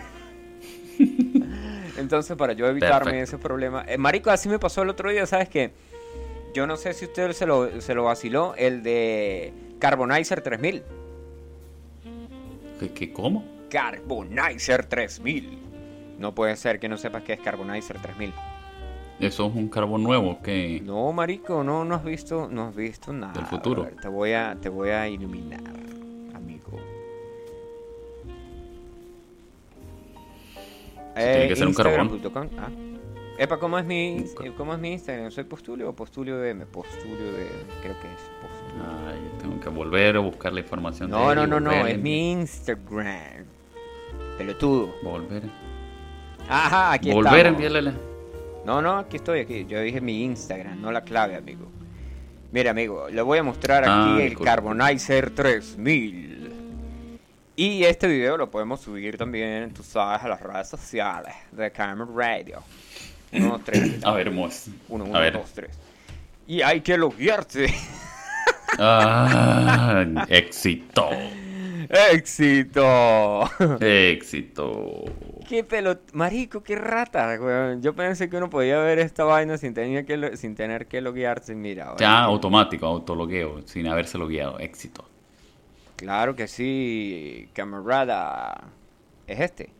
Entonces, 1.98 2.36
para 2.36 2.52
yo 2.52 2.66
evitarme 2.66 3.12
Perfecto. 3.12 3.24
ese 3.24 3.38
problema. 3.38 3.84
eh, 3.86 3.98
marico, 3.98 4.30
así 4.30 4.48
me 4.48 4.58
pasó 4.58 4.82
el 4.82 4.88
otro 4.88 5.10
día, 5.10 5.26
¿sabes 5.26 5.48
qué? 5.48 5.72
Yo 6.54 6.66
no 6.66 6.76
sé 6.76 6.92
si 6.92 7.06
usted 7.06 7.32
se 7.32 7.46
lo, 7.46 7.80
se 7.80 7.94
lo 7.94 8.04
vaciló, 8.04 8.54
el 8.56 8.82
de 8.82 9.52
Carbonizer 9.78 10.42
3000. 10.42 10.82
¿Qué, 12.78 12.92
qué, 12.92 13.12
cómo? 13.12 13.44
Carbonizer 13.70 14.84
3000. 14.86 15.58
No 16.18 16.34
puede 16.34 16.56
ser 16.56 16.78
que 16.78 16.88
no 16.88 16.98
sepas 16.98 17.22
qué 17.22 17.34
es 17.34 17.40
Carbonizer 17.40 17.98
3000. 17.98 18.32
Eso 19.20 19.46
es 19.46 19.54
un 19.54 19.68
carbón 19.68 20.02
nuevo 20.02 20.42
que... 20.42 20.80
No, 20.84 21.12
marico, 21.12 21.62
no, 21.62 21.84
no 21.84 21.94
has 21.94 22.04
visto, 22.04 22.48
no 22.50 22.68
has 22.68 22.74
visto 22.74 23.12
nada. 23.12 23.32
Del 23.32 23.46
futuro. 23.46 23.84
Ver, 23.84 23.96
te 23.96 24.08
voy 24.08 24.32
a, 24.32 24.56
te 24.60 24.68
voy 24.68 24.90
a 24.90 25.08
iluminar, 25.08 25.62
amigo. 26.34 26.80
tiene 31.14 31.48
que 31.48 31.56
ser 31.56 31.68
un 31.68 31.74
carbón. 31.74 32.20
Ah. 32.58 32.68
Epa, 33.42 33.58
¿cómo 33.58 33.76
es 33.76 33.84
mi, 33.84 34.24
cómo 34.56 34.72
es 34.72 34.78
mi 34.78 34.92
Instagram? 34.92 35.32
¿Soy 35.32 35.42
Postulio 35.42 35.88
o 35.90 35.92
Postulio 35.96 36.38
de 36.38 36.50
M? 36.50 36.64
Postulio 36.66 37.32
de, 37.32 37.48
creo 37.82 37.98
que 38.00 38.06
es 38.06 38.30
Postulio. 38.40 38.84
Ay, 39.08 39.18
tengo 39.40 39.58
que 39.58 39.68
volver 39.68 40.14
a 40.16 40.20
buscar 40.20 40.52
la 40.52 40.60
información 40.60 41.10
de 41.10 41.16
No, 41.16 41.32
él 41.32 41.36
no, 41.36 41.46
no, 41.48 41.58
no, 41.58 41.70
volver 41.70 41.88
es 41.96 41.98
mi 41.98 42.30
Instagram. 42.30 43.44
Pelotudo. 44.38 44.94
Volver, 45.02 45.42
Ajá, 46.48 46.92
aquí 46.92 47.10
volver 47.10 47.38
estamos. 47.38 47.54
enviarle 47.64 47.82
la... 47.82 47.94
No, 48.64 48.80
no, 48.80 48.98
aquí 48.98 49.16
estoy, 49.16 49.40
aquí. 49.40 49.66
Yo 49.66 49.80
dije 49.80 50.00
mi 50.00 50.22
Instagram, 50.22 50.80
no 50.80 50.92
la 50.92 51.02
clave, 51.02 51.34
amigo. 51.34 51.66
Mira, 52.52 52.70
amigo, 52.70 53.08
le 53.10 53.22
voy 53.22 53.38
a 53.38 53.42
mostrar 53.42 53.82
aquí 53.82 53.90
Ah, 53.92 54.18
el. 54.20 54.38
Carbonizer 54.38 55.30
3000. 55.34 56.30
Y 57.56 57.82
este 57.82 58.06
video 58.06 58.36
lo 58.36 58.48
podemos 58.52 58.80
subir 58.80 59.18
también, 59.18 59.74
tú 59.74 59.82
sabes, 59.82 60.22
a 60.22 60.28
las 60.28 60.40
redes 60.40 60.68
sociales 60.68 61.34
de 61.50 61.72
Camera 61.72 62.08
Radio. 62.14 62.62
Uno, 63.32 63.48
dos, 63.50 63.64
tres. 63.64 63.98
A 64.04 64.12
ver, 64.12 64.30
Moes. 64.30 64.68
Uno, 64.88 65.04
a 65.04 65.08
uno, 65.08 65.20
ver. 65.20 65.32
dos, 65.34 65.52
tres. 65.52 65.70
Y 66.46 66.62
hay 66.62 66.80
que 66.80 66.96
loguearse. 66.98 67.66
Ah, 68.78 70.04
éxito. 70.28 71.08
¡Éxito! 72.12 73.42
Éxito. 73.80 75.04
¡Qué 75.48 75.62
pelot... 75.64 76.00
Marico, 76.14 76.62
qué 76.62 76.76
rata, 76.76 77.36
weón. 77.40 77.82
Yo 77.82 77.94
pensé 77.94 78.30
que 78.30 78.36
uno 78.38 78.48
podía 78.48 78.78
ver 78.78 78.98
esta 78.98 79.24
vaina 79.24 79.58
sin 79.58 79.74
tener 79.74 80.06
que, 80.06 80.16
lo- 80.16 80.36
sin 80.36 80.54
tener 80.54 80.86
que 80.86 81.00
loguearse. 81.02 81.54
Mira, 81.54 81.94
Ya 81.98 82.20
automático, 82.20 82.86
autologueo, 82.86 83.60
sin 83.66 83.88
haberse 83.88 84.16
logueado. 84.16 84.58
Éxito. 84.58 85.04
Claro 85.96 86.34
que 86.34 86.48
sí, 86.48 87.48
camarada. 87.52 88.64
¿Es 89.26 89.40
este? 89.40 89.70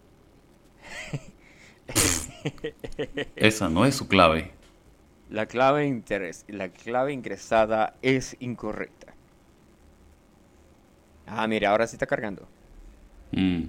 Esa 3.37 3.69
no 3.69 3.85
es 3.85 3.95
su 3.95 4.09
clave. 4.09 4.53
La 5.31 5.47
clave, 5.47 6.03
la 6.49 6.69
clave 6.69 7.13
ingresada 7.13 7.95
es 8.03 8.37
incorrecta. 8.41 9.15
Ah, 11.27 11.47
mira, 11.47 11.71
ahora 11.71 11.87
sí 11.87 11.97
está 11.97 12.07
cargando. 12.07 12.47
Mm. 13.33 13.65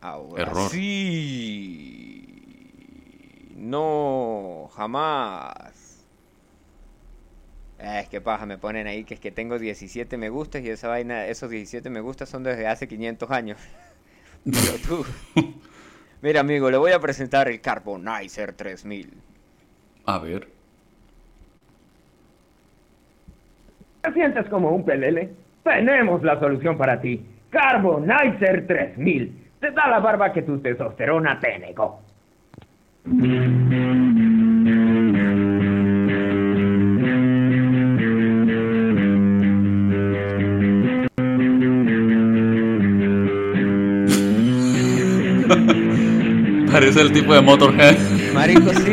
Ahora 0.00 0.42
Error. 0.42 0.70
sí. 0.70 2.26
No, 3.56 4.70
jamás. 4.74 6.06
Eh, 7.78 8.00
Es 8.02 8.08
que 8.08 8.20
paja, 8.20 8.46
me 8.46 8.58
ponen 8.58 8.86
ahí 8.86 9.04
que 9.04 9.14
es 9.14 9.20
que 9.20 9.30
tengo 9.30 9.58
17 9.58 10.16
me 10.16 10.30
gustas 10.30 10.62
y 10.62 10.70
esa 10.70 10.88
vaina, 10.88 11.26
esos 11.26 11.50
17 11.50 11.90
me 11.90 12.00
gustas 12.00 12.28
son 12.28 12.42
desde 12.44 12.66
hace 12.66 12.88
500 12.88 13.30
años. 13.30 13.58
Pero 14.44 14.78
tú. 14.86 15.04
Mira, 16.22 16.40
amigo, 16.40 16.70
le 16.70 16.76
voy 16.76 16.92
a 16.92 17.00
presentar 17.00 17.48
el 17.48 17.60
Carbonizer 17.60 18.52
3000. 18.52 19.12
A 20.06 20.18
ver. 20.20 20.48
¿Te 24.02 24.12
sientes 24.12 24.48
como 24.48 24.70
un 24.70 24.84
pelele? 24.84 25.30
Tenemos 25.64 26.22
la 26.22 26.38
solución 26.38 26.78
para 26.78 27.00
ti. 27.00 27.24
Carbonizer 27.50 28.66
3000. 28.68 29.50
Te 29.58 29.72
da 29.72 29.88
la 29.88 29.98
barba 29.98 30.32
que 30.32 30.42
tu 30.42 30.60
testosterona 30.60 31.40
te 31.40 31.58
negó. 31.58 32.00
Parece 46.72 47.00
el 47.02 47.12
tipo 47.12 47.34
de 47.34 47.42
Motorhead. 47.42 47.96
Marico, 48.32 48.72
sí. 48.72 48.92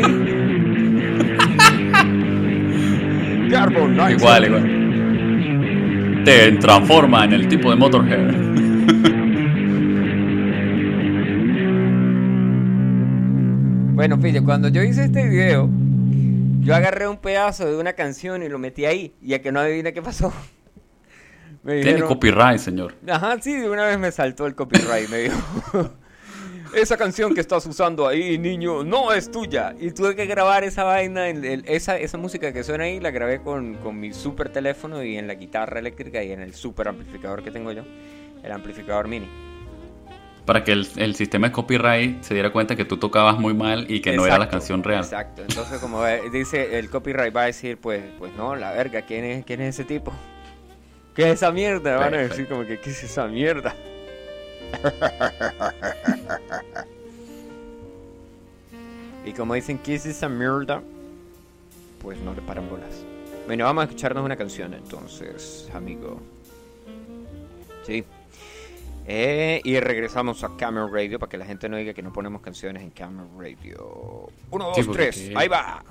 Igual, 3.50 4.44
igual. 4.44 4.62
Te 6.24 6.52
transforma 6.52 7.24
en 7.24 7.32
el 7.32 7.48
tipo 7.48 7.70
de 7.70 7.76
Motorhead. 7.76 8.50
Bueno, 14.00 14.16
fíjate, 14.16 14.42
cuando 14.42 14.68
yo 14.68 14.82
hice 14.82 15.04
este 15.04 15.28
video, 15.28 15.68
yo 16.60 16.74
agarré 16.74 17.06
un 17.06 17.18
pedazo 17.18 17.66
de 17.66 17.76
una 17.76 17.92
canción 17.92 18.42
y 18.42 18.48
lo 18.48 18.58
metí 18.58 18.86
ahí. 18.86 19.14
Y 19.20 19.34
a 19.34 19.42
que 19.42 19.52
no 19.52 19.60
adivina 19.60 19.92
qué 19.92 20.00
pasó. 20.00 20.32
Me 21.62 21.74
Tiene 21.74 21.88
dijeron, 21.90 22.08
copyright, 22.08 22.58
señor. 22.58 22.94
Ajá, 23.06 23.36
sí, 23.42 23.54
de 23.54 23.68
una 23.68 23.84
vez 23.84 23.98
me 23.98 24.10
saltó 24.10 24.46
el 24.46 24.54
copyright. 24.54 25.10
Me 25.10 25.18
dijo, 25.18 25.92
esa 26.74 26.96
canción 26.96 27.34
que 27.34 27.40
estás 27.40 27.64
usando 27.66 28.06
ahí, 28.06 28.38
niño, 28.38 28.84
no 28.84 29.12
es 29.12 29.30
tuya. 29.30 29.74
Y 29.78 29.90
tuve 29.92 30.14
que 30.16 30.26
grabar 30.26 30.64
esa 30.64 30.84
vaina, 30.84 31.28
en 31.28 31.44
el- 31.44 31.64
esa, 31.66 31.98
esa 31.98 32.18
música 32.18 32.52
que 32.52 32.62
suena 32.64 32.84
ahí, 32.84 33.00
la 33.00 33.10
grabé 33.10 33.40
con, 33.42 33.74
con 33.76 33.98
mi 33.98 34.12
super 34.12 34.48
teléfono 34.50 35.02
y 35.02 35.16
en 35.16 35.26
la 35.26 35.34
guitarra 35.34 35.78
eléctrica 35.80 36.22
y 36.22 36.32
en 36.32 36.40
el 36.40 36.54
super 36.54 36.88
amplificador 36.88 37.42
que 37.42 37.50
tengo 37.50 37.72
yo, 37.72 37.82
el 38.42 38.52
amplificador 38.52 39.08
mini. 39.08 39.28
Para 40.46 40.64
que 40.64 40.72
el, 40.72 40.88
el 40.96 41.14
sistema 41.14 41.48
de 41.48 41.52
copyright 41.52 42.22
se 42.22 42.34
diera 42.34 42.50
cuenta 42.50 42.74
que 42.74 42.84
tú 42.84 42.96
tocabas 42.96 43.38
muy 43.38 43.54
mal 43.54 43.88
y 43.88 44.00
que 44.00 44.16
no 44.16 44.26
era 44.26 44.38
la 44.38 44.48
canción 44.48 44.82
real. 44.82 45.04
Exacto, 45.04 45.42
entonces 45.42 45.78
como 45.78 46.04
eh, 46.06 46.22
dice 46.32 46.78
el 46.78 46.90
copyright 46.90 47.34
va 47.36 47.42
a 47.42 47.46
decir, 47.46 47.76
pues, 47.78 48.02
pues 48.18 48.32
no, 48.34 48.56
la 48.56 48.72
verga, 48.72 49.02
¿quién 49.02 49.24
es, 49.24 49.44
quién 49.44 49.60
es 49.60 49.74
ese 49.78 49.84
tipo? 49.84 50.12
¿Qué 51.14 51.22
es 51.28 51.34
esa 51.34 51.52
mierda? 51.52 51.96
Van 51.98 52.14
a 52.14 52.18
decir 52.18 52.48
como 52.48 52.64
que, 52.64 52.80
¿qué 52.80 52.90
es 52.90 53.04
esa 53.04 53.26
mierda? 53.28 53.74
y 59.24 59.32
como 59.32 59.54
dicen, 59.54 59.78
¿qué 59.78 59.94
es 59.94 60.06
esa 60.06 60.28
mierda? 60.28 60.82
Pues 62.02 62.18
no 62.20 62.34
le 62.34 62.42
paran 62.42 62.68
bolas. 62.68 63.04
Bueno, 63.46 63.64
vamos 63.64 63.82
a 63.82 63.84
escucharnos 63.86 64.24
una 64.24 64.36
canción 64.36 64.74
entonces, 64.74 65.68
amigo. 65.74 66.20
Sí. 67.84 68.04
Eh, 69.06 69.60
y 69.64 69.80
regresamos 69.80 70.44
a 70.44 70.56
Camera 70.56 70.86
Radio 70.86 71.18
para 71.18 71.30
que 71.30 71.38
la 71.38 71.44
gente 71.44 71.68
no 71.68 71.76
diga 71.76 71.92
que 71.92 72.02
no 72.02 72.12
ponemos 72.12 72.42
canciones 72.42 72.82
en 72.82 72.90
Camera 72.90 73.26
Radio. 73.36 74.28
Uno, 74.50 74.66
dos, 74.66 74.76
Sí, 74.76 74.88
tres. 74.92 75.30
Ahí 75.34 75.48
va. 75.48 75.82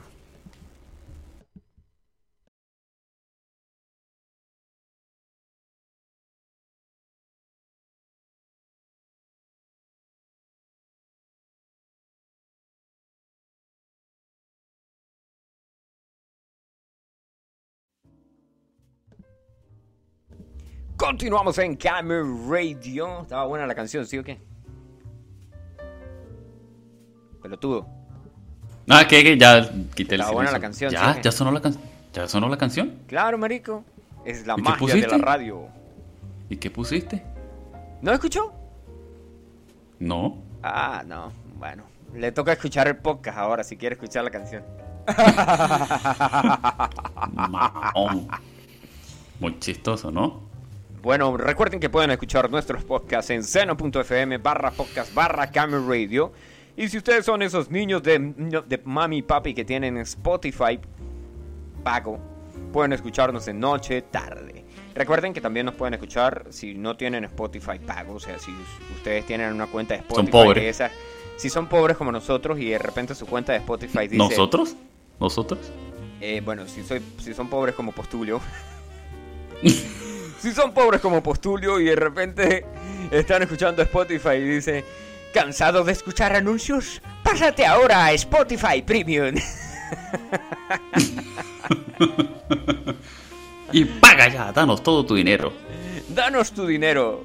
Continuamos 21.00 21.58
en 21.60 21.78
Camera 21.78 22.24
Radio. 22.50 23.22
Estaba 23.22 23.46
buena 23.46 23.66
la 23.66 23.74
canción, 23.74 24.06
¿sí 24.06 24.18
o 24.18 24.24
qué? 24.24 24.38
Pelotudo. 27.42 27.88
Ah, 28.90 29.08
que, 29.08 29.24
que 29.24 29.38
ya 29.38 29.70
quité 29.96 30.16
el 30.16 30.22
Está 30.22 30.34
buena 30.34 30.52
la 30.52 30.60
canción, 30.60 30.92
Ya, 30.92 31.14
sí. 31.14 31.22
ya 31.24 31.32
sonó 31.32 31.52
la 31.52 31.62
canción. 31.62 31.84
Ya 32.12 32.28
sonó 32.28 32.50
la 32.50 32.58
canción. 32.58 32.96
Claro, 33.08 33.38
marico. 33.38 33.86
Es 34.26 34.46
la 34.46 34.54
¿Y 34.54 34.56
qué 34.58 34.62
magia 34.64 34.96
de 34.96 35.08
la 35.08 35.18
radio. 35.20 35.68
¿Y 36.50 36.58
qué 36.58 36.70
pusiste? 36.70 37.24
¿No 38.02 38.12
escuchó? 38.12 38.52
No. 40.00 40.38
Ah, 40.62 41.04
no. 41.08 41.32
Bueno, 41.58 41.84
le 42.14 42.34
toca 42.34 42.52
escuchar 42.52 42.90
el 42.90 42.98
podcast 42.98 43.38
ahora 43.38 43.64
si 43.64 43.78
quiere 43.78 43.94
escuchar 43.94 44.26
la 44.26 44.32
canción. 44.32 44.64
Muy 49.40 49.58
chistoso, 49.60 50.12
¿no? 50.12 50.49
Bueno, 51.02 51.38
recuerden 51.38 51.80
que 51.80 51.90
pueden 51.90 52.12
escuchar 52.12 52.50
nuestros 52.52 52.84
podcasts 52.84 53.30
en 53.32 53.44
seno.fm 53.44 54.38
barra 54.38 54.72
podcast 54.72 55.14
barra 55.14 55.50
camera 55.50 55.82
radio. 55.88 56.32
Y 56.76 56.88
si 56.90 56.98
ustedes 56.98 57.26
son 57.26 57.42
esos 57.42 57.70
niños 57.72 58.04
de, 58.04 58.20
de 58.20 58.82
mami 58.86 59.18
y 59.18 59.22
papi 59.22 59.54
que 59.54 59.66
tienen 59.66 59.98
Spotify 59.98 60.80
pago, 61.84 62.20
pueden 62.74 62.94
escucharnos 62.94 63.46
de 63.46 63.54
noche, 63.54 64.02
tarde. 64.04 64.66
Recuerden 64.96 65.34
que 65.34 65.40
también 65.42 65.66
nos 65.66 65.76
pueden 65.76 65.94
escuchar 65.94 66.48
si 66.50 66.74
no 66.74 66.98
tienen 66.98 67.24
Spotify 67.26 67.80
pago, 67.80 68.16
o 68.16 68.20
sea, 68.20 68.38
si 68.40 68.52
ustedes 68.96 69.26
tienen 69.26 69.54
una 69.54 69.68
cuenta 69.68 69.94
de 69.94 70.02
Spotify. 70.02 70.32
pobres. 70.32 70.64
de 70.64 70.70
esa- 70.70 70.92
si 71.38 71.50
son 71.50 71.68
pobres 71.68 71.96
como 71.96 72.12
nosotros 72.12 72.60
y 72.60 72.70
de 72.70 72.78
repente 72.78 73.16
su 73.16 73.26
cuenta 73.26 73.54
de 73.54 73.60
Spotify 73.60 74.00
dice... 74.08 74.18
¿Nosotros? 74.18 74.76
¿Nosotros? 75.20 75.60
Eh, 76.20 76.42
bueno, 76.44 76.68
si, 76.68 76.84
soy, 76.84 77.02
si 77.20 77.34
son 77.34 77.48
pobres 77.50 77.76
como 77.76 77.94
Postulio. 77.94 78.42
si 80.42 80.52
son 80.52 80.74
pobres 80.74 81.02
como 81.02 81.22
Postulio 81.22 81.80
y 81.80 81.86
de 81.86 81.96
repente 81.96 82.66
Están 83.12 83.42
escuchando 83.42 83.82
Spotify 83.82 84.36
y 84.36 84.44
dice, 84.44 84.86
¿cansado 85.34 85.84
de 85.84 85.92
escuchar 85.94 86.36
anuncios? 86.36 87.02
Pásate 87.24 87.66
ahora 87.66 88.06
a 88.06 88.14
Spotify 88.14 88.82
Premium. 88.82 89.36
Y 93.72 93.86
paga 93.86 94.28
ya, 94.28 94.52
danos 94.52 94.82
todo 94.82 95.06
tu 95.06 95.16
dinero. 95.16 95.54
Danos 96.10 96.52
tu 96.52 96.66
dinero. 96.66 97.24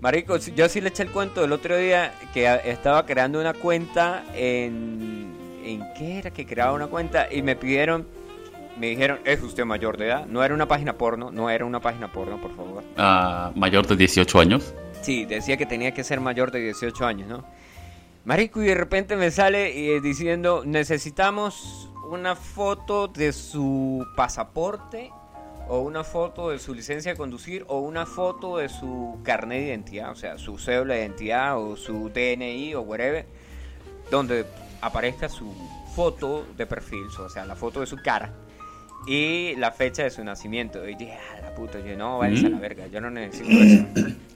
Marico, 0.00 0.36
yo 0.38 0.68
sí 0.68 0.80
le 0.80 0.88
eché 0.88 1.02
el 1.02 1.10
cuento 1.10 1.44
el 1.44 1.52
otro 1.52 1.76
día 1.76 2.14
que 2.32 2.60
estaba 2.64 3.04
creando 3.06 3.40
una 3.40 3.52
cuenta 3.52 4.24
en... 4.34 5.30
¿En 5.64 5.84
qué 5.96 6.18
era 6.18 6.30
que 6.30 6.44
creaba 6.44 6.72
una 6.72 6.88
cuenta? 6.88 7.28
Y 7.32 7.42
me 7.42 7.54
pidieron, 7.54 8.06
me 8.82 8.88
dijeron, 8.88 9.20
¿es 9.24 9.40
usted 9.40 9.64
mayor 9.64 9.96
de 9.96 10.06
edad? 10.06 10.26
No 10.26 10.42
era 10.42 10.52
una 10.52 10.66
página 10.66 10.98
porno, 10.98 11.30
no 11.30 11.48
era 11.48 11.64
una 11.64 11.78
página 11.78 12.10
porno, 12.10 12.40
por 12.40 12.52
favor. 12.56 12.82
Ah, 12.96 13.52
mayor 13.54 13.86
de 13.86 13.94
18 13.94 14.40
años. 14.40 14.74
Sí, 15.02 15.24
decía 15.24 15.56
que 15.56 15.66
tenía 15.66 15.94
que 15.94 16.02
ser 16.02 16.18
mayor 16.18 16.50
de 16.50 16.58
18 16.58 17.06
años, 17.06 17.28
¿no? 17.28 17.44
Marico, 18.24 18.60
y 18.60 18.66
de 18.66 18.74
repente 18.74 19.14
me 19.14 19.30
sale 19.30 19.94
eh, 19.94 20.00
diciendo, 20.00 20.64
necesitamos 20.66 21.92
una 22.10 22.34
foto 22.34 23.06
de 23.06 23.32
su 23.32 24.04
pasaporte 24.16 25.12
o 25.68 25.78
una 25.78 26.02
foto 26.02 26.50
de 26.50 26.58
su 26.58 26.74
licencia 26.74 27.12
de 27.12 27.16
conducir 27.16 27.64
o 27.68 27.78
una 27.78 28.04
foto 28.04 28.56
de 28.56 28.68
su 28.68 29.20
carnet 29.22 29.60
de 29.60 29.66
identidad, 29.68 30.10
o 30.10 30.16
sea, 30.16 30.38
su 30.38 30.58
cédula 30.58 30.94
de 30.94 31.02
identidad 31.02 31.56
o 31.56 31.76
su 31.76 32.08
DNI 32.08 32.74
o 32.74 32.80
whatever, 32.80 33.26
donde 34.10 34.44
aparezca 34.80 35.28
su 35.28 35.54
foto 35.94 36.44
de 36.56 36.66
perfil, 36.66 37.06
o 37.20 37.28
sea, 37.28 37.44
la 37.44 37.54
foto 37.54 37.78
de 37.78 37.86
su 37.86 37.96
cara 37.98 38.32
y 39.06 39.54
la 39.56 39.72
fecha 39.72 40.02
de 40.04 40.10
su 40.10 40.22
nacimiento. 40.24 40.86
Y 40.88 40.94
dije, 40.94 41.18
ah, 41.18 41.40
la 41.42 41.54
puta, 41.54 41.80
yo 41.80 41.96
no, 41.96 42.18
váyanse 42.18 42.46
a 42.46 42.50
la 42.50 42.56
Mm. 42.56 42.60
verga, 42.60 42.86
yo 42.86 43.00
no 43.00 43.10
necesito 43.10 43.50
eso. 43.50 43.84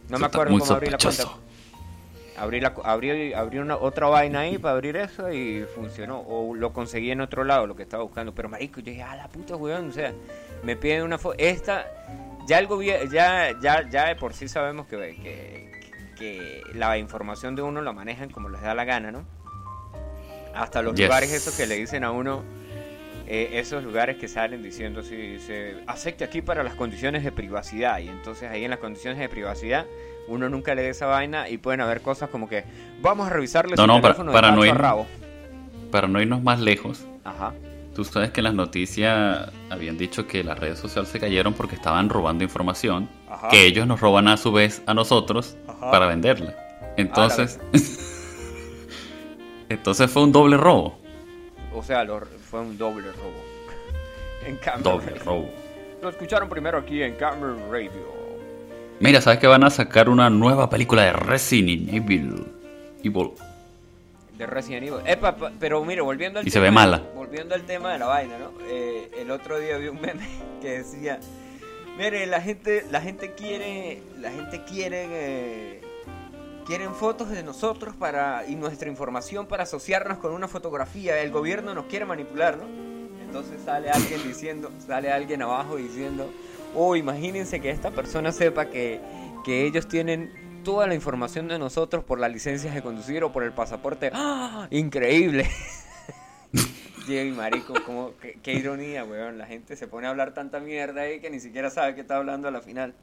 No 0.08 0.16
Eso 0.16 0.18
me 0.18 0.26
acuerdo 0.26 0.58
cómo 0.58 0.72
abrir 0.72 0.92
la 0.92 0.98
cuenta. 0.98 1.24
Abrí, 2.38 2.60
la, 2.60 2.74
abrí, 2.84 3.32
abrí 3.32 3.58
una, 3.58 3.76
otra 3.76 4.08
vaina 4.08 4.40
ahí 4.40 4.58
para 4.58 4.74
abrir 4.74 4.96
eso 4.96 5.32
y 5.32 5.64
funcionó. 5.74 6.20
O 6.20 6.54
lo 6.54 6.72
conseguí 6.72 7.10
en 7.10 7.22
otro 7.22 7.44
lado, 7.44 7.66
lo 7.66 7.74
que 7.74 7.82
estaba 7.82 8.02
buscando. 8.02 8.34
Pero 8.34 8.48
marico, 8.50 8.80
yo 8.80 8.90
dije, 8.90 9.02
ah, 9.02 9.16
la 9.16 9.28
puta, 9.28 9.56
weón. 9.56 9.88
O 9.88 9.92
sea, 9.92 10.12
me 10.62 10.76
piden 10.76 11.02
una 11.02 11.16
foto. 11.16 11.34
Esta, 11.38 11.86
ya 12.46 12.58
el 12.58 12.66
gobierno, 12.66 13.10
ya, 13.10 13.52
ya, 13.62 13.88
ya 13.88 14.08
de 14.08 14.16
por 14.16 14.34
sí 14.34 14.48
sabemos 14.48 14.86
que, 14.86 14.96
que, 14.98 15.70
que 16.18 16.62
la 16.74 16.98
información 16.98 17.56
de 17.56 17.62
uno 17.62 17.80
la 17.80 17.92
manejan 17.94 18.28
como 18.28 18.50
les 18.50 18.60
da 18.60 18.74
la 18.74 18.84
gana, 18.84 19.10
¿no? 19.10 19.24
Hasta 20.54 20.82
los 20.82 20.94
Yes. 20.94 21.06
lugares 21.06 21.32
esos 21.32 21.56
que 21.56 21.66
le 21.66 21.76
dicen 21.76 22.04
a 22.04 22.10
uno, 22.12 22.42
eh, 23.26 23.50
esos 23.54 23.82
lugares 23.84 24.16
que 24.16 24.28
salen 24.28 24.62
diciendo 24.62 25.00
así, 25.00 25.16
dice, 25.16 25.76
acepte 25.86 26.24
aquí 26.24 26.42
para 26.42 26.62
las 26.62 26.74
condiciones 26.74 27.24
de 27.24 27.32
privacidad. 27.32 27.98
Y 27.98 28.08
entonces 28.08 28.50
ahí 28.50 28.64
en 28.64 28.70
las 28.70 28.78
condiciones 28.78 29.18
de 29.18 29.28
privacidad 29.28 29.86
uno 30.28 30.48
nunca 30.48 30.74
lee 30.74 30.82
esa 30.86 31.06
vaina 31.06 31.48
y 31.48 31.58
pueden 31.58 31.80
haber 31.80 32.00
cosas 32.02 32.28
como 32.30 32.48
que 32.48 32.64
vamos 33.00 33.26
a 33.28 33.30
revisarle 33.30 33.76
No, 33.76 33.82
su 33.82 33.86
no, 33.86 33.94
para- 33.94 34.14
teléfono 34.14 34.32
para 34.32 34.48
de 34.48 34.52
no 34.54 34.60
tacho 34.62 34.72
a 34.72 34.74
ir- 34.74 34.78
rabo. 34.80 35.06
Para 35.90 36.08
no 36.08 36.20
irnos 36.20 36.42
más 36.42 36.58
lejos, 36.60 37.06
Ajá. 37.24 37.54
tú 37.94 38.04
sabes 38.04 38.30
que 38.32 38.40
en 38.40 38.44
las 38.44 38.54
noticias 38.54 39.50
habían 39.70 39.96
dicho 39.96 40.26
que 40.26 40.42
las 40.42 40.58
redes 40.58 40.78
sociales 40.80 41.10
se 41.10 41.20
cayeron 41.20 41.54
porque 41.54 41.76
estaban 41.76 42.08
robando 42.08 42.42
información 42.44 43.08
Ajá. 43.30 43.48
que 43.50 43.66
ellos 43.66 43.86
nos 43.86 44.00
roban 44.00 44.26
a 44.28 44.36
su 44.36 44.50
vez 44.52 44.82
a 44.86 44.94
nosotros 44.94 45.56
Ajá. 45.68 45.90
para 45.92 46.06
venderla. 46.06 46.54
Entonces, 46.96 47.60
entonces 49.68 50.10
fue 50.10 50.22
un 50.22 50.32
doble 50.32 50.56
robo. 50.56 50.98
O 51.74 51.82
sea, 51.82 52.04
lo- 52.04 52.20
fue 52.48 52.60
un 52.60 52.78
doble 52.78 53.10
robo. 53.12 53.44
en 54.46 54.56
Camera 54.56 54.82
Doble 54.90 55.06
Radio. 55.10 55.22
robo. 55.24 55.50
Lo 56.02 56.08
escucharon 56.10 56.48
primero 56.48 56.78
aquí 56.78 57.02
en 57.02 57.14
Camera 57.16 57.54
Radio. 57.70 58.14
Mira, 59.00 59.20
¿sabes 59.20 59.38
que 59.38 59.46
van 59.46 59.64
a 59.64 59.70
sacar 59.70 60.08
una 60.08 60.30
nueva 60.30 60.70
película 60.70 61.02
de 61.04 61.12
Resident 61.12 61.92
Evil? 61.92 62.46
Evil. 63.02 63.32
De 64.38 64.46
Resident 64.46 64.86
Evil. 64.86 65.00
Epa, 65.06 65.36
pa- 65.36 65.52
pero 65.58 65.84
mire, 65.84 66.00
volviendo 66.02 66.38
al 66.40 66.46
Y 66.46 66.50
se 66.50 66.54
tema- 66.58 66.64
ve 66.64 66.70
mala. 66.70 67.02
Volviendo 67.14 67.54
al 67.54 67.62
tema 67.62 67.92
de 67.92 67.98
la 67.98 68.06
vaina, 68.06 68.38
¿no? 68.38 68.52
Eh, 68.70 69.10
el 69.18 69.30
otro 69.30 69.58
día 69.58 69.76
vi 69.78 69.88
un 69.88 70.00
meme 70.00 70.26
que 70.62 70.78
decía, 70.78 71.18
mire, 71.98 72.26
la 72.26 72.40
gente, 72.40 72.84
la 72.90 73.00
gente 73.00 73.32
quiere, 73.34 74.02
la 74.20 74.30
gente 74.30 74.62
quiere, 74.64 75.06
eh, 75.10 75.80
quieren 76.66 76.94
fotos 76.94 77.30
de 77.30 77.42
nosotros 77.42 77.94
para 77.94 78.44
y 78.46 78.56
nuestra 78.56 78.88
información 78.88 79.46
para 79.46 79.62
asociarnos 79.62 80.18
con 80.18 80.32
una 80.32 80.48
fotografía. 80.48 81.20
El 81.20 81.30
gobierno 81.30 81.74
nos 81.74 81.86
quiere 81.86 82.04
manipular, 82.04 82.58
¿no? 82.58 82.64
Entonces 83.24 83.60
sale 83.64 83.90
alguien 83.90 84.22
diciendo, 84.26 84.70
sale 84.84 85.12
alguien 85.12 85.42
abajo 85.42 85.76
diciendo, 85.76 86.30
oh, 86.74 86.96
imagínense 86.96 87.60
que 87.60 87.70
esta 87.70 87.90
persona 87.92 88.32
sepa 88.32 88.66
que, 88.66 89.00
que 89.44 89.64
ellos 89.64 89.86
tienen 89.86 90.62
toda 90.64 90.86
la 90.88 90.94
información 90.94 91.46
de 91.46 91.58
nosotros 91.58 92.02
por 92.02 92.18
las 92.18 92.32
licencias 92.32 92.74
de 92.74 92.82
conducir 92.82 93.22
o 93.22 93.32
por 93.32 93.44
el 93.44 93.52
pasaporte. 93.52 94.10
¡Ah! 94.12 94.66
Increíble. 94.70 95.48
Diego 97.06 97.28
y 97.28 97.32
marico, 97.32 97.74
como, 97.84 98.14
qué, 98.20 98.38
qué 98.42 98.54
ironía, 98.54 99.04
weón. 99.04 99.38
La 99.38 99.46
gente 99.46 99.76
se 99.76 99.86
pone 99.86 100.08
a 100.08 100.10
hablar 100.10 100.34
tanta 100.34 100.58
mierda 100.58 101.02
ahí 101.02 101.20
que 101.20 101.30
ni 101.30 101.38
siquiera 101.38 101.70
sabe 101.70 101.94
qué 101.94 102.00
está 102.00 102.16
hablando 102.16 102.48
a 102.48 102.50
la 102.50 102.60
final. 102.60 102.94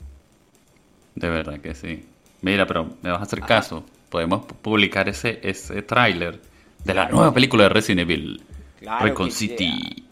De 1.16 1.30
verdad 1.30 1.62
que 1.62 1.74
sí. 1.74 2.06
Mira, 2.44 2.68
pero 2.68 2.90
me 3.02 3.10
vas 3.10 3.20
a 3.22 3.24
hacer 3.24 3.42
caso. 3.42 3.84
Podemos 4.10 4.42
pu- 4.46 4.54
publicar 4.62 5.10
ese, 5.10 5.40
ese 5.42 5.82
tráiler 5.82 6.40
de 6.84 6.94
la 6.94 7.10
nueva 7.10 7.34
película 7.34 7.64
de 7.64 7.70
Resident 7.70 8.02
Evil. 8.02 8.44
Claro 8.80 9.06
Recon 9.06 9.28
que 9.30 9.32
City. 9.34 10.06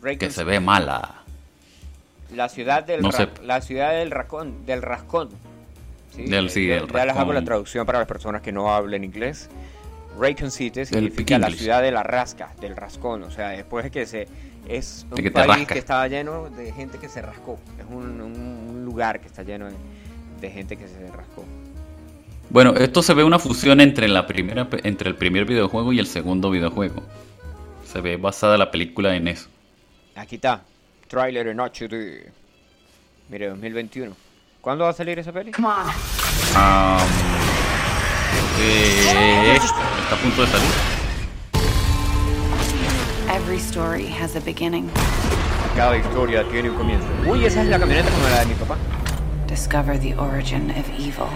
Raycon 0.00 0.18
Que 0.18 0.30
se 0.30 0.44
ve 0.44 0.60
mala. 0.60 1.16
La 2.34 2.48
ciudad 2.48 2.84
del 2.84 3.00
No 3.02 3.10
sé. 3.10 3.28
la 3.42 3.60
ciudad 3.60 3.90
del 3.92 4.10
racón, 4.12 4.64
del 4.66 4.82
rascón. 4.82 5.30
Sí, 6.14 6.24
Del- 6.26 6.50
sí, 6.50 6.66
ya- 6.68 6.76
del 6.76 6.86
ya 6.92 7.06
les 7.06 7.16
hago 7.16 7.32
la 7.32 7.42
traducción 7.42 7.86
para 7.86 7.98
las 7.98 8.06
personas 8.08 8.40
que 8.42 8.52
no 8.52 8.72
hablen 8.72 9.02
inglés. 9.04 9.48
Raycon 10.18 10.50
City 10.50 10.84
significa 10.84 11.38
la 11.38 11.50
ciudad 11.50 11.82
de 11.82 11.90
la 11.92 12.02
rasca, 12.02 12.52
del 12.60 12.76
rascón, 12.76 13.22
o 13.22 13.30
sea, 13.30 13.48
después 13.50 13.84
de 13.84 13.90
que 13.90 14.06
se 14.06 14.28
es 14.68 15.06
un 15.10 15.16
que 15.16 15.30
país 15.30 15.48
rasca. 15.48 15.72
que 15.74 15.78
estaba 15.78 16.06
lleno 16.08 16.50
de 16.50 16.72
gente 16.72 16.98
que 16.98 17.08
se 17.08 17.22
rascó, 17.22 17.58
es 17.78 17.86
un, 17.88 18.20
un- 18.20 18.68
un 18.70 18.84
lugar 18.84 19.20
que 19.20 19.26
está 19.28 19.42
lleno 19.44 19.66
de, 19.66 19.72
de 20.40 20.50
gente 20.50 20.76
que 20.76 20.86
se 20.88 21.10
rascó. 21.10 21.44
Bueno, 22.50 22.74
esto 22.74 23.00
se 23.00 23.14
ve 23.14 23.22
una 23.22 23.38
fusión 23.38 23.80
entre 23.80 24.08
la 24.08 24.26
primera 24.26 24.66
entre 24.82 25.08
el 25.08 25.14
primer 25.14 25.44
videojuego 25.44 25.92
y 25.92 26.00
el 26.00 26.06
segundo 26.06 26.50
videojuego. 26.50 27.00
Se 27.84 28.00
ve 28.00 28.16
basada 28.16 28.58
la 28.58 28.72
película 28.72 29.14
en 29.14 29.28
eso. 29.28 29.48
Aquí 30.16 30.34
está, 30.34 30.62
trailer 31.06 31.46
en 31.46 31.60
HD. 31.60 32.28
Mire, 33.28 33.50
2021. 33.50 34.16
¿Cuándo 34.60 34.82
va 34.82 34.90
a 34.90 34.92
salir 34.92 35.16
esa 35.20 35.30
peli? 35.32 35.52
Am, 36.56 37.00
eh, 38.60 39.56
está 39.56 40.16
a 40.16 40.18
punto 40.18 40.42
de 40.42 40.48
salir. 40.48 40.70
Every 43.32 43.58
story 43.58 44.08
has 44.08 44.34
a 44.34 44.40
beginning. 44.40 44.90
Cada 45.76 45.96
historia 45.96 46.42
tiene 46.50 46.70
un 46.70 46.76
comienzo. 46.76 47.06
Uy, 47.28 47.44
esa 47.44 47.62
es 47.62 47.68
la 47.68 47.78
camioneta 47.78 48.10
como 48.10 48.28
la 48.28 48.40
de 48.40 48.46
mi 48.46 48.54
papá. 48.54 48.76
Discover 49.46 50.00
the 50.00 50.16
origin 50.16 50.70
of 50.72 50.88
evil. 50.98 51.28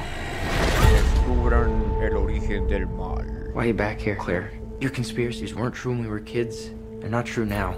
Descubran 1.44 2.02
el 2.02 2.16
origen 2.16 2.66
del 2.68 2.86
mal. 2.86 3.22
Why 3.52 3.64
are 3.64 3.66
you 3.66 3.74
back 3.74 4.00
here, 4.00 4.16
Claire? 4.16 4.50
Your 4.80 4.90
conspiracies 4.90 5.54
weren't 5.54 5.74
true 5.74 5.92
when 5.92 6.00
we 6.00 6.08
were 6.08 6.20
kids. 6.20 6.70
They're 7.00 7.10
not 7.10 7.26
true 7.26 7.44
now. 7.44 7.76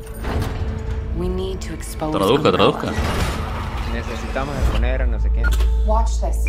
We 1.17 1.29
need 1.29 1.61
to 1.63 1.75
expose 1.75 2.15
Traduzca, 2.15 2.37
Umbrella. 2.37 2.73
traduzca. 2.73 2.93
Necesitamos 3.93 4.55
exponer 4.61 5.01
a 5.01 5.07
no 5.09 5.19
sé 5.19 5.33
quién. 5.33 5.49
Watch 5.85 6.21
this. 6.21 6.45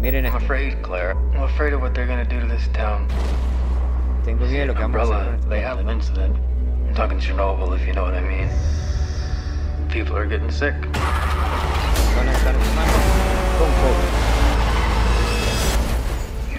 Miren 0.00 0.24
I'm 0.26 0.36
afraid, 0.36 0.80
Claire. 0.82 1.16
I'm 1.34 1.42
afraid 1.42 1.72
of 1.72 1.80
what 1.80 1.92
they're 1.92 2.06
gonna 2.06 2.24
do 2.24 2.38
to 2.38 2.46
this 2.46 2.68
town. 2.72 3.08
Tengo 4.24 4.46
miedo 4.46 4.60
de 4.60 4.66
lo 4.66 4.74
que 4.74 4.82
vamos 4.82 5.10
a 5.10 5.14
hacer. 5.14 5.34
Umbrella, 5.34 5.48
they 5.48 5.60
have 5.60 5.80
an 5.80 5.88
incident. 5.88 6.36
I'm 6.86 6.94
talking 6.94 7.18
Chernobyl, 7.18 7.74
if 7.74 7.84
you 7.84 7.94
know 7.94 8.04
what 8.04 8.14
I 8.14 8.20
mean. 8.20 8.48
People 9.88 10.16
are 10.16 10.24
getting 10.24 10.52
sick. 10.52 10.76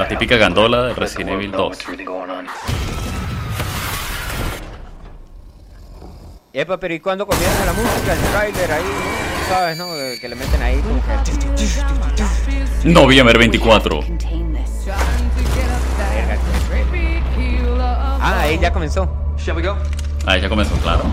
La 0.02 0.08
típica 0.08 0.36
gandola 0.36 0.82
de 0.88 0.94
Resident 0.96 1.30
Evil 1.30 1.52
know 1.52 1.70
2. 1.70 1.70
what's 1.70 1.88
really 1.88 2.04
going 2.04 2.32
on. 2.32 2.48
Epa, 6.52 6.80
pero 6.80 6.96
¿y 6.96 7.00
cuándo 7.00 7.28
comienza 7.28 7.66
la 7.66 7.74
música? 7.74 8.14
El 8.14 8.20
trailer 8.32 8.72
ahí. 8.72 8.84
¿sabes, 9.48 9.78
no? 9.78 9.86
Que 10.20 10.28
le 10.28 10.36
meten 10.36 10.64
ahí 10.64 10.82
como 10.82 11.00
que... 11.04 12.90
Noviembre 12.90 13.38
24. 13.38 14.00
Contain 14.00 14.54
this. 14.56 14.86
Verga. 14.86 16.40
Ah, 18.20 18.40
ahí 18.42 18.58
ya 18.58 18.74
comenzó. 18.74 19.08
Ahí 20.26 20.42
ya 20.42 20.50
comenzó, 20.50 20.74
claro. 20.78 21.04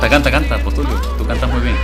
Canta, 0.00 0.10
canta, 0.10 0.30
canta, 0.30 0.54
Apostolio. 0.54 0.94
Tú 1.18 1.26
cantas 1.26 1.50
muy 1.50 1.60
bien. 1.60 1.74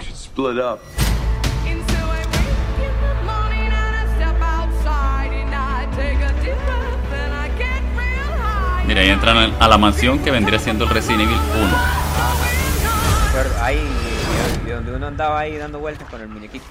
Should 0.00 0.12
split 0.12 0.58
up. 0.58 0.80
Mira, 8.88 9.02
ahí 9.02 9.10
entran 9.10 9.54
a 9.60 9.68
la 9.68 9.78
mansión 9.78 10.18
que 10.18 10.32
vendría 10.32 10.58
siendo 10.58 10.82
el 10.82 10.90
Resident 10.90 11.22
Evil 11.22 11.38
1. 11.38 11.76
Ajá. 11.76 12.44
Pero 13.34 13.50
ahí, 13.62 13.88
donde 14.68 14.96
uno 14.96 15.06
andaba 15.06 15.38
ahí 15.38 15.56
dando 15.56 15.78
vueltas 15.78 16.08
con 16.10 16.20
el 16.20 16.26
muñequito. 16.26 16.64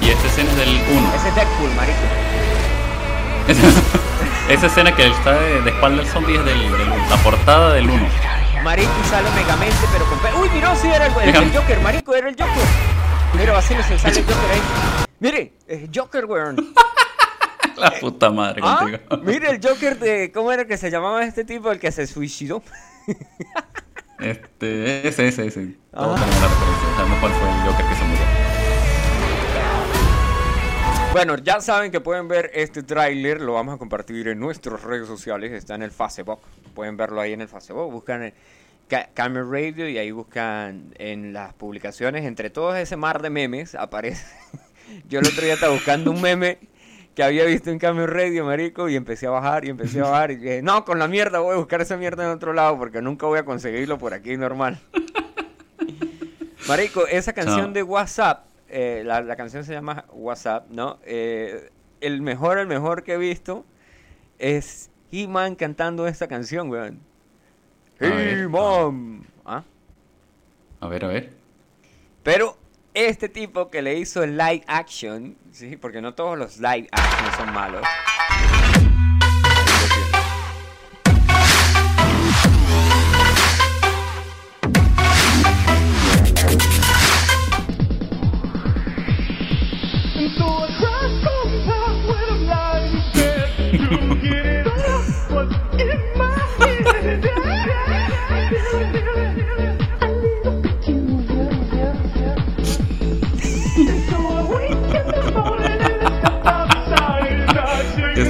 Y 0.00 0.08
esta 0.10 0.26
escena 0.26 0.50
es 0.50 0.56
del 0.56 0.68
1. 0.68 1.14
Ese 1.14 1.28
es 1.28 1.34
Deadpool, 1.34 1.70
marico. 1.74 1.98
Esa 4.48 4.66
escena 4.66 4.94
que 4.94 5.06
está 5.06 5.32
de, 5.40 5.62
de 5.62 5.70
espalda 5.70 6.02
al 6.02 6.08
zombie 6.08 6.36
es 6.36 6.44
del, 6.44 6.58
del- 6.72 6.88
la 7.10 7.16
portada 7.22 7.72
del 7.74 7.88
1. 7.88 8.08
Marico 8.62 8.90
sale 9.08 9.28
Megamente, 9.30 9.76
pero 9.92 10.04
con... 10.06 10.18
pe- 10.18 10.34
Uy, 10.40 10.48
miró, 10.50 10.74
sí, 10.76 10.88
era 10.88 11.06
el, 11.06 11.12
el- 11.28 11.36
el 11.42 11.56
Joker, 11.56 11.80
marico, 11.80 12.14
era 12.14 12.28
el 12.28 12.34
Joker. 12.36 12.64
Mira, 13.34 13.52
Basile, 13.52 13.82
se 13.82 13.98
sale 13.98 14.18
el 14.20 14.24
Joker 14.24 14.50
ahí. 14.50 14.60
Mire, 15.20 15.52
es 15.66 15.88
Joker, 15.94 16.24
weón. 16.26 16.56
La 17.76 17.90
puta 17.90 18.30
madre 18.30 18.60
Ah, 18.64 18.78
contigo. 18.80 18.98
mire 19.22 19.50
el 19.50 19.60
Joker 19.62 19.98
de... 19.98 20.32
¿Cómo 20.32 20.50
era 20.50 20.64
que 20.64 20.78
se 20.78 20.90
llamaba 20.90 21.22
este 21.24 21.44
tipo? 21.44 21.70
El 21.70 21.78
que 21.78 21.92
se 21.92 22.06
suicidó. 22.06 22.62
Este, 24.18 25.06
ese, 25.06 25.28
ese, 25.28 25.46
ese. 25.46 25.76
Ajá. 25.92 26.04
Todos 26.06 26.20
tenemos 26.20 26.40
la 26.40 26.48
referencia. 26.48 26.88
Sabemos 26.96 27.18
cuál 27.20 27.32
fue 27.32 27.48
el 27.50 27.60
Joker 27.70 27.86
que 27.86 27.94
se 27.94 28.04
murió. 28.04 28.15
Bueno, 31.16 31.36
ya 31.38 31.62
saben 31.62 31.90
que 31.90 32.00
pueden 32.00 32.28
ver 32.28 32.50
este 32.52 32.82
tráiler, 32.82 33.40
lo 33.40 33.54
vamos 33.54 33.74
a 33.74 33.78
compartir 33.78 34.28
en 34.28 34.38
nuestras 34.38 34.82
redes 34.82 35.06
sociales, 35.06 35.50
está 35.52 35.74
en 35.74 35.82
el 35.82 35.90
Facebook, 35.90 36.40
pueden 36.74 36.98
verlo 36.98 37.22
ahí 37.22 37.32
en 37.32 37.40
el 37.40 37.48
Facebook, 37.48 37.90
buscan 37.90 38.22
en 38.24 38.34
Ca- 38.86 39.08
Camera 39.14 39.46
Radio 39.50 39.88
y 39.88 39.96
ahí 39.96 40.10
buscan 40.10 40.92
en 40.98 41.32
las 41.32 41.54
publicaciones, 41.54 42.26
entre 42.26 42.50
todos 42.50 42.76
ese 42.76 42.96
mar 42.96 43.22
de 43.22 43.30
memes 43.30 43.74
aparece, 43.74 44.26
yo 45.08 45.20
el 45.20 45.26
otro 45.26 45.42
día 45.42 45.54
estaba 45.54 45.72
buscando 45.72 46.10
un 46.10 46.20
meme 46.20 46.58
que 47.14 47.22
había 47.22 47.46
visto 47.46 47.70
en 47.70 47.78
Camera 47.78 48.06
Radio, 48.12 48.44
marico, 48.44 48.90
y 48.90 48.94
empecé 48.94 49.26
a 49.26 49.30
bajar 49.30 49.64
y 49.64 49.70
empecé 49.70 50.00
a 50.00 50.04
bajar 50.10 50.32
y 50.32 50.36
dije, 50.36 50.60
no, 50.60 50.84
con 50.84 50.98
la 50.98 51.08
mierda 51.08 51.38
voy 51.38 51.54
a 51.54 51.58
buscar 51.58 51.80
esa 51.80 51.96
mierda 51.96 52.24
en 52.24 52.30
otro 52.30 52.52
lado 52.52 52.76
porque 52.76 53.00
nunca 53.00 53.24
voy 53.24 53.38
a 53.38 53.44
conseguirlo 53.46 53.96
por 53.96 54.12
aquí 54.12 54.36
normal. 54.36 54.78
Marico, 56.68 57.06
esa 57.06 57.32
canción 57.32 57.72
de 57.72 57.82
WhatsApp, 57.82 58.44
eh, 58.78 59.02
la, 59.06 59.22
la 59.22 59.36
canción 59.36 59.64
se 59.64 59.72
llama 59.72 60.04
WhatsApp, 60.12 60.68
¿no? 60.68 60.98
Eh, 61.06 61.70
el 62.02 62.20
mejor, 62.20 62.58
el 62.58 62.66
mejor 62.66 63.04
que 63.04 63.14
he 63.14 63.16
visto 63.16 63.64
es 64.38 64.90
He-Man 65.10 65.54
cantando 65.54 66.06
esta 66.06 66.28
canción, 66.28 66.68
weón. 66.68 67.00
He-Man. 67.98 69.26
¿Ah? 69.46 69.64
A 70.80 70.88
ver, 70.88 71.06
a 71.06 71.08
ver. 71.08 71.32
Pero 72.22 72.58
este 72.92 73.30
tipo 73.30 73.70
que 73.70 73.80
le 73.80 73.94
hizo 73.94 74.22
el 74.22 74.36
live 74.36 74.64
action, 74.66 75.38
sí, 75.52 75.78
porque 75.78 76.02
no 76.02 76.12
todos 76.12 76.36
los 76.36 76.58
live 76.58 76.86
action 76.92 77.32
son 77.38 77.54
malos. 77.54 77.82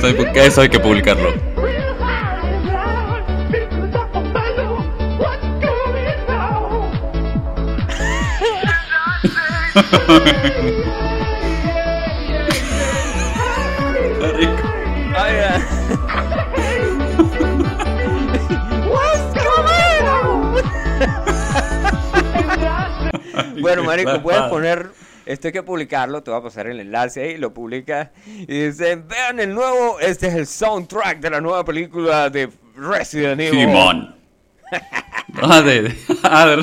Eso 0.06 0.22
hay, 0.22 0.46
eso 0.46 0.60
hay 0.60 0.68
que 0.68 0.78
publicarlo. 0.78 1.32
Bueno, 23.60 23.82
marico, 23.82 24.22
puedes 24.22 24.42
poner. 24.42 24.90
Esto 25.26 25.48
hay 25.48 25.52
que 25.52 25.64
publicarlo, 25.64 26.22
te 26.22 26.30
voy 26.30 26.38
a 26.38 26.42
pasar 26.44 26.68
el 26.68 26.78
enlace 26.78 27.20
ahí, 27.20 27.36
lo 27.36 27.52
publicas 27.52 28.10
y 28.24 28.46
dice, 28.46 28.94
vean 28.94 29.40
el 29.40 29.52
nuevo, 29.52 29.98
este 29.98 30.28
es 30.28 30.34
el 30.34 30.46
soundtrack 30.46 31.18
de 31.18 31.30
la 31.30 31.40
nueva 31.40 31.64
película 31.64 32.30
de 32.30 32.48
Resident 32.76 33.40
Evil. 33.40 33.60
Simón. 33.60 34.14
Ah, 35.42 35.62
ah, 36.22 36.56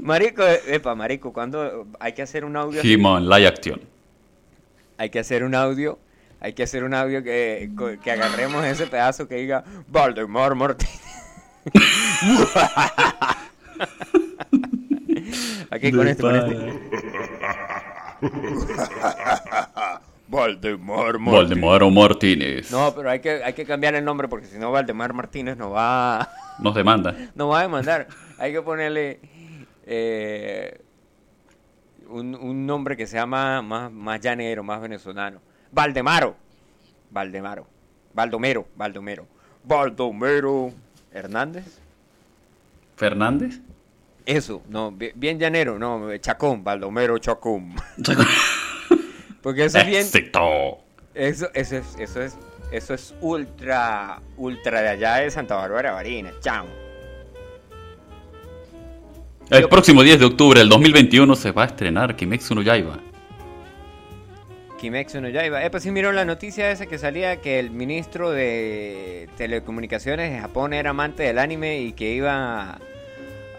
marico, 0.00 0.42
epa, 0.42 0.94
marico, 0.96 1.32
cuando 1.32 1.86
hay 2.00 2.12
que 2.12 2.22
hacer 2.22 2.44
un 2.44 2.56
audio? 2.56 2.82
Simón, 2.82 3.28
live 3.28 3.46
action. 3.46 3.80
hay 4.98 5.10
que 5.10 5.20
hacer 5.20 5.44
un 5.44 5.54
audio, 5.54 5.98
hay 6.40 6.54
que 6.54 6.64
hacer 6.64 6.82
un 6.82 6.92
audio 6.92 7.22
que, 7.22 7.70
que 8.02 8.10
agarremos 8.10 8.64
ese 8.64 8.86
pedazo 8.86 9.28
que 9.28 9.36
diga 9.36 9.62
Valdemar 9.86 10.56
Martínez. 10.56 11.00
Aquí 15.70 15.92
con 15.92 16.08
este, 16.08 16.22
con 16.22 16.36
este. 16.36 16.90
Valdemar 20.28 21.18
Martínez. 21.18 21.32
Valdemaro 21.34 21.90
Martínez. 21.90 22.70
No, 22.70 22.94
pero 22.94 23.10
hay 23.10 23.20
que, 23.20 23.42
hay 23.44 23.52
que 23.52 23.66
cambiar 23.66 23.94
el 23.94 24.04
nombre 24.04 24.28
porque 24.28 24.46
si 24.46 24.58
no 24.58 24.70
Valdemar 24.72 25.12
Martínez 25.12 25.56
nos 25.56 25.72
va, 25.72 26.30
Nos 26.58 26.74
demanda. 26.74 27.14
nos 27.34 27.50
va 27.50 27.58
a 27.58 27.62
demandar. 27.62 28.06
Hay 28.38 28.52
que 28.52 28.62
ponerle 28.62 29.20
eh, 29.84 30.80
un, 32.08 32.34
un 32.34 32.66
nombre 32.66 32.96
que 32.96 33.06
sea 33.06 33.26
más, 33.26 33.62
más, 33.62 33.92
más 33.92 34.20
llanero, 34.20 34.62
más 34.62 34.80
venezolano. 34.80 35.40
Valdemaro. 35.70 36.36
Valdemaro. 37.10 37.66
Baldomero. 38.14 38.66
Baldomero. 38.76 39.26
Baldomero. 39.64 40.72
Hernández. 41.12 41.78
¿Fernández? 42.96 43.60
Eso, 44.24 44.62
no, 44.68 44.92
bi- 44.92 45.12
bien 45.14 45.38
llanero, 45.38 45.78
no, 45.78 46.16
Chacón, 46.18 46.62
Baldomero 46.62 47.18
Chacón. 47.18 47.74
Porque 49.42 49.64
eso 49.64 49.78
es 49.78 49.86
bien. 49.86 50.06
Eso, 51.14 51.48
eso 51.54 51.76
es, 51.76 51.96
eso 51.98 52.22
es, 52.22 52.36
eso 52.70 52.94
es 52.94 53.14
ultra, 53.20 54.20
ultra 54.36 54.80
de 54.82 54.88
allá 54.90 55.16
de 55.16 55.30
Santa 55.30 55.56
Bárbara 55.56 55.92
Barina, 55.92 56.30
chamo. 56.40 56.68
El 59.50 59.68
próximo 59.68 60.02
10 60.02 60.20
de 60.20 60.24
octubre 60.24 60.60
del 60.60 60.68
2021 60.70 61.36
se 61.36 61.50
va 61.50 61.64
a 61.64 61.66
estrenar 61.66 62.16
Kimetsu 62.16 62.54
no 62.54 62.62
Yaiba. 62.62 62.98
Kimetsu 64.80 65.20
no 65.20 65.28
Yaiba. 65.28 65.62
Eh, 65.64 65.70
pues 65.70 65.82
sí 65.82 65.90
miró 65.90 66.10
la 66.12 66.24
noticia 66.24 66.70
esa 66.70 66.86
que 66.86 66.96
salía 66.96 67.40
que 67.42 67.58
el 67.58 67.70
ministro 67.70 68.30
de 68.30 69.28
telecomunicaciones 69.36 70.32
de 70.32 70.38
Japón 70.40 70.72
era 70.72 70.90
amante 70.90 71.24
del 71.24 71.38
anime 71.38 71.80
y 71.80 71.92
que 71.92 72.14
iba 72.14 72.78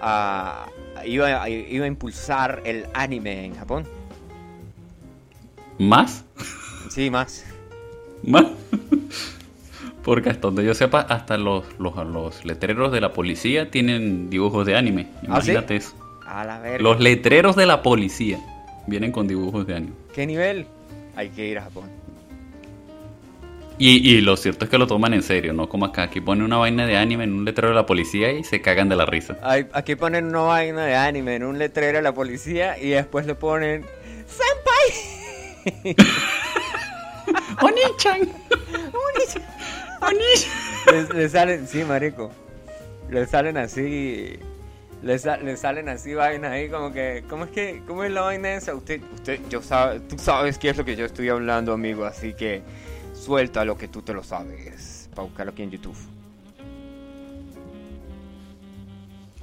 a, 0.06 0.68
iba, 1.06 1.50
iba 1.50 1.86
a 1.86 1.88
impulsar 1.88 2.62
el 2.66 2.86
anime 2.94 3.46
en 3.46 3.56
Japón. 3.56 3.86
¿Más? 5.80 6.26
Sí, 6.90 7.10
más. 7.10 7.46
¿Más? 8.24 8.46
Porque 10.04 10.30
hasta 10.30 10.42
donde 10.42 10.66
yo 10.66 10.74
sepa, 10.74 11.00
hasta 11.02 11.38
los, 11.38 11.64
los, 11.80 11.96
los 12.06 12.44
letreros 12.44 12.92
de 12.92 13.00
la 13.00 13.14
policía 13.14 13.72
tienen 13.72 14.30
dibujos 14.30 14.66
de 14.66 14.76
anime. 14.76 15.08
¿Ah, 15.16 15.20
sí? 15.20 15.52
Imagínate 15.52 15.78
eso. 15.78 15.96
A 16.28 16.44
la 16.44 16.60
verga. 16.60 16.84
Los 16.84 17.00
letreros 17.00 17.56
de 17.56 17.66
la 17.66 17.82
policía 17.82 18.40
vienen 18.86 19.14
con 19.14 19.28
dibujos 19.28 19.66
de 19.66 19.76
anime. 19.76 19.94
¿Qué 20.14 20.28
nivel? 20.28 20.68
Hay 21.16 21.30
que 21.30 21.48
ir 21.48 21.58
a 21.58 21.64
Japón. 21.64 22.03
Y, 23.86 24.16
y 24.16 24.22
lo 24.22 24.38
cierto 24.38 24.64
es 24.64 24.72
que 24.72 24.78
lo 24.78 24.88
toman 24.88 25.14
en 25.14 25.24
serio, 25.24 25.52
¿no? 25.52 25.68
Como 25.68 25.84
acá, 25.86 26.04
aquí 26.04 26.22
ponen 26.22 26.46
una 26.46 26.56
vaina 26.56 26.86
de 26.88 26.96
anime 26.96 27.26
en 27.26 27.34
un 27.34 27.44
letrero 27.44 27.70
de 27.70 27.76
la 27.76 27.86
policía 27.86 28.32
y 28.32 28.44
se 28.46 28.62
cagan 28.62 28.88
de 28.88 28.96
la 28.96 29.06
risa. 29.06 29.38
Aquí 29.74 29.96
ponen 29.96 30.26
una 30.28 30.40
vaina 30.40 30.86
de 30.86 30.96
anime 30.96 31.36
en 31.36 31.44
un 31.44 31.60
letrero 31.60 31.98
de 31.98 32.02
la 32.02 32.14
policía 32.14 32.78
y 32.80 32.90
después 32.92 33.26
le 33.26 33.36
ponen 33.36 33.86
¡Senpai! 34.26 35.96
¡Oni-chan! 37.62 38.22
le, 40.92 41.14
le 41.14 41.30
salen, 41.30 41.68
sí, 41.68 41.84
marico. 41.84 42.32
Le 43.10 43.26
salen 43.28 43.58
así. 43.58 44.40
Le, 45.02 45.20
sa- 45.20 45.38
le 45.38 45.58
salen 45.58 45.90
así 45.90 46.14
vainas 46.14 46.52
ahí 46.52 46.70
como 46.70 46.94
que. 46.94 47.24
¿Cómo 47.30 47.44
es 47.46 47.52
que. 47.52 47.82
¿Cómo 47.86 48.04
es 48.06 48.12
la 48.12 48.22
vaina 48.22 48.54
esa? 48.54 48.74
Usted, 48.76 49.02
usted, 49.14 49.40
yo 49.50 49.62
sabe, 49.62 50.00
tú 50.02 50.18
sabes 50.18 50.58
qué 50.58 50.70
es 50.70 50.78
lo 50.78 50.86
que 50.86 50.96
yo 50.96 51.06
estoy 51.06 51.28
hablando, 51.30 51.74
amigo. 51.74 52.06
Así 52.06 52.34
que 52.34 52.62
suelta 53.24 53.66
lo 53.66 53.78
que 53.78 53.88
tú 53.88 54.02
te 54.02 54.14
lo 54.14 54.24
sabes. 54.24 55.10
Para 55.16 55.24
buscarlo 55.28 55.52
aquí 55.54 55.64
en 55.64 55.72
YouTube. 55.72 55.96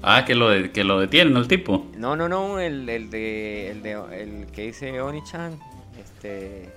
Ah, 0.03 0.25
que 0.25 0.35
lo, 0.35 0.49
de- 0.49 0.71
que 0.71 0.83
lo 0.85 0.99
detienen 1.01 1.37
al 1.37 1.47
tipo. 1.49 1.87
No, 1.97 2.17
no, 2.17 2.29
no, 2.29 2.59
el, 2.61 2.89
el 2.89 3.11
de. 3.11 3.71
El 3.71 3.83
de. 3.83 3.93
El 3.93 4.47
que 4.49 4.67
dice 4.67 5.01
Oni-chan. 5.01 5.59
Este. 6.01 6.71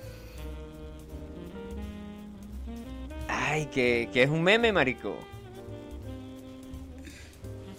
Ay, 3.28 3.66
que, 3.66 4.08
que 4.12 4.22
es 4.24 4.30
un 4.30 4.42
meme, 4.42 4.72
marico. 4.72 5.16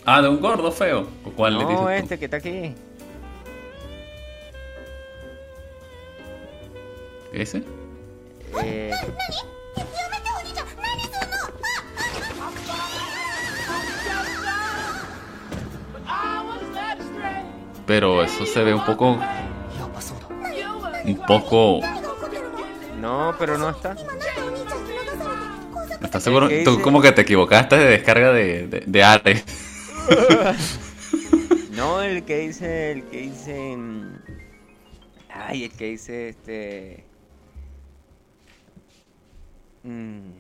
Ah, 0.05 0.21
de 0.21 0.29
un 0.29 0.39
gordo 0.39 0.71
feo. 0.71 1.07
¿O 1.23 1.29
¿Cuál 1.31 1.57
le 1.57 1.65
dices 1.65 1.75
No, 1.75 1.83
tú? 1.83 1.89
este 1.89 2.19
que 2.19 2.25
está 2.25 2.37
aquí. 2.37 2.73
¿Ese? 7.33 7.63
Pero 17.85 18.23
eso 18.23 18.45
se 18.45 18.63
ve 18.63 18.73
un 18.73 18.83
poco. 18.83 19.19
Un 21.05 21.17
poco. 21.27 21.81
no, 22.99 23.35
pero 23.37 23.57
no 23.57 23.69
está. 23.69 23.95
¿Estás 26.01 26.23
seguro? 26.23 26.47
¿Qué 26.47 26.63
Tú 26.63 26.81
como 26.81 27.01
que 27.01 27.11
te 27.11 27.21
equivocaste 27.21 27.77
de 27.77 27.85
descarga 27.85 28.31
de, 28.33 28.67
de, 28.67 28.83
de 28.85 29.03
Ares. 29.03 29.43
No, 31.75 32.01
el 32.01 32.23
que 32.23 32.37
dice, 32.37 32.93
el 32.93 33.03
que 33.03 33.17
dice... 33.17 33.75
mm, 33.75 34.19
Ay, 35.29 35.65
el 35.65 35.71
que 35.71 35.85
dice 35.87 36.29
este... 36.29 37.04
mm, 39.85 40.31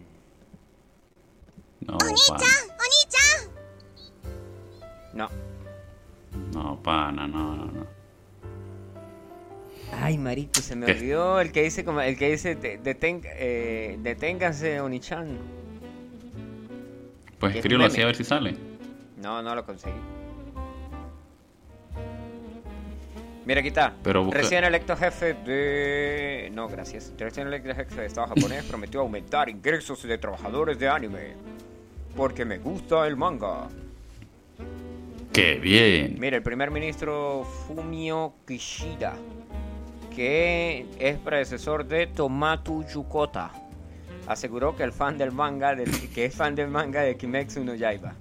No, 1.87 1.97
pana. 1.97 2.09
No. 5.13 5.29
No, 6.53 6.81
pana, 6.83 7.27
no, 7.27 7.55
no, 7.55 7.65
no. 7.65 7.85
Ay, 9.93 10.17
marico, 10.17 10.59
se 10.61 10.75
me 10.75 10.87
¿Qué? 10.87 10.91
olvidó 10.93 11.39
el 11.39 11.51
que 11.51 11.63
dice 11.63 11.85
como 11.85 12.01
el 12.01 12.17
que 12.17 12.31
dice 12.31 12.55
de- 12.55 12.81
deten- 12.81 13.21
eh, 13.23 13.97
deténganse 14.01 14.81
Onichan. 14.81 15.37
Pues 17.39 17.55
escríbelo 17.55 17.85
así 17.85 18.01
a 18.01 18.07
ver 18.07 18.15
si 18.15 18.23
sale. 18.23 18.57
No, 19.21 19.41
no 19.41 19.55
lo 19.55 19.65
conseguí. 19.65 19.95
Mira, 23.45 23.59
aquí 23.59 23.67
está. 23.69 23.93
Pero 24.03 24.23
busca- 24.23 24.39
Recién 24.39 24.63
electo 24.63 24.95
jefe 24.97 25.33
de... 25.33 26.49
No, 26.53 26.67
gracias. 26.67 27.13
Recién 27.17 27.47
electo 27.47 27.73
jefe 27.75 28.01
de 28.01 28.07
Estado 28.07 28.27
japonés 28.27 28.63
prometió 28.65 29.01
aumentar 29.01 29.49
ingresos 29.49 30.01
de 30.03 30.17
trabajadores 30.17 30.79
de 30.79 30.89
anime. 30.89 31.33
Porque 32.15 32.43
me 32.45 32.57
gusta 32.57 33.05
el 33.07 33.15
manga. 33.17 33.67
¡Qué 35.31 35.55
bien! 35.55 36.15
Mira, 36.17 36.37
el 36.37 36.43
primer 36.43 36.71
ministro 36.71 37.43
Fumio 37.67 38.33
Kishida, 38.47 39.13
que 40.15 40.85
es 40.97 41.17
predecesor 41.19 41.85
de 41.85 42.07
Tomatu 42.07 42.85
Yukota, 42.87 43.51
aseguró 44.27 44.75
que 44.77 44.83
el 44.83 44.93
fan 44.93 45.17
del 45.17 45.31
manga, 45.33 45.75
del- 45.75 45.91
que 46.13 46.25
es 46.25 46.33
fan 46.35 46.55
del 46.55 46.69
manga 46.69 47.01
de 47.01 47.17
Kimetsu 47.17 47.63
no 47.65 47.75
Yaiba. 47.75 48.15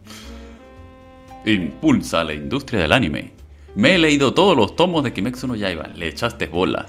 Impulsa 1.47 2.25
la 2.25 2.33
industria 2.35 2.81
del 2.81 2.93
anime. 2.93 3.33
Me 3.75 3.95
he 3.95 3.99
leído 3.99 4.33
todos 4.35 4.57
los 4.57 4.77
tomos 4.77 5.03
de 5.05 5.12
Kimetsu 5.12 5.47
no 5.49 5.57
Yaiba. 5.57 5.89
Le 5.89 6.09
echaste 6.09 6.47
bola. 6.47 6.87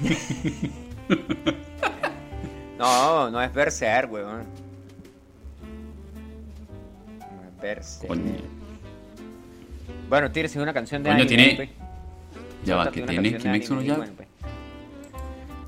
No, 2.78 3.28
no 3.30 3.42
es 3.42 3.52
Berserk, 3.52 4.12
weón. 4.12 4.44
No 7.18 7.48
es 7.48 7.60
Berserk. 7.60 8.06
Coño. 8.08 8.34
Bueno, 10.08 10.30
tírese 10.30 10.60
una 10.60 10.72
canción 10.72 11.02
de 11.02 11.10
Coño, 11.10 11.22
anime. 11.22 11.36
tiene- 11.36 11.56
pues. 11.56 11.68
Ya 12.64 12.76
va, 12.76 12.90
que 12.92 13.02
tiene 13.02 13.36
Kimetsu 13.36 13.74
no 13.74 13.80
Yaiba. 13.82 13.96
bueno, 13.96 14.12
pues. 14.16 14.27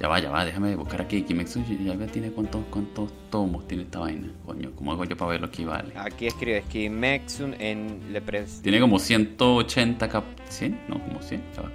Ya 0.00 0.08
va, 0.08 0.18
ya 0.18 0.30
va, 0.30 0.46
déjame 0.46 0.74
buscar 0.76 1.02
aquí. 1.02 1.22
Kimetsu 1.22 1.62
Yaiba 1.62 2.06
tiene 2.06 2.30
cuántos, 2.30 2.64
cuántos 2.70 3.10
tomos 3.28 3.68
tiene 3.68 3.82
esta 3.82 3.98
vaina. 3.98 4.32
Coño, 4.46 4.72
¿cómo 4.74 4.92
hago 4.92 5.04
yo 5.04 5.14
para 5.14 5.32
ver 5.32 5.42
lo 5.42 5.50
que 5.50 5.66
vale? 5.66 5.92
Aquí 5.94 6.26
escribe 6.26 6.62
Kimetsu 6.62 7.50
en 7.58 8.10
le 8.10 8.24
pres- 8.24 8.62
Tiene 8.62 8.80
como 8.80 8.98
180 8.98 10.08
cap... 10.08 10.24
¿100? 10.48 10.86
No, 10.88 10.98
como 11.04 11.20
100, 11.20 11.42
chaval. 11.54 11.72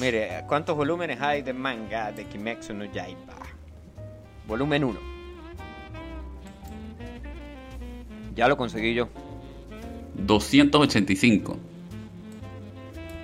Mire, 0.00 0.44
¿cuántos 0.46 0.76
volúmenes 0.76 1.20
hay 1.20 1.42
de 1.42 1.52
manga 1.52 2.12
de 2.12 2.24
Kimetsu 2.26 2.72
no 2.72 2.84
Yaiba? 2.84 3.34
Volumen 4.46 4.84
1. 4.84 5.00
Ya 8.36 8.46
lo 8.46 8.56
conseguí 8.56 8.94
yo. 8.94 9.08
285. 10.14 11.56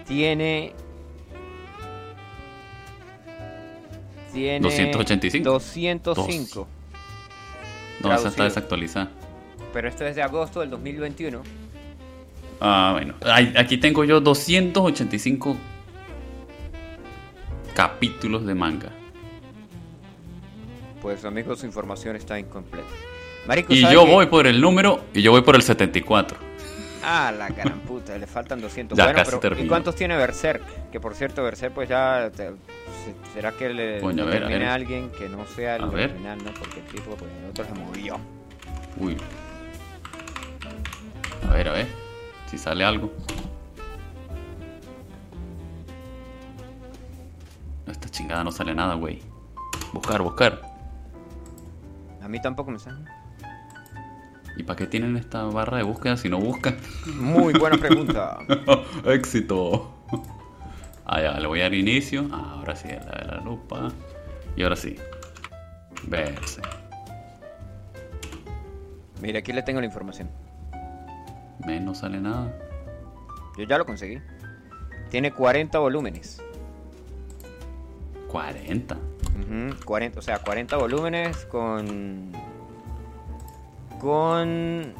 Tiene. 0.06 0.72
Tiene. 4.36 4.60
285. 4.60 5.48
205. 5.48 6.68
No, 8.02 8.14
esa 8.14 8.28
está 8.28 8.44
desactualizada. 8.44 9.10
Pero 9.72 9.88
esto 9.88 10.04
es 10.04 10.14
de 10.14 10.22
agosto 10.22 10.60
del 10.60 10.68
2021. 10.68 11.40
Ah, 12.60 12.90
bueno. 12.92 13.14
Aquí 13.56 13.78
tengo 13.78 14.04
yo 14.04 14.20
285 14.20 15.56
capítulos 17.74 18.44
de 18.44 18.54
manga. 18.54 18.92
Pues 21.00 21.24
amigos, 21.24 21.60
su 21.60 21.66
información 21.66 22.16
está 22.16 22.38
incompleta. 22.38 22.88
Marico, 23.46 23.72
Y 23.72 23.80
¿sabe 23.80 23.94
yo 23.94 24.06
voy 24.06 24.26
por 24.26 24.46
el 24.46 24.60
número 24.60 25.00
y 25.14 25.22
yo 25.22 25.30
voy 25.30 25.40
por 25.40 25.56
el 25.56 25.62
74. 25.62 26.45
Ah, 27.02 27.32
la 27.36 27.48
gran 27.48 27.80
puta, 27.80 28.16
le 28.18 28.26
faltan 28.26 28.60
200. 28.60 28.96
Ya 28.96 29.04
bueno, 29.04 29.18
casi 29.18 29.36
pero 29.40 29.58
¿y 29.58 29.66
cuántos 29.68 29.94
tiene 29.94 30.16
Berserk? 30.16 30.90
Que 30.90 30.98
por 31.00 31.14
cierto, 31.14 31.42
Berserk 31.42 31.74
pues 31.74 31.88
ya... 31.88 32.30
te- 32.34 32.52
¿Será 33.32 33.52
que 33.52 33.68
le 33.72 34.00
Coño, 34.00 34.24
a 34.24 34.26
ver, 34.26 34.44
a 34.44 34.48
ver. 34.48 34.64
a 34.64 34.74
alguien 34.74 35.10
que 35.10 35.28
no 35.28 35.46
sea 35.46 35.76
el 35.76 35.82
A 35.84 35.86
ver. 35.86 36.10
original, 36.10 36.38
no? 36.44 36.52
Porque 36.54 36.80
el 36.80 36.86
tipo, 36.86 37.14
pues 37.14 37.30
el 37.42 37.50
otro 37.50 37.64
se 37.64 37.72
murió. 37.74 38.18
Uy. 38.98 39.16
A 41.48 41.52
ver, 41.52 41.68
a 41.68 41.72
ver. 41.72 41.86
Si 42.50 42.58
sale 42.58 42.84
algo. 42.84 43.12
No, 47.86 47.92
Esta 47.92 48.08
chingada 48.08 48.42
no 48.42 48.50
sale 48.50 48.74
nada, 48.74 48.94
güey. 48.94 49.22
Buscar, 49.92 50.22
buscar. 50.22 50.60
A 52.22 52.28
mí 52.28 52.40
tampoco 52.40 52.70
me 52.72 52.78
sale. 52.78 53.04
¿Y 54.56 54.62
para 54.62 54.76
qué 54.76 54.86
tienen 54.86 55.16
esta 55.16 55.44
barra 55.44 55.76
de 55.76 55.82
búsqueda 55.82 56.16
si 56.16 56.28
no 56.28 56.38
buscan? 56.38 56.76
Muy 57.14 57.52
buena 57.52 57.76
pregunta. 57.76 58.38
Éxito. 59.04 59.92
Ah, 61.04 61.20
ya, 61.20 61.38
le 61.38 61.46
voy 61.46 61.60
a 61.60 61.64
dar 61.64 61.74
inicio. 61.74 62.26
Ah, 62.32 62.54
ahora 62.58 62.74
sí, 62.74 62.88
la 62.88 63.20
de 63.20 63.26
la 63.26 63.40
lupa. 63.44 63.92
Y 64.56 64.62
ahora 64.62 64.76
sí. 64.76 64.96
Verse. 66.04 66.62
Mire, 69.20 69.38
aquí 69.38 69.52
le 69.52 69.62
tengo 69.62 69.80
la 69.80 69.86
información. 69.86 70.30
Men, 71.66 71.84
no 71.84 71.94
sale 71.94 72.20
nada. 72.20 72.52
Yo 73.56 73.64
ya 73.64 73.78
lo 73.78 73.86
conseguí. 73.86 74.20
Tiene 75.10 75.32
40 75.32 75.78
volúmenes. 75.78 76.42
40. 78.28 78.94
Ujú, 78.94 79.84
40, 79.84 80.18
o 80.18 80.22
sea, 80.22 80.38
40 80.38 80.76
volúmenes 80.76 81.44
con. 81.46 82.32
Con. 84.00 84.94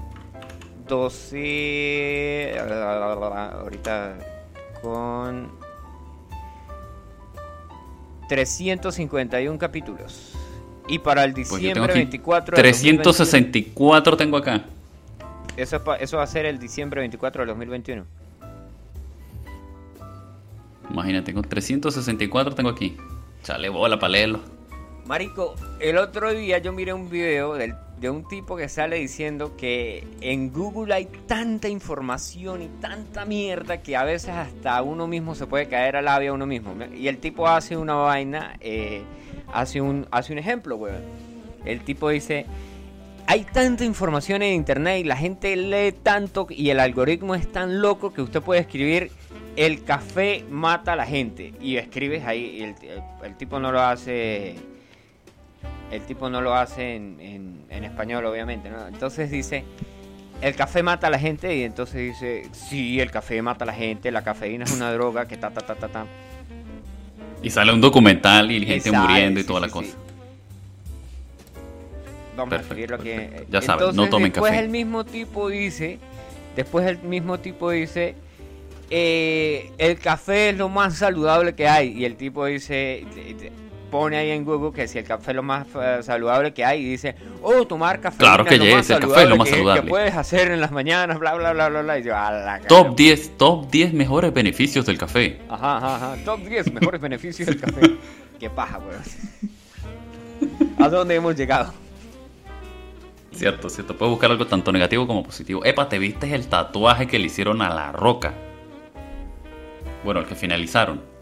12. 0.89 2.57
Ahorita. 2.59 4.15
Con. 4.83 5.51
351 8.29 9.59
capítulos. 9.59 10.33
Y 10.89 10.99
para 11.01 11.25
el 11.25 11.33
Pues 11.33 11.49
diciembre 11.51 11.93
aquí 11.93 11.99
24 12.01 12.57
del 12.57 12.63
364 12.63 14.17
tengo 14.17 14.37
acá. 14.37 14.65
2021. 14.65 14.77
Eso, 15.57 15.95
eso 15.99 16.17
va 16.19 16.23
a 16.23 16.27
ser 16.27 16.47
el 16.47 16.59
diciembre 16.59 17.01
24 17.01 17.43
del 17.43 17.49
2021. 17.49 18.05
Imagínate, 20.91 21.35
con 21.35 21.43
364 21.43 22.55
tengo 22.55 22.71
aquí. 22.71 22.97
Chale 23.43 23.69
bola 23.69 23.99
para 23.99 24.11
leerlo. 24.11 24.41
Marico, 25.07 25.55
el 25.81 25.99
otro 25.99 26.33
día 26.33 26.59
yo 26.59 26.73
miré 26.73 26.93
un 26.93 27.09
video 27.09 27.55
del- 27.55 27.75
de 28.01 28.11
un 28.11 28.29
tipo 28.29 28.57
que 28.57 28.69
sale 28.69 28.97
diciendo 28.97 29.57
que 29.57 30.07
en 30.21 30.53
Google 30.53 30.93
hay 30.95 31.07
tanta 31.27 31.69
información 31.69 32.63
y 32.63 32.69
tanta 32.81 33.25
mierda 33.25 33.81
que 33.83 33.97
a 33.97 34.05
veces 34.05 34.31
hasta 34.31 34.83
uno 34.83 35.07
mismo 35.07 35.35
se 35.35 35.47
puede 35.47 35.67
caer 35.67 35.97
al 35.97 36.05
labio 36.05 36.33
a 36.33 36.35
uno 36.35 36.47
mismo. 36.47 36.75
Y 36.95 37.09
el 37.09 37.19
tipo 37.19 37.49
hace 37.49 37.77
una 37.77 37.95
vaina, 37.95 38.57
eh, 38.61 39.03
hace, 39.53 39.81
un, 39.81 40.07
hace 40.11 40.33
un 40.35 40.39
ejemplo, 40.39 40.77
weón. 40.77 41.01
El 41.65 41.81
tipo 41.81 42.11
dice, 42.11 42.45
hay 43.27 43.45
tanta 43.45 43.85
información 43.85 44.43
en 44.43 44.55
internet 44.55 45.01
y 45.01 45.05
la 45.05 45.17
gente 45.17 45.57
lee 45.57 45.93
tanto 46.03 46.47
y 46.51 46.69
el 46.71 46.81
algoritmo 46.81 47.35
es 47.35 47.51
tan 47.51 47.81
loco 47.81 48.13
que 48.13 48.21
usted 48.23 48.43
puede 48.43 48.61
escribir 48.61 49.11
el 49.57 49.85
café 49.85 50.45
mata 50.51 50.93
a 50.93 50.97
la 50.97 51.07
gente 51.07 51.55
y 51.63 51.77
escribes 51.79 52.25
ahí 52.27 52.59
y 52.59 52.63
el, 52.63 52.75
el- 52.83 53.03
el 53.25 53.37
tipo 53.39 53.59
no 53.59 53.73
lo 53.73 53.81
hace 53.81 54.55
el 55.91 56.03
tipo 56.03 56.29
no 56.31 56.41
lo 56.41 56.55
hace 56.55 56.97
en, 56.97 57.21
en- 57.21 57.65
en 57.71 57.85
español 57.85 58.25
obviamente 58.27 58.71
¿no? 58.71 58.87
entonces 58.89 59.31
dice 59.31 59.65
el 60.43 60.55
café 60.55 60.83
mata 60.83 61.07
a 61.07 61.11
la 61.11 61.19
gente 61.19 61.55
y 61.57 61.63
entonces 61.63 61.97
dice 62.13 62.49
sí 62.53 63.01
el 63.01 63.11
café 63.11 63.41
mata 63.43 63.65
a 63.65 63.67
la 63.67 63.73
gente 63.73 64.11
la 64.11 64.23
cafeína 64.23 64.65
es 64.65 64.73
una 64.73 64.93
droga 64.93 65.27
que 65.27 65.37
ta 65.37 65.51
ta 65.51 65.61
ta 65.63 65.75
ta 65.77 65.89
ta 65.89 66.07
Y 67.43 67.51
sale 67.51 67.73
un 67.73 67.81
documental 67.81 68.51
y 68.51 68.67
gente 68.67 68.91
sale, 68.91 68.99
muriendo 69.09 69.41
y 69.41 69.45
toda 69.45 69.61
sí, 69.61 69.67
la 69.67 69.73
cosa. 69.73 69.89
sí. 69.89 69.95
Vamos 72.37 72.51
Perfecto, 72.51 72.57
a 72.57 72.61
escribirlo 72.61 72.97
aquí. 72.97 73.11
perfecto. 73.31 73.53
Ya 73.53 73.63
saben, 73.63 73.81
Entonces, 73.89 73.97
no 74.05 74.09
tomen 74.11 74.33
después 74.33 74.53
café. 74.53 74.65
el 74.65 74.69
mismo 74.71 75.05
tipo 75.05 75.49
dice, 75.49 75.99
después 76.55 76.87
el 76.87 76.99
mismo 76.99 77.39
tipo 77.39 77.71
dice, 77.71 78.15
eh, 78.91 79.71
el 79.79 79.99
café 79.99 80.51
es 80.51 80.57
lo 80.59 80.69
más 80.69 80.99
saludable 80.99 81.55
que 81.55 81.67
hay. 81.69 81.93
Y 81.99 82.05
el 82.05 82.17
tipo 82.17 82.45
dice, 82.45 83.05
pone 83.97 84.19
ahí 84.19 84.31
en 84.31 84.45
Google 84.45 84.73
que 84.73 84.87
si 84.87 84.99
el 84.99 85.05
café 85.05 85.31
es 85.31 85.37
lo 85.37 85.43
más 85.43 85.67
eh, 85.75 86.01
saludable 86.03 86.53
que 86.53 86.65
hay. 86.65 86.85
Y 86.85 86.91
dice, 86.91 87.15
oh, 87.43 87.67
tomar 87.67 87.99
café 87.99 88.19
Claro 88.19 88.45
que 88.45 88.59
yes, 88.59 88.91
el 88.91 89.01
café 89.01 89.23
es 89.23 89.29
lo 89.31 89.37
más 89.37 89.49
que, 89.49 89.55
saludable. 89.55 89.83
que 89.83 89.89
puedes 89.89 90.15
hacer 90.15 90.51
en 90.51 90.61
las 90.61 90.71
mañanas, 90.71 91.19
bla, 91.19 91.35
bla, 91.35 91.55
bla, 91.55 91.71
bla, 91.71 91.81
bla. 91.81 91.99
Y 91.99 92.03
yo, 92.03 92.15
a 92.15 92.31
la. 92.31 92.61
Top 92.61 92.95
10, 92.95 93.39
top 93.39 93.71
10 93.71 93.95
mejores 93.95 94.35
beneficios 94.35 94.85
del 94.85 94.99
café. 94.99 95.41
Ajá, 95.49 95.79
ajá, 95.79 95.97
ajá. 95.97 96.17
Top 96.27 96.41
10 96.41 96.73
mejores 96.75 97.01
beneficios 97.01 97.49
del 97.49 97.59
café. 97.59 97.97
Qué 98.39 98.51
paja, 98.51 98.79
weón. 98.79 99.03
¿A 100.79 100.91
dónde 100.91 101.15
hemos 101.15 101.35
llegado? 101.35 101.73
Cierto, 103.33 103.71
cierto. 103.71 103.97
Puedes 103.97 104.11
buscar 104.11 104.31
algo 104.31 104.47
tanto 104.47 104.73
negativo 104.73 105.07
como 105.07 105.23
positivo. 105.23 105.65
Epa, 105.65 105.89
¿te 105.89 105.99
viste 105.99 106.35
el 106.35 106.49
tatuaje 106.49 107.07
que 107.07 107.19
le 107.19 107.27
hicieron 107.27 107.63
a 107.63 107.71
la 107.71 107.93
roca? 107.93 108.35
Bueno, 110.05 110.21
el 110.21 110.27
que 110.27 110.35
finalizaron. 110.35 111.16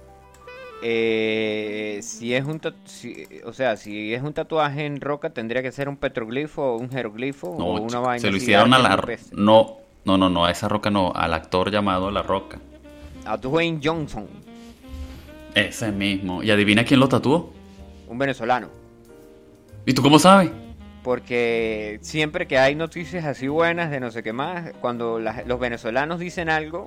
Eh, 0.86 2.00
si 2.02 2.34
es 2.34 2.44
un 2.44 2.60
si- 2.84 3.26
o 3.46 3.54
sea, 3.54 3.78
si 3.78 4.12
es 4.12 4.22
un 4.22 4.34
tatuaje 4.34 4.84
en 4.84 5.00
roca 5.00 5.30
tendría 5.30 5.62
que 5.62 5.72
ser 5.72 5.88
un 5.88 5.96
petroglifo 5.96 6.62
o 6.62 6.76
un 6.76 6.90
jeroglifo 6.90 7.56
No, 7.58 7.64
o 7.68 7.80
una 7.80 8.00
vaina 8.00 8.20
se 8.20 8.30
lo 8.30 8.36
hicieron 8.36 8.74
a 8.74 8.78
la... 8.78 9.02
No, 9.32 9.78
no, 10.04 10.18
no, 10.18 10.28
no, 10.28 10.44
a 10.44 10.50
esa 10.50 10.68
roca 10.68 10.90
no, 10.90 11.10
al 11.14 11.32
actor 11.32 11.70
llamado 11.70 12.10
La 12.10 12.20
Roca. 12.20 12.58
A 13.24 13.38
Dwayne 13.38 13.80
Johnson, 13.82 14.26
Ese 15.54 15.90
mismo. 15.90 16.42
¿Y 16.42 16.50
adivina 16.50 16.84
quién 16.84 17.00
lo 17.00 17.08
tatuó? 17.08 17.50
un 18.06 18.18
venezolano. 18.18 18.68
¿Y 19.86 19.94
tú 19.94 20.02
cómo 20.02 20.18
sabes? 20.18 20.50
Porque 21.02 21.98
siempre 22.02 22.46
que 22.46 22.58
hay 22.58 22.74
noticias 22.74 23.24
así 23.24 23.48
buenas 23.48 23.90
de 23.90 24.00
no 24.00 24.10
sé 24.10 24.22
qué 24.22 24.34
más, 24.34 24.72
cuando 24.82 25.18
los 25.18 25.58
venezolanos 25.58 26.20
dicen 26.20 26.50
algo, 26.50 26.84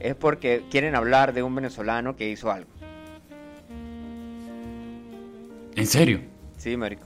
es 0.00 0.14
porque 0.14 0.62
quieren 0.70 0.94
hablar 0.94 1.34
de 1.34 1.42
un 1.42 1.54
venezolano 1.54 2.16
que 2.16 2.30
hizo 2.30 2.50
algo. 2.50 2.70
¿En 5.76 5.86
serio? 5.86 6.20
Sí, 6.56 6.76
marico. 6.76 7.02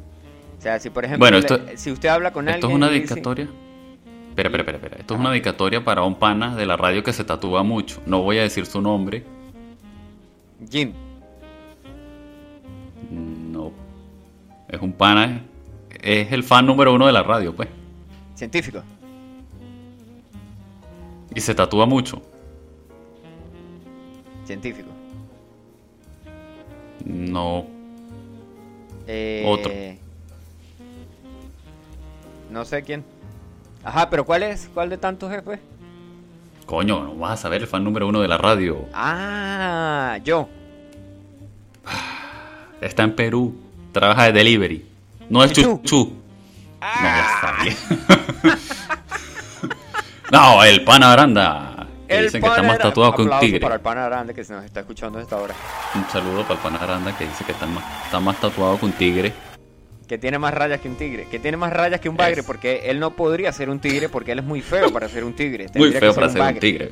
O 0.59 0.61
sea, 0.61 0.79
si 0.81 0.91
por 0.91 1.05
ejemplo, 1.05 1.25
Bueno, 1.25 1.37
le- 1.39 1.41
esto- 1.41 1.61
si 1.77 1.91
usted 1.93 2.09
habla 2.09 2.33
con 2.33 2.49
Esto 2.49 2.59
es 2.59 2.64
alguien 2.64 2.77
una 2.77 2.87
y 2.89 3.01
dice- 3.01 3.14
dedicatoria. 3.14 3.49
Espera, 4.31 4.49
espera, 4.49 4.62
espera, 4.62 4.77
espera. 4.79 4.97
Esto 5.01 5.14
es 5.14 5.21
una 5.21 5.31
dedicatoria 5.31 5.85
para 5.85 6.03
un 6.05 6.14
pana 6.16 6.55
de 6.55 6.66
la 6.66 6.77
radio 6.77 7.03
que 7.03 7.12
se 7.12 7.25
tatúa 7.25 7.62
mucho. 7.62 8.01
No 8.07 8.23
voy 8.23 8.39
a 8.39 8.43
decir 8.43 8.66
su 8.66 8.81
nombre. 8.81 9.25
Jim. 10.71 10.93
No. 13.11 13.73
Es 14.69 14.81
un 14.81 14.93
pana. 14.93 15.43
Es 16.03 16.31
el 16.33 16.45
fan 16.45 16.66
número 16.66 16.93
uno 16.95 17.07
de 17.07 17.12
la 17.12 17.23
radio, 17.23 17.55
pues. 17.55 17.69
Científico. 18.35 18.83
Y 21.35 21.41
se 21.41 21.55
tatúa 21.55 21.87
mucho. 21.87 22.23
Científico. 24.45 24.89
No. 27.05 27.66
Eh, 29.09 29.43
Otro. 29.47 29.73
No 32.51 32.65
sé 32.65 32.83
quién. 32.83 33.05
Ajá, 33.83 34.11
pero 34.11 34.25
¿cuál 34.25 34.43
es? 34.43 34.71
¿Cuál 34.73 34.91
de 34.91 34.99
tantos 34.99 35.33
es, 35.33 35.43
pues? 35.43 35.61
Coño, 36.67 37.03
no 37.03 37.15
vas 37.17 37.33
a 37.33 37.37
saber 37.37 37.63
el 37.63 37.67
fan 37.67 37.83
número 37.83 38.07
uno 38.07 38.21
de 38.21 38.29
la 38.29 38.37
radio. 38.37 38.87
Ah, 38.93 40.19
yo. 40.23 40.49
Está 42.83 43.05
en 43.05 43.17
Perú. 43.17 43.57
Trabaja 43.93 44.25
de 44.25 44.33
delivery. 44.33 44.87
No 45.31 45.43
es 45.43 45.53
chuchu. 45.53 46.13
No, 46.81 46.87
ya 47.03 47.27
sabía. 47.41 47.77
no, 50.33 50.65
el 50.65 50.85
pana 50.85 51.13
Aranda. 51.13 51.78
El 52.09 52.25
dicen 52.25 52.41
que 52.43 52.49
está 52.49 52.63
más 52.63 52.79
tatuado 52.79 53.15
que 53.15 53.23
un 53.23 53.39
tigre. 53.41 53.61
para 53.61 53.75
el 53.77 53.81
pana 53.81 54.07
grande 54.07 54.35
que 54.35 54.45
se 54.45 54.53
nos 54.53 54.65
está 54.65 54.81
escuchando 54.81 55.19
a 55.19 55.23
esta 55.23 55.37
hora. 55.37 55.55
Un 55.95 56.05
saludo 56.11 56.43
para 56.43 56.55
el 56.55 56.61
pana 56.61 56.79
Aranda 56.79 57.17
que 57.17 57.27
dice 57.27 57.45
que 57.45 57.53
está 57.53 57.67
más, 57.67 57.85
está 58.05 58.21
más 58.21 58.41
tatuado 58.41 58.79
que 58.79 58.85
un 58.87 58.93
tigre. 58.93 59.33
Que 60.07 60.17
tiene 60.17 60.39
más 60.39 60.55
rayas 60.55 60.81
que 60.81 60.89
un 60.89 60.97
tigre. 60.97 61.27
Que 61.31 61.39
tiene 61.39 61.57
más 61.59 61.71
rayas 61.73 62.01
que 62.01 62.09
un 62.09 62.17
bagre. 62.17 62.43
Porque 62.43 62.91
él 62.91 62.99
no 62.99 63.11
podría 63.11 63.53
ser 63.53 63.69
un 63.69 63.79
tigre 63.79 64.09
porque 64.09 64.33
él 64.33 64.39
es 64.39 64.45
muy 64.45 64.63
feo 64.63 64.91
para 64.91 65.07
ser 65.09 65.23
un 65.25 65.35
tigre. 65.35 65.67
Muy 65.75 65.93
feo 65.93 66.15
para 66.15 66.31
ser 66.31 66.41
un 66.41 66.59
tigre. 66.59 66.91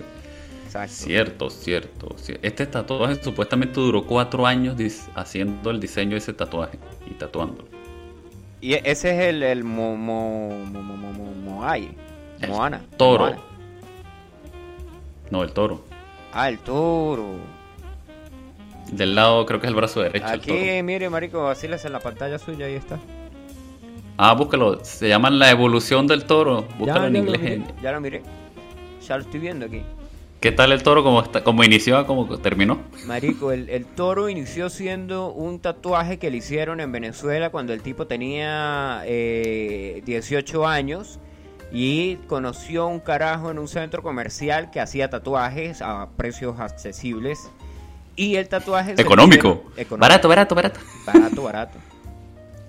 Exacto. 0.66 0.92
Cierto, 0.94 1.48
cierto, 1.50 2.08
cier- 2.16 2.38
Este 2.42 2.66
tatuaje 2.66 3.22
supuestamente 3.22 3.80
duró 3.80 4.04
cuatro 4.04 4.46
años 4.46 4.76
haciendo 5.14 5.70
el 5.70 5.80
diseño 5.80 6.10
de 6.10 6.18
ese 6.18 6.34
tatuaje 6.34 6.78
y 7.10 7.14
tatuándolo. 7.14 7.68
Y 8.60 8.74
e- 8.74 8.82
ese 8.84 9.12
es 9.12 9.20
el, 9.28 9.42
el 9.42 9.64
mo, 9.64 9.96
mo, 9.96 10.50
mo, 10.50 10.82
mo, 10.82 10.96
mo, 10.96 11.12
mo- 11.12 11.32
Moai. 11.54 11.88
El 12.42 12.50
Moana. 12.50 12.82
Toro. 12.98 13.24
Moana. 13.26 13.38
No, 15.30 15.42
el 15.42 15.52
toro. 15.52 15.82
Ah, 16.32 16.48
el 16.48 16.58
toro. 16.58 17.34
Del 18.92 19.14
lado 19.14 19.44
creo 19.46 19.60
que 19.60 19.66
es 19.66 19.70
el 19.70 19.74
brazo 19.76 20.00
derecho. 20.00 20.26
el 20.26 20.40
toro. 20.40 20.58
Aquí, 20.58 20.82
mire, 20.82 21.10
marico, 21.10 21.42
vacílese 21.44 21.88
en 21.88 21.92
la 21.92 22.00
pantalla 22.00 22.38
suya, 22.38 22.66
ahí 22.66 22.74
está. 22.74 22.98
Ah, 24.16 24.34
búscalo. 24.34 24.84
Se 24.84 25.08
llama 25.08 25.30
La 25.30 25.50
evolución 25.50 26.06
del 26.06 26.24
toro. 26.24 26.66
Búscalo 26.78 27.06
en 27.06 27.16
inglés. 27.16 27.40
Miré, 27.40 27.62
ya 27.82 27.92
lo 27.92 28.00
miré. 28.00 28.22
Ya 29.06 29.16
lo 29.16 29.22
estoy 29.22 29.40
viendo 29.40 29.66
aquí. 29.66 29.82
¿Qué 30.40 30.52
tal 30.52 30.70
el 30.72 30.82
toro? 30.82 31.02
¿Cómo, 31.02 31.22
está, 31.22 31.42
cómo 31.42 31.64
inició? 31.64 32.06
¿Cómo 32.06 32.38
terminó? 32.38 32.80
Marico, 33.06 33.52
el, 33.52 33.68
el 33.68 33.84
toro 33.96 34.28
inició 34.28 34.70
siendo 34.70 35.32
un 35.32 35.60
tatuaje 35.60 36.18
que 36.18 36.30
le 36.30 36.36
hicieron 36.38 36.80
en 36.80 36.92
Venezuela 36.92 37.50
cuando 37.50 37.72
el 37.72 37.82
tipo 37.82 38.06
tenía 38.06 39.02
eh, 39.06 40.02
18 40.04 40.66
años 40.66 41.18
y 41.72 42.16
conoció 42.28 42.86
un 42.86 43.00
carajo 43.00 43.50
en 43.50 43.58
un 43.58 43.68
centro 43.68 44.02
comercial 44.02 44.70
que 44.70 44.80
hacía 44.80 45.10
tatuajes 45.10 45.82
a 45.82 46.08
precios 46.16 46.58
accesibles. 46.60 47.50
Y 48.14 48.36
el 48.36 48.48
tatuaje... 48.48 48.92
Económico. 48.92 49.64
económico. 49.76 49.96
Barato, 49.98 50.28
barato, 50.28 50.54
barato. 50.54 50.80
Barato, 51.04 51.42
barato. 51.42 51.78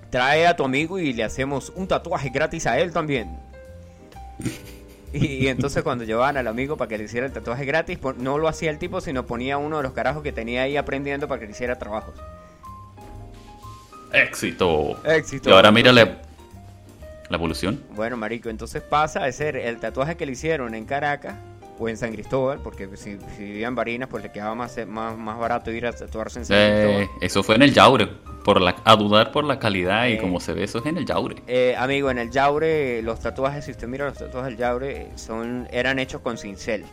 Trae 0.10 0.45
a 0.45 0.56
tu 0.56 0.64
amigo 0.64 1.00
y 1.00 1.14
le 1.14 1.24
hacemos 1.24 1.72
un 1.76 1.88
tatuaje 1.88 2.30
gratis 2.30 2.66
a 2.68 2.80
él 2.80 2.91
también. 2.91 3.39
Y, 5.14 5.26
y 5.26 5.48
entonces 5.48 5.84
cuando 5.84 6.04
llevaban 6.04 6.36
al 6.36 6.48
amigo 6.48 6.76
para 6.76 6.89
que 6.89 6.98
le 6.98 7.06
hiciera 7.06 7.26
el 7.26 7.32
tatuaje 7.32 7.64
gratis, 7.64 7.98
no 8.18 8.38
lo 8.38 8.48
hacía 8.50 8.70
el 8.70 8.78
tipo, 8.78 9.00
sino 9.00 9.26
ponía 9.26 9.58
uno 9.58 9.78
de 9.78 9.84
los 9.84 9.93
carajos 9.93 10.22
que 10.22 10.34
tenía 10.34 10.64
ahí 10.64 10.76
aprendiendo 10.76 11.30
para 11.30 11.39
que 11.39 11.45
le 11.45 11.52
hiciera 11.54 11.80
trabajos. 11.80 12.14
Éxito. 14.12 15.00
Éxito. 15.06 15.50
Y 15.50 15.54
ahora 15.54 15.72
mira 15.72 15.91
la, 17.30 17.38
evolución. 17.38 17.84
Bueno, 17.95 18.17
marico, 18.17 18.49
entonces 18.49 18.82
pasa 18.82 19.21
de 19.23 19.32
ser 19.32 19.55
el 19.55 19.78
tatuaje 19.80 20.15
que 20.17 20.25
le 20.25 20.32
hicieron 20.34 20.75
en 20.75 20.86
Caracas 20.86 21.36
o 21.80 21.88
en 21.89 21.97
San 21.97 22.11
Cristóbal, 22.11 22.59
porque 22.63 22.89
si, 22.97 23.17
si 23.36 23.43
vivía 23.43 23.67
en 23.67 23.75
Barinas, 23.75 24.09
pues 24.09 24.23
le 24.23 24.32
quedaba 24.32 24.55
más, 24.55 24.75
más, 24.88 25.15
más 25.17 25.38
barato 25.38 25.71
ir 25.71 25.86
a 25.86 25.91
tatuarse 25.93 26.39
en 26.39 26.45
San 26.45 26.57
Cristóbal. 26.57 27.01
Eh, 27.03 27.09
eso 27.21 27.43
fue 27.43 27.55
en 27.55 27.61
el 27.63 27.73
Yaure. 27.73 28.07
Por 28.43 28.61
la, 28.61 28.75
a 28.86 28.95
dudar 28.95 29.34
por 29.34 29.43
la 29.43 29.59
calidad 29.59 30.07
y 30.07 30.13
Eh. 30.13 30.17
como 30.19 30.39
se 30.39 30.53
ve, 30.53 30.63
eso 30.63 30.80
es 30.80 30.86
en 30.86 30.95
el 30.97 31.05
Yaure. 31.05 31.36
Eh, 31.47 31.75
amigo, 31.78 32.09
en 32.09 32.17
el 32.17 32.32
Yaure, 32.32 33.01
los 33.01 33.19
tatuajes, 33.19 33.65
si 33.65 33.71
usted 33.71 33.88
mira 33.89 34.05
los 34.05 34.17
tatuajes 34.17 34.51
del 34.51 34.57
Yaure, 34.57 35.11
son, 35.15 35.67
eran 35.69 35.99
hechos 35.99 36.21
con 36.21 36.38
cincel. 36.38 36.86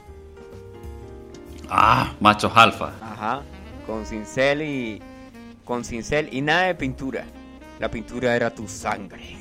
Ah, 1.71 2.13
machos 2.21 2.53
alfa. 2.55 2.93
Ajá, 3.01 3.43
con 3.87 4.05
cincel 4.05 4.63
y 4.63 5.03
con 5.65 5.85
cincel 5.85 6.29
y 6.33 6.41
nada 6.41 6.65
de 6.67 6.75
pintura. 6.75 7.25
La 7.81 7.89
pintura 7.91 8.35
era 8.37 8.51
tu 8.51 8.69
sangre. 8.69 9.37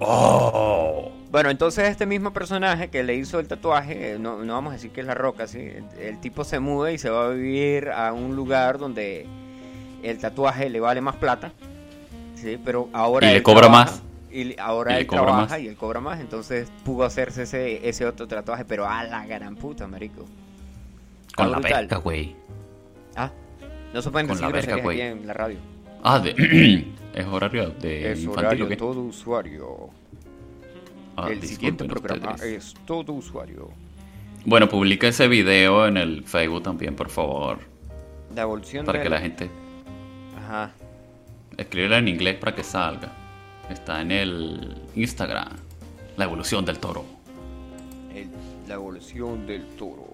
Oh. 0.00 1.12
Bueno, 1.30 1.50
entonces 1.50 1.88
este 1.88 2.06
mismo 2.06 2.32
personaje 2.32 2.88
que 2.88 3.02
le 3.04 3.14
hizo 3.14 3.38
el 3.38 3.46
tatuaje, 3.46 4.14
eh, 4.14 4.18
no, 4.18 4.44
no 4.44 4.54
vamos 4.54 4.70
a 4.70 4.74
decir 4.74 4.90
que 4.90 5.00
es 5.00 5.06
la 5.06 5.14
roca, 5.14 5.46
¿sí? 5.46 5.58
El, 5.60 5.84
el 6.00 6.20
tipo 6.20 6.42
se 6.44 6.58
muda 6.58 6.90
y 6.90 6.98
se 6.98 7.10
va 7.10 7.26
a 7.26 7.28
vivir 7.28 7.90
a 7.90 8.12
un 8.12 8.34
lugar 8.34 8.78
donde 8.78 9.26
el 10.02 10.18
tatuaje 10.18 10.68
le 10.70 10.80
vale 10.80 11.00
más 11.00 11.16
plata, 11.16 11.52
¿sí? 12.34 12.58
Pero 12.64 12.88
ahora 12.92 13.28
Y 13.28 13.34
le 13.34 13.42
cobra 13.42 13.68
trabaja, 13.68 13.84
más. 13.92 14.02
Y 14.32 14.58
ahora 14.58 14.96
Y 14.96 15.00
él 15.00 15.06
cobra 15.06 15.22
trabaja 15.24 15.54
más. 15.54 15.60
y 15.60 15.68
él 15.68 15.76
cobra 15.76 16.00
más, 16.00 16.20
entonces 16.20 16.72
pudo 16.84 17.04
hacerse 17.04 17.42
ese, 17.42 17.88
ese 17.88 18.06
otro 18.06 18.26
tatuaje, 18.26 18.64
pero 18.64 18.88
a 18.88 19.04
la 19.04 19.26
gran 19.26 19.56
puta, 19.56 19.86
marico. 19.86 20.24
Con 21.36 21.50
la 21.52 21.58
brutal. 21.58 21.86
verga, 21.86 21.96
güey. 21.98 22.34
Ah, 23.16 23.30
no 23.92 24.02
se 24.02 24.10
pueden 24.10 24.26
Con 24.26 24.36
decir 24.36 24.46
la 24.46 24.52
verga, 24.52 24.76
groserías 24.76 24.78
aquí 24.78 24.84
güey. 24.84 25.00
en 25.00 25.26
la 25.26 25.32
radio. 25.34 25.58
Ah, 26.02 26.18
de, 26.18 26.34
es 27.14 27.26
horario 27.26 27.70
de 27.70 28.12
Es 28.12 28.20
infantil 28.20 28.44
horario 28.46 28.64
o 28.64 28.68
qué? 28.68 28.76
todo 28.76 29.00
usuario. 29.02 29.90
Ah, 31.16 31.28
el 31.30 31.42
siguiente 31.42 31.84
programa 31.84 32.32
ustedes. 32.34 32.68
es 32.68 32.74
todo 32.86 33.12
usuario. 33.12 33.68
Bueno, 34.46 34.68
publica 34.68 35.08
ese 35.08 35.28
video 35.28 35.86
en 35.86 35.96
el 35.96 36.24
Facebook 36.24 36.62
también, 36.62 36.94
por 36.96 37.10
favor. 37.10 37.58
La 38.34 38.42
evolución 38.42 38.86
Para 38.86 38.98
del- 38.98 39.04
que 39.06 39.10
la 39.10 39.20
gente 39.20 39.50
Ajá. 40.38 40.72
escriba 41.56 41.98
en 41.98 42.08
inglés 42.08 42.36
para 42.36 42.54
que 42.54 42.62
salga. 42.64 43.12
Está 43.68 44.00
en 44.00 44.12
el 44.12 44.76
Instagram. 44.94 45.48
La 46.16 46.24
evolución 46.24 46.64
del 46.64 46.78
toro. 46.78 47.04
el- 48.14 48.28
la 48.68 48.74
evolución 48.74 49.46
del 49.46 49.64
toro. 49.76 50.06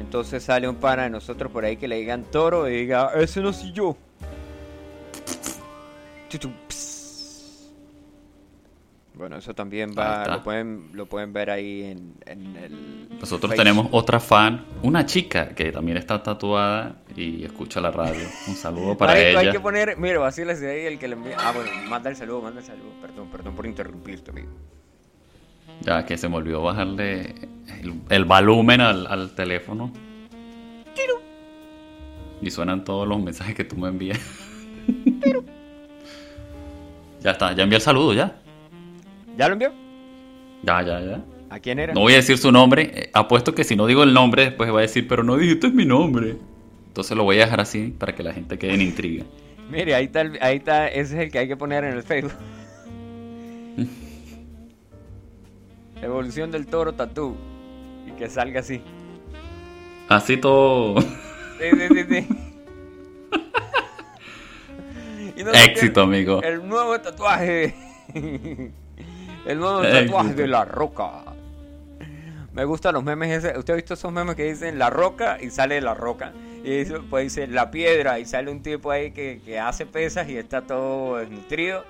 Entonces 0.00 0.42
sale 0.42 0.68
un 0.68 0.76
pana 0.76 1.04
de 1.04 1.10
nosotros 1.10 1.50
por 1.52 1.64
ahí 1.64 1.76
que 1.76 1.86
le 1.86 1.96
digan 1.96 2.24
toro 2.24 2.68
y 2.68 2.72
diga, 2.72 3.10
ese 3.16 3.40
no 3.40 3.52
soy 3.52 3.72
yo. 3.72 3.96
Bueno, 9.14 9.36
eso 9.36 9.54
también 9.54 9.92
va, 9.96 10.26
lo 10.26 10.42
pueden, 10.42 10.88
lo 10.94 11.06
pueden 11.06 11.32
ver 11.32 11.50
ahí 11.50 11.82
en, 11.82 12.14
en 12.24 12.56
el... 12.56 13.08
Nosotros 13.20 13.50
Facebook. 13.50 13.56
tenemos 13.56 13.88
otra 13.90 14.18
fan, 14.18 14.64
una 14.82 15.04
chica 15.04 15.50
que 15.50 15.70
también 15.70 15.98
está 15.98 16.22
tatuada 16.22 16.96
y 17.14 17.44
escucha 17.44 17.80
la 17.80 17.90
radio. 17.90 18.26
Un 18.48 18.54
saludo 18.54 18.96
para 18.98 19.18
ella. 19.18 19.38
hay 19.40 19.50
que 19.52 19.60
poner, 19.60 19.98
mira, 19.98 20.18
vacílese 20.18 20.64
de 20.64 20.72
ahí 20.72 20.86
el 20.86 20.98
que 20.98 21.08
le 21.08 21.14
envía. 21.14 21.36
Ah, 21.38 21.52
bueno, 21.54 21.70
manda 21.88 22.08
el 22.08 22.16
saludo, 22.16 22.40
manda 22.40 22.60
el 22.60 22.66
saludo. 22.66 22.90
Perdón, 23.00 23.28
perdón 23.30 23.54
por 23.54 23.66
interrumpirte, 23.66 24.30
amigo. 24.30 24.48
Ya 25.82 26.06
que 26.06 26.16
se 26.16 26.28
me 26.28 26.36
olvidó 26.36 26.62
bajarle 26.62 27.34
el, 27.80 28.00
el 28.08 28.24
volumen 28.24 28.80
al, 28.80 29.06
al 29.06 29.34
teléfono. 29.34 29.92
Y 32.40 32.50
suenan 32.50 32.82
todos 32.82 33.06
los 33.06 33.22
mensajes 33.22 33.54
que 33.54 33.64
tú 33.64 33.76
me 33.76 33.88
envías. 33.88 34.18
Ya 37.22 37.32
está, 37.32 37.52
ya 37.52 37.62
envié 37.62 37.76
el 37.76 37.82
saludo, 37.82 38.14
ya. 38.14 38.36
¿Ya 39.36 39.48
lo 39.48 39.54
envió? 39.54 39.72
Ya, 40.62 40.82
ya, 40.82 41.00
ya. 41.00 41.20
¿A 41.50 41.58
quién 41.60 41.78
era? 41.78 41.92
No 41.94 42.00
voy 42.00 42.14
a 42.14 42.16
decir 42.16 42.38
su 42.38 42.50
nombre. 42.52 42.90
eh, 42.94 43.10
Apuesto 43.12 43.54
que 43.54 43.64
si 43.64 43.76
no 43.76 43.86
digo 43.86 44.02
el 44.02 44.14
nombre, 44.14 44.44
después 44.46 44.72
va 44.72 44.78
a 44.78 44.82
decir, 44.82 45.06
pero 45.08 45.22
no 45.22 45.36
dijiste 45.36 45.68
mi 45.70 45.84
nombre. 45.84 46.36
Entonces 46.88 47.16
lo 47.16 47.24
voy 47.24 47.36
a 47.38 47.44
dejar 47.44 47.60
así 47.60 47.94
para 47.98 48.14
que 48.14 48.22
la 48.22 48.32
gente 48.32 48.58
quede 48.58 48.74
en 48.74 48.82
intriga. 48.82 49.24
Mire, 49.70 49.94
ahí 49.94 50.04
está, 50.06 50.20
el- 50.22 50.38
ahí 50.40 50.56
está, 50.58 50.88
ese 50.88 51.14
es 51.16 51.20
el 51.24 51.30
que 51.30 51.38
hay 51.38 51.48
que 51.48 51.56
poner 51.56 51.84
en 51.84 51.92
el 51.94 52.02
Facebook. 52.02 52.32
Evolución 56.02 56.50
del 56.50 56.66
toro 56.66 56.92
tatú. 56.94 57.36
Y 58.06 58.12
que 58.12 58.28
salga 58.28 58.60
así. 58.60 58.80
Así 60.08 60.36
todo. 60.36 61.00
Sí, 61.00 61.08
sí, 61.70 61.88
sí, 61.88 62.04
sí. 62.08 62.26
Y 65.36 65.44
no 65.44 65.52
se 65.52 65.64
Éxito, 65.64 66.02
amigo. 66.02 66.42
El 66.42 66.66
nuevo 66.66 67.00
tatuaje. 67.00 67.74
El 69.46 69.58
nuevo 69.58 69.82
Éxito. 69.82 70.04
tatuaje 70.04 70.34
de 70.34 70.46
la 70.46 70.64
roca. 70.64 71.24
Me 72.52 72.64
gustan 72.64 72.94
los 72.94 73.02
memes 73.02 73.44
ese. 73.44 73.58
¿Usted 73.58 73.72
ha 73.72 73.76
visto 73.76 73.94
esos 73.94 74.12
memes 74.12 74.36
que 74.36 74.44
dicen 74.44 74.78
la 74.78 74.90
roca 74.90 75.38
y 75.40 75.50
sale 75.50 75.80
la 75.80 75.94
roca? 75.94 76.32
Y 76.64 76.84
pues 76.84 77.34
dice 77.34 77.46
la 77.46 77.70
piedra 77.70 78.18
y 78.18 78.26
sale 78.26 78.50
un 78.50 78.62
tipo 78.62 78.90
ahí 78.90 79.10
que, 79.10 79.40
que 79.44 79.58
hace 79.58 79.86
pesas 79.86 80.28
y 80.28 80.36
está 80.36 80.62
todo 80.62 81.16
desnutrido. 81.16 81.84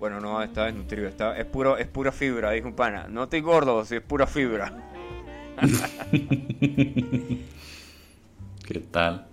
Bueno, 0.00 0.20
no 0.20 0.42
está 0.42 0.64
desnutrido, 0.66 1.08
está, 1.08 1.36
es, 1.38 1.46
puro, 1.46 1.78
es 1.78 1.86
pura 1.86 2.12
fibra, 2.12 2.50
dijo 2.50 2.66
un 2.66 2.74
pana. 2.74 3.06
No 3.08 3.24
estoy 3.24 3.40
gordo, 3.40 3.84
si 3.84 3.96
es 3.96 4.02
pura 4.02 4.26
fibra. 4.26 4.72
¿Qué 8.66 8.80
tal? 8.90 9.26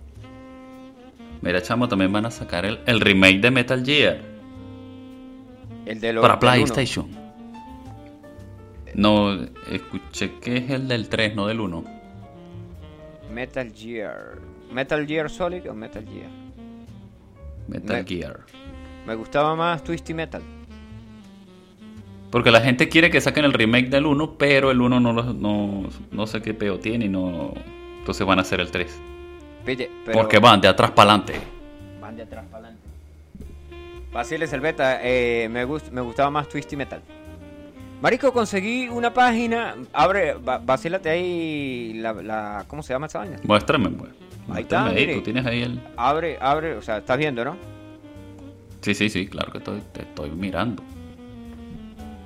Mira, 1.42 1.60
chamo, 1.60 1.88
también 1.88 2.12
van 2.12 2.24
a 2.26 2.30
sacar 2.30 2.64
el, 2.64 2.80
el 2.86 3.00
remake 3.00 3.40
de 3.40 3.50
Metal 3.50 3.84
Gear 3.84 4.20
El 5.86 6.00
de 6.00 6.12
los 6.12 6.22
para. 6.22 6.38
PlayStation. 6.38 7.08
No, 8.94 9.32
escuché 9.70 10.38
que 10.40 10.58
es 10.58 10.70
el 10.70 10.86
del 10.88 11.08
3, 11.08 11.34
no 11.34 11.46
del 11.46 11.60
1. 11.60 11.84
Metal 13.32 13.72
Gear. 13.74 14.38
¿Metal 14.72 15.06
Gear 15.06 15.30
Solid 15.30 15.68
o 15.70 15.74
Metal 15.74 16.04
Gear? 16.04 16.30
Metal 17.68 17.96
Me- 17.96 18.04
Gear. 18.04 18.40
Me 19.06 19.14
gustaba 19.14 19.56
más 19.56 19.82
Twisty 19.82 20.14
Metal. 20.14 20.42
Porque 22.30 22.50
la 22.50 22.60
gente 22.60 22.88
quiere 22.88 23.10
que 23.10 23.20
saquen 23.20 23.44
el 23.44 23.52
remake 23.52 23.88
del 23.90 24.06
1, 24.06 24.36
pero 24.38 24.70
el 24.70 24.80
1 24.80 25.00
no, 25.00 25.12
no, 25.32 25.88
no 26.10 26.26
sé 26.26 26.40
qué 26.40 26.54
peo 26.54 26.78
tiene 26.78 27.06
y 27.06 27.08
no. 27.08 27.52
Entonces 27.98 28.26
van 28.26 28.38
a 28.38 28.42
hacer 28.42 28.60
el 28.60 28.70
3. 28.70 29.00
Pille, 29.64 29.90
pero 30.04 30.18
Porque 30.18 30.38
van 30.38 30.60
de 30.60 30.68
atrás 30.68 30.90
para 30.90 31.12
adelante. 31.12 31.34
van 32.00 32.16
de 32.16 32.22
atrás 32.22 32.44
para 32.50 32.64
adelante. 32.68 32.82
Basiles 34.12 34.52
el 34.52 34.60
beta, 34.60 34.98
eh, 35.02 35.48
me, 35.50 35.64
gust- 35.66 35.90
me 35.90 36.00
gustaba 36.00 36.30
más 36.30 36.48
Twisty 36.48 36.76
Metal. 36.76 37.00
Marico, 38.00 38.32
conseguí 38.32 38.88
una 38.88 39.14
página. 39.14 39.76
Abre, 39.92 40.34
va- 40.34 40.58
vacílate 40.58 41.08
ahí 41.08 41.92
la, 41.94 42.12
la- 42.14 42.64
¿Cómo 42.66 42.82
se 42.82 42.92
llama 42.92 43.06
esa 43.06 43.20
vaina? 43.20 43.36
Muéstrame, 43.44 43.88
pues. 43.90 44.10
Ahí 44.50 44.62
está, 44.62 44.80
Muéstrame 44.82 44.90
ahí, 44.90 45.06
mire. 45.06 45.14
tú 45.14 45.22
tienes 45.22 45.46
ahí 45.46 45.62
el. 45.62 45.80
Abre, 45.96 46.36
abre, 46.40 46.74
o 46.76 46.82
sea, 46.82 46.98
estás 46.98 47.16
viendo, 47.16 47.44
¿no? 47.44 47.56
Sí, 48.80 48.94
sí, 48.94 49.08
sí, 49.08 49.28
claro 49.28 49.52
que 49.52 49.58
estoy, 49.58 49.80
te 49.92 50.02
estoy 50.02 50.30
mirando. 50.30 50.82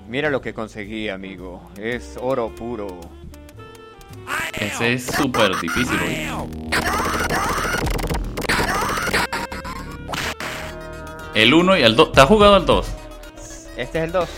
Mira 0.09 0.31
lo 0.31 0.41
que 0.41 0.55
conseguí, 0.55 1.09
amigo. 1.11 1.71
Es 1.79 2.17
oro 2.21 2.49
puro. 2.49 2.99
Ese 4.53 4.95
es 4.95 5.07
súper 5.07 5.57
difícil. 5.61 5.99
oye. 6.03 6.31
El 11.35 11.53
1 11.53 11.77
y 11.77 11.83
el 11.83 11.97
2. 11.97 12.13
¿Te 12.13 12.21
has 12.21 12.29
jugado 12.29 12.55
al 12.55 12.65
2? 12.67 12.87
Este 13.77 13.99
es 13.99 14.05
el 14.05 14.13
2. 14.13 14.29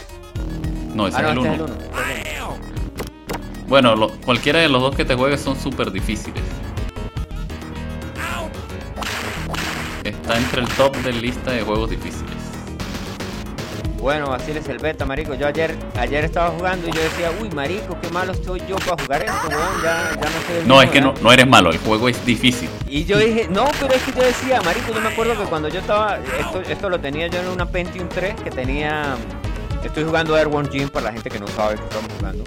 No, 0.95 1.07
ese 1.07 1.19
Ah, 1.19 1.33
no, 1.35 1.45
es 1.45 1.47
el 1.47 1.53
este 1.53 1.63
1. 1.63 1.75
es 1.75 2.37
el 2.37 2.43
1. 2.43 2.59
Bueno, 3.69 3.95
lo- 3.95 4.11
cualquiera 4.23 4.59
de 4.61 4.69
los 4.69 4.81
dos 4.83 4.95
que 4.97 5.05
te 5.05 5.15
juegues 5.15 5.41
son 5.41 5.59
súper 5.61 5.93
difíciles. 5.93 6.43
Está 10.05 10.39
entre 10.39 10.63
el 10.63 10.69
top 10.69 10.97
de 10.97 11.13
lista 11.13 11.51
de 11.53 11.63
juegos 11.63 11.91
difíciles. 11.91 12.28
Bueno, 14.01 14.33
así 14.33 14.53
es 14.53 14.69
el 14.69 14.79
beta, 14.79 15.05
marico. 15.05 15.35
Yo 15.35 15.47
ayer, 15.49 15.77
ayer 15.97 16.25
estaba 16.25 16.51
jugando 16.51 16.89
y 16.89 16.93
yo 16.93 17.03
decía, 17.03 17.31
uy, 17.43 17.51
marico, 17.51 17.99
qué 18.01 18.09
malo 18.11 18.33
estoy 18.33 18.63
yo 18.69 18.77
para 18.77 19.03
jugar 19.03 19.23
esto, 19.23 19.49
weón. 19.49 19.83
Ya, 19.83 20.11
ya 20.15 20.21
no 20.21 20.47
soy 20.47 20.57
el 20.63 20.69
No, 20.69 20.75
mismo, 20.77 20.83
es 20.83 20.91
que 20.91 21.01
no, 21.01 21.09
¿verdad?". 21.09 21.23
no 21.23 21.33
eres 21.33 21.47
malo, 21.49 21.71
el 21.71 21.79
juego 21.79 22.09
es 22.09 22.25
difícil. 22.25 22.69
Y 22.89 23.05
yo 23.05 23.19
dije, 23.19 23.49
no, 23.51 23.67
pero 23.81 23.93
es 23.95 24.03
que 24.03 24.13
yo 24.13 24.23
decía, 24.23 24.61
marico, 24.63 24.93
yo 24.95 25.01
me 25.01 25.09
acuerdo 25.09 25.37
que 25.37 25.45
cuando 25.49 25.69
yo 25.69 25.81
estaba, 25.81 26.19
esto, 26.39 26.61
esto 26.61 26.89
lo 26.89 27.01
tenía 27.01 27.27
yo 27.27 27.41
en 27.41 27.49
una 27.49 27.67
Pentium 27.67 28.09
3 28.09 28.37
que 28.43 28.51
tenía, 28.51 29.17
estoy 29.85 30.05
jugando 30.05 30.37
Airborne 30.37 30.69
Gym 30.71 30.89
para 30.89 31.07
la 31.07 31.13
gente 31.13 31.29
que 31.29 31.41
no 31.41 31.49
sabe 31.49 31.75
que 31.77 31.83
estamos 31.83 32.11
jugando. 32.19 32.45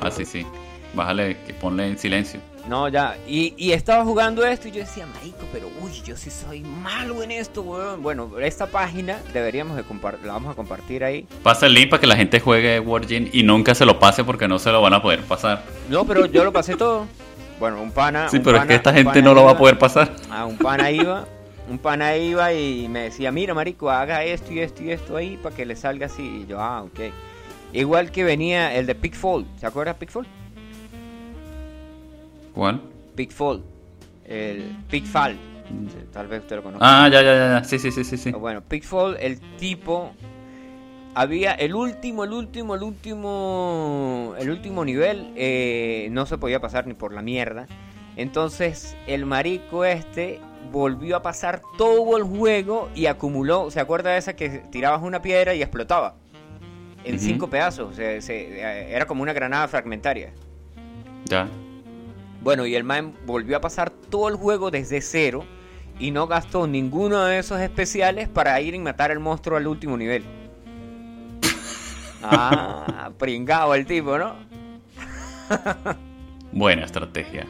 Ah, 0.00 0.10
sí, 0.10 0.24
sí. 0.24 0.46
Bájale, 0.94 1.36
que 1.46 1.54
ponle 1.54 1.88
en 1.88 1.98
silencio. 1.98 2.40
No, 2.68 2.88
ya, 2.88 3.16
y, 3.26 3.54
y 3.56 3.72
estaba 3.72 4.04
jugando 4.04 4.46
esto 4.46 4.68
y 4.68 4.70
yo 4.70 4.80
decía, 4.80 5.04
marico, 5.06 5.44
pero 5.52 5.68
uy, 5.82 6.00
yo 6.04 6.16
sí 6.16 6.30
soy 6.30 6.60
malo 6.60 7.22
en 7.22 7.32
esto, 7.32 7.62
weón. 7.62 8.02
Bueno, 8.02 8.30
esta 8.38 8.66
página 8.66 9.18
deberíamos 9.32 9.76
de 9.76 9.82
compartir, 9.82 10.26
la 10.26 10.34
vamos 10.34 10.52
a 10.52 10.54
compartir 10.54 11.02
ahí. 11.02 11.26
Pasa 11.42 11.66
el 11.66 11.74
link 11.74 11.90
para 11.90 12.00
que 12.00 12.06
la 12.06 12.14
gente 12.16 12.38
juegue 12.38 12.78
Wargame 12.78 13.30
y 13.32 13.42
nunca 13.42 13.74
se 13.74 13.84
lo 13.84 13.98
pase 13.98 14.22
porque 14.22 14.46
no 14.46 14.60
se 14.60 14.70
lo 14.70 14.80
van 14.80 14.94
a 14.94 15.02
poder 15.02 15.22
pasar. 15.22 15.64
No, 15.88 16.04
pero 16.04 16.26
yo 16.26 16.44
lo 16.44 16.52
pasé 16.52 16.76
todo. 16.76 17.06
Bueno, 17.58 17.82
un 17.82 17.90
pana. 17.90 18.28
Sí, 18.28 18.36
un 18.36 18.44
pero 18.44 18.58
es 18.58 18.66
que 18.66 18.74
esta 18.74 18.92
gente 18.92 19.22
no 19.22 19.34
lo 19.34 19.44
va 19.44 19.52
a 19.52 19.58
poder 19.58 19.78
pasar. 19.78 20.14
Ah, 20.30 20.46
un 20.46 20.56
pana 20.56 20.90
iba, 20.90 21.26
un 21.68 21.78
pana 21.78 22.16
iba 22.16 22.52
y 22.52 22.88
me 22.88 23.00
decía, 23.02 23.32
mira, 23.32 23.54
marico, 23.54 23.90
haga 23.90 24.22
esto 24.24 24.52
y 24.52 24.60
esto 24.60 24.84
y 24.84 24.92
esto 24.92 25.16
ahí 25.16 25.36
para 25.36 25.54
que 25.54 25.66
le 25.66 25.74
salga 25.74 26.06
así. 26.06 26.42
Y 26.42 26.46
yo, 26.46 26.60
ah, 26.60 26.82
ok. 26.82 27.00
Igual 27.72 28.12
que 28.12 28.22
venía 28.22 28.74
el 28.74 28.86
de 28.86 28.94
Pitfall, 28.94 29.46
¿se 29.58 29.66
acuerda 29.66 29.94
Pitfall? 29.94 30.26
¿Cuál? 32.54 32.80
Pitfall, 33.14 33.62
el 34.26 34.76
Pitfall, 34.90 35.36
tal 36.12 36.26
vez 36.28 36.40
usted 36.40 36.56
lo 36.56 36.62
conozca. 36.62 37.04
Ah, 37.04 37.08
ya, 37.08 37.22
ya, 37.22 37.34
ya. 37.60 37.64
Sí, 37.64 37.78
sí, 37.78 37.90
sí, 37.90 38.04
sí, 38.04 38.16
sí. 38.16 38.30
Bueno, 38.32 38.60
Pitfall, 38.62 39.16
el 39.20 39.38
tipo 39.58 40.12
había 41.14 41.52
el 41.52 41.74
último, 41.74 42.24
el 42.24 42.32
último, 42.32 42.74
el 42.74 42.82
último, 42.82 44.34
el 44.38 44.50
último 44.50 44.84
nivel 44.84 45.32
eh, 45.36 46.08
no 46.10 46.24
se 46.26 46.38
podía 46.38 46.60
pasar 46.60 46.86
ni 46.86 46.94
por 46.94 47.12
la 47.12 47.22
mierda. 47.22 47.66
Entonces 48.16 48.96
el 49.06 49.24
marico 49.26 49.84
este 49.84 50.40
volvió 50.70 51.16
a 51.16 51.22
pasar 51.22 51.60
todo 51.76 52.16
el 52.16 52.22
juego 52.24 52.88
y 52.94 53.06
acumuló. 53.06 53.70
¿Se 53.70 53.80
acuerda 53.80 54.10
de 54.12 54.18
esa 54.18 54.34
que 54.36 54.48
tirabas 54.70 55.02
una 55.02 55.20
piedra 55.22 55.54
y 55.54 55.62
explotaba? 55.62 56.14
En 57.04 57.18
cinco 57.18 57.48
pedazos. 57.50 57.90
o 57.90 57.94
sea, 57.94 58.20
se- 58.22 58.60
eh, 58.60 58.94
era 58.94 59.06
como 59.06 59.22
una 59.22 59.32
granada 59.32 59.66
fragmentaria. 59.68 60.32
Ya. 61.26 61.48
Bueno, 62.42 62.66
y 62.66 62.74
el 62.74 62.82
man 62.82 63.14
volvió 63.24 63.56
a 63.56 63.60
pasar 63.60 63.90
todo 63.90 64.28
el 64.28 64.34
juego 64.34 64.72
desde 64.72 65.00
cero 65.00 65.44
y 65.98 66.10
no 66.10 66.26
gastó 66.26 66.66
ninguno 66.66 67.24
de 67.24 67.38
esos 67.38 67.60
especiales 67.60 68.28
para 68.28 68.60
ir 68.60 68.74
y 68.74 68.80
matar 68.80 69.12
al 69.12 69.20
monstruo 69.20 69.56
al 69.56 69.68
último 69.68 69.96
nivel. 69.96 70.24
Ah, 72.22 73.10
pringado 73.18 73.74
el 73.74 73.86
tipo, 73.86 74.18
¿no? 74.18 74.34
Buena 76.52 76.84
estrategia. 76.84 77.46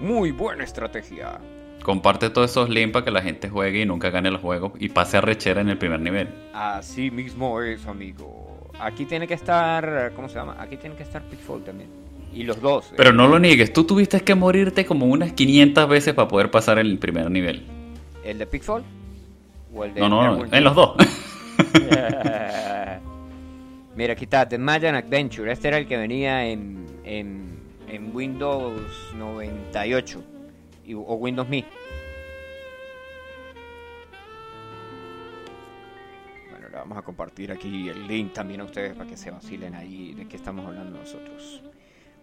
Muy 0.00 0.32
buena 0.32 0.64
estrategia. 0.64 1.40
Comparte 1.82 2.30
todos 2.30 2.50
esos 2.50 2.68
links 2.68 2.92
para 2.92 3.04
que 3.04 3.10
la 3.10 3.22
gente 3.22 3.48
juegue 3.48 3.82
y 3.82 3.86
nunca 3.86 4.10
gane 4.10 4.30
los 4.30 4.40
juegos 4.40 4.72
y 4.78 4.88
pase 4.88 5.16
a 5.16 5.20
rechera 5.20 5.60
en 5.60 5.68
el 5.68 5.78
primer 5.78 6.00
nivel. 6.00 6.28
Así 6.52 7.10
mismo 7.10 7.60
es, 7.62 7.86
amigo. 7.86 8.70
Aquí 8.80 9.06
tiene 9.06 9.26
que 9.26 9.34
estar, 9.34 10.12
¿cómo 10.14 10.28
se 10.28 10.36
llama? 10.36 10.56
Aquí 10.58 10.76
tiene 10.76 10.94
que 10.94 11.02
estar 11.02 11.22
Pitfall 11.22 11.64
también. 11.64 12.07
Y 12.32 12.44
los 12.44 12.60
dos. 12.60 12.92
Pero 12.96 13.12
no 13.12 13.26
lo 13.28 13.38
niegues, 13.38 13.72
tú 13.72 13.84
tuviste 13.84 14.20
que 14.20 14.34
morirte 14.34 14.84
como 14.86 15.06
unas 15.06 15.32
500 15.32 15.88
veces 15.88 16.14
para 16.14 16.28
poder 16.28 16.50
pasar 16.50 16.78
el 16.78 16.98
primer 16.98 17.30
nivel. 17.30 17.64
¿El 18.24 18.38
de 18.38 18.46
Pitfall? 18.46 18.82
¿O 19.74 19.84
el 19.84 19.94
de 19.94 20.00
No, 20.00 20.08
no, 20.08 20.22
Airborne 20.22 20.56
en 20.56 20.64
los 20.64 20.74
dos. 20.74 20.94
Mira, 23.96 24.12
aquí 24.12 24.24
está, 24.24 24.48
The 24.48 24.58
Mayan 24.58 24.94
Adventure. 24.94 25.50
Este 25.50 25.68
era 25.68 25.78
el 25.78 25.86
que 25.88 25.96
venía 25.96 26.46
en, 26.46 26.86
en, 27.04 27.58
en 27.88 28.14
Windows 28.14 28.80
98 29.16 30.22
y- 30.86 30.94
o 30.94 31.00
Windows 31.14 31.48
Me. 31.48 31.64
Bueno, 36.50 36.68
le 36.68 36.76
vamos 36.76 36.96
a 36.98 37.02
compartir 37.02 37.50
aquí 37.50 37.88
el 37.88 38.06
link 38.06 38.32
también 38.32 38.60
a 38.60 38.64
ustedes 38.64 38.94
para 38.94 39.08
que 39.10 39.16
se 39.16 39.30
vacilen 39.32 39.74
ahí 39.74 40.14
de 40.14 40.26
qué 40.28 40.36
estamos 40.36 40.64
hablando 40.66 40.98
nosotros. 40.98 41.62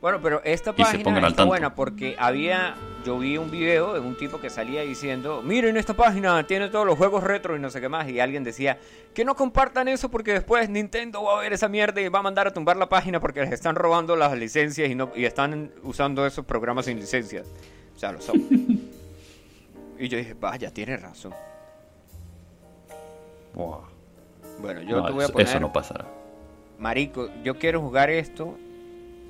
Bueno, 0.05 0.19
pero 0.21 0.39
esta 0.43 0.71
página 0.71 1.19
tanto. 1.19 1.47
buena 1.47 1.73
porque 1.73 2.15
había, 2.19 2.75
yo 3.03 3.17
vi 3.17 3.39
un 3.39 3.49
video 3.49 3.95
de 3.95 4.01
un 4.01 4.15
tipo 4.15 4.39
que 4.39 4.51
salía 4.51 4.81
diciendo, 4.81 5.41
miren 5.41 5.77
esta 5.77 5.95
página, 5.95 6.45
tiene 6.45 6.69
todos 6.69 6.85
los 6.85 6.95
juegos 6.95 7.23
retro 7.23 7.55
y 7.55 7.59
no 7.59 7.71
sé 7.71 7.81
qué 7.81 7.89
más, 7.89 8.07
y 8.07 8.19
alguien 8.19 8.43
decía, 8.43 8.77
que 9.15 9.25
no 9.25 9.35
compartan 9.35 9.87
eso 9.87 10.11
porque 10.11 10.33
después 10.33 10.69
Nintendo 10.69 11.23
va 11.23 11.39
a 11.39 11.41
ver 11.41 11.53
esa 11.53 11.69
mierda 11.69 12.01
y 12.01 12.07
va 12.09 12.19
a 12.19 12.21
mandar 12.21 12.45
a 12.45 12.53
tumbar 12.53 12.77
la 12.77 12.87
página 12.87 13.19
porque 13.19 13.39
les 13.39 13.51
están 13.51 13.73
robando 13.73 14.15
las 14.15 14.37
licencias 14.37 14.91
y, 14.91 14.93
no, 14.93 15.11
y 15.15 15.25
están 15.25 15.71
usando 15.81 16.23
esos 16.27 16.45
programas 16.45 16.85
sin 16.85 16.99
licencias. 16.99 17.47
O 17.95 17.97
sea, 17.97 18.11
lo 18.11 18.21
son. 18.21 18.35
y 19.97 20.07
yo 20.07 20.19
dije, 20.19 20.35
vaya, 20.39 20.69
tiene 20.69 20.97
razón. 20.97 21.33
Wow. 23.55 23.85
Bueno, 24.59 24.81
yo 24.83 24.97
No, 24.97 25.05
te 25.07 25.13
voy 25.13 25.25
a 25.25 25.29
poner... 25.29 25.47
eso 25.47 25.59
no 25.59 25.73
pasará. 25.73 26.05
Marico, 26.77 27.27
yo 27.43 27.57
quiero 27.57 27.81
jugar 27.81 28.11
esto 28.11 28.55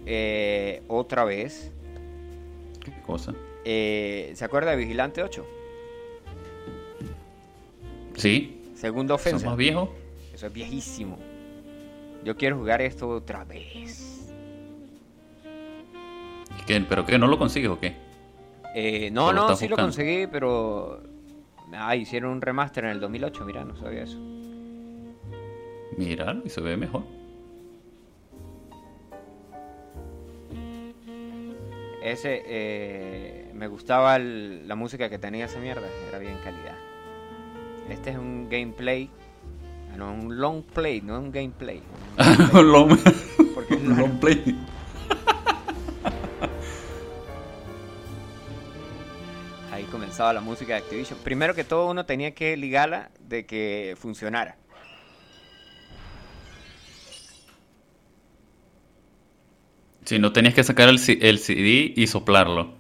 eh, 0.06 0.84
otra 0.88 1.26
vez. 1.26 1.72
¿Qué 2.84 2.92
cosa? 3.06 3.34
Eh, 3.64 4.32
¿Se 4.36 4.46
acuerda 4.46 4.72
de 4.72 4.78
Vigilante 4.78 5.24
8? 5.24 5.46
Sí. 8.16 8.62
Segunda 8.76 9.16
¿Eso 9.16 9.22
es 9.22 9.28
ofensa. 9.34 9.48
más 9.48 9.58
viejo? 9.58 9.94
Eso 10.34 10.48
es 10.48 10.54
viejísimo. 10.54 11.18
Yo 12.24 12.36
quiero 12.36 12.58
jugar 12.58 12.82
esto 12.82 13.08
otra 13.10 13.44
vez. 13.44 14.32
¿Y 16.60 16.66
qué? 16.66 16.82
¿Pero 16.82 17.06
qué? 17.06 17.18
¿No 17.18 17.28
lo 17.28 17.38
consigues 17.38 17.70
o 17.70 17.80
qué? 17.80 17.96
Eh, 18.76 19.10
no, 19.12 19.28
¿O 19.28 19.34
lo 19.34 19.48
no, 19.48 19.56
sí 19.56 19.68
lo 19.68 19.76
conseguí, 19.76 20.28
pero... 20.28 21.02
Ah, 21.74 21.96
hicieron 21.96 22.32
un 22.32 22.42
remaster 22.42 22.86
en 22.86 22.92
el 22.92 23.00
2008, 23.00 23.46
mira, 23.46 23.64
no 23.66 23.76
sabía 23.76 24.04
eso. 24.04 24.18
Mira, 25.98 26.38
y 26.44 26.50
se 26.50 26.62
ve 26.62 26.78
mejor. 26.78 27.04
Ese, 32.06 32.44
eh, 32.46 33.50
me 33.56 33.66
gustaba 33.68 34.16
el- 34.18 34.68
la 34.68 34.76
música 34.76 35.10
que 35.10 35.18
tenía 35.18 35.46
esa 35.46 35.58
mierda, 35.58 35.88
era 36.08 36.20
bien 36.20 36.38
calidad. 36.44 36.76
Este 37.90 38.12
es 38.12 38.18
un 38.18 38.48
gameplay, 38.48 39.10
ah, 39.92 39.98
no, 39.98 40.14
un 40.14 40.38
long 40.40 40.62
play, 40.62 41.02
no 41.02 41.18
un 41.20 41.32
gameplay. 41.32 41.82
Un 42.54 42.72
long, 42.72 42.96
Porque 43.56 43.74
es 43.74 43.82
un 43.82 43.98
long 43.98 44.20
play. 44.20 44.56
Ahí 49.72 49.86
comenzaba 49.86 50.32
la 50.32 50.42
música 50.42 50.74
de 50.74 50.80
Activision. 50.82 51.18
Primero 51.24 51.56
que 51.56 51.64
todo 51.64 51.90
uno 51.90 52.06
tenía 52.06 52.36
que 52.36 52.56
ligarla 52.56 53.10
de 53.20 53.48
que 53.48 53.96
funcionara. 54.00 54.58
Si 60.06 60.20
no 60.20 60.32
tenías 60.32 60.54
que 60.54 60.64
sacar 60.64 60.88
el, 60.88 61.00
el 61.22 61.40
CD 61.40 61.94
y 61.96 62.08
soplarlo. 62.08 62.74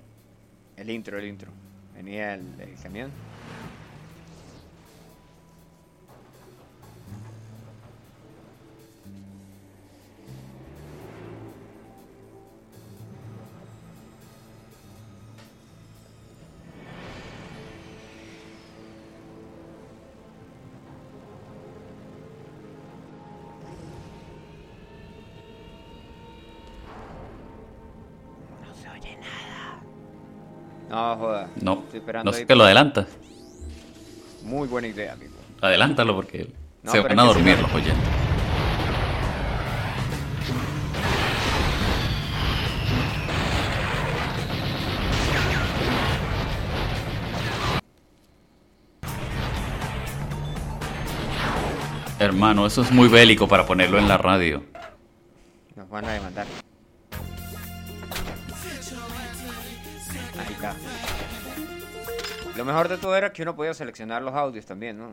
El 0.78 0.89
intro, 0.91 1.17
el 1.17 1.26
intro. 1.28 1.51
Venía 1.95 2.36
el, 2.36 2.43
el 2.59 2.76
camión. 2.82 3.09
Esperando 32.16 32.32
no 32.32 32.38
sé 32.38 32.45
que 32.45 32.55
lo 32.55 32.63
adelantas. 32.63 33.07
Muy 34.43 34.68
buena 34.68 34.88
idea, 34.88 35.13
amigo. 35.13 35.34
Adelántalo 35.61 36.16
porque 36.16 36.47
No, 36.84 36.91
se 36.91 36.99
van 36.99 37.20
a 37.20 37.24
dormir 37.24 37.59
los 37.59 37.74
oyentes. 37.74 38.03
Hermano, 52.18 52.66
eso 52.66 52.82
es 52.82 52.91
muy 52.91 53.09
bélico 53.09 53.47
para 53.47 53.66
ponerlo 53.66 53.99
en 53.99 54.07
la 54.07 54.18
radio. 54.18 54.63
Nos 55.76 55.89
van 55.89 56.05
a 56.05 56.13
demandar. 56.13 56.47
Ahí 60.38 60.53
está. 60.53 60.76
Lo 62.55 62.65
mejor 62.65 62.87
de 62.87 62.97
todo 62.97 63.15
era 63.15 63.33
que 63.33 63.43
uno 63.43 63.55
podía 63.55 63.73
seleccionar 63.73 64.21
los 64.21 64.33
audios 64.33 64.65
también, 64.65 64.97
¿no? 64.97 65.11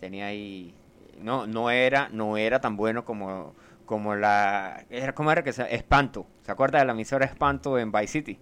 Tenía 0.00 0.26
ahí 0.26 0.74
no 1.20 1.46
no 1.48 1.70
era 1.70 2.08
no 2.12 2.36
era 2.36 2.60
tan 2.60 2.76
bueno 2.76 3.04
como 3.04 3.54
como 3.86 4.14
la 4.14 4.84
era 4.90 5.14
cómo 5.14 5.32
era 5.32 5.42
que 5.42 5.52
se 5.52 5.74
Espanto. 5.74 6.26
¿Se 6.42 6.52
acuerda 6.52 6.78
de 6.78 6.84
la 6.84 6.92
emisora 6.92 7.24
Espanto 7.24 7.78
en 7.78 7.90
Vice 7.90 8.06
City? 8.06 8.38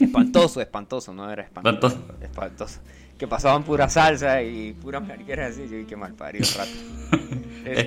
Espantoso, 0.00 0.60
espantoso, 0.60 1.14
no 1.14 1.30
era 1.30 1.42
espantoso. 1.42 1.86
Espantoso. 1.86 2.24
Espantoso. 2.24 2.80
Que 3.16 3.26
pasaban 3.26 3.64
pura 3.64 3.88
salsa 3.88 4.42
y 4.42 4.74
pura 4.74 5.00
mariquera 5.00 5.46
así, 5.46 5.66
yo 5.68 5.86
qué 5.86 5.96
mal 5.96 6.14
parido 6.14 6.46
rato. 6.56 6.70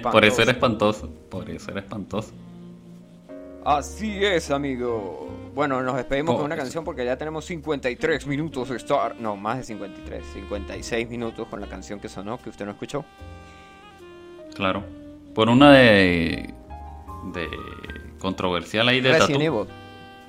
Por 0.11 0.25
eso 0.25 0.41
era 0.41 0.51
espantoso. 0.51 1.09
Por 1.29 1.49
eso 1.49 1.71
era 1.71 1.82
espantoso. 1.82 2.34
Así 3.64 4.26
es, 4.26 4.49
amigo. 4.49 5.30
Bueno, 5.53 5.82
nos 5.84 5.95
despedimos 5.95 6.36
con 6.36 6.45
una 6.45 6.55
Por 6.55 6.64
canción 6.64 6.84
porque 6.84 7.05
ya 7.05 7.16
tenemos 7.16 7.45
53 7.45 8.26
minutos 8.26 8.70
de 8.70 8.78
estar. 8.78 9.16
No, 9.20 9.36
más 9.36 9.57
de 9.57 9.64
53. 9.66 10.24
56 10.34 11.09
minutos 11.09 11.47
con 11.47 11.62
la 11.62 11.68
canción 11.68 11.99
que 11.99 12.09
sonó, 12.09 12.39
que 12.39 12.49
usted 12.49 12.66
no 12.66 12.72
escuchó. 12.72 13.05
Claro. 14.55 14.84
Por 15.36 15.49
una 15.49 15.74
de. 15.74 16.53
de. 17.34 17.47
controversial 18.20 18.88
ahí 18.88 18.99
de 18.99 19.14
Resident. 19.14 19.43
Evil. 19.43 19.68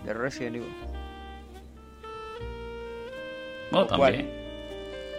De 0.05 0.12
Resident 0.12 0.57
Evil. 0.57 0.74
No, 3.70 3.87
¿Cuál? 3.87 4.12
también. 4.12 4.30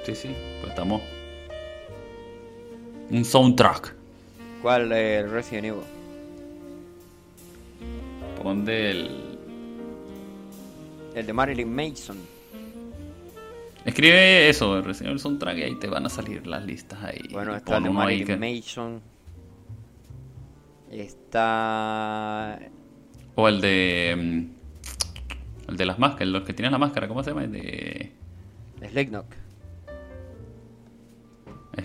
Sí, 0.05 0.15
sí. 0.15 0.35
Pues 0.59 0.69
estamos. 0.69 1.01
Un 3.09 3.25
soundtrack. 3.25 3.95
¿Cuál 4.61 4.89
de 4.89 5.23
Resident 5.23 5.65
Evil? 5.65 5.92
Del. 8.43 9.09
El 11.15 11.25
de 11.25 11.33
Marilyn 11.33 11.73
Mason. 11.73 12.17
Escribe 13.85 14.49
eso, 14.49 14.81
Resident 14.81 15.07
Evil 15.11 15.19
Soundtrack, 15.19 15.57
y 15.57 15.63
ahí 15.63 15.75
te 15.75 15.87
van 15.87 16.05
a 16.05 16.09
salir 16.09 16.45
las 16.47 16.65
listas 16.65 17.01
ahí. 17.03 17.21
Bueno, 17.31 17.55
está 17.55 17.77
el 17.77 17.83
de 17.83 17.89
Marilyn 17.89 18.27
que- 18.27 18.37
Mason. 18.37 19.01
Está. 20.91 22.59
O 23.35 23.47
el 23.47 23.61
de. 23.61 24.15
mm, 24.17 25.69
El 25.69 25.77
de 25.77 25.85
las 25.85 25.97
máscaras, 25.97 26.27
los 26.27 26.43
que 26.43 26.53
tienen 26.53 26.71
la 26.73 26.77
máscara, 26.77 27.07
¿cómo 27.07 27.23
se 27.23 27.29
llama? 27.31 27.45
El 27.45 27.51
de. 27.53 28.11
Slipknot. 28.89 29.25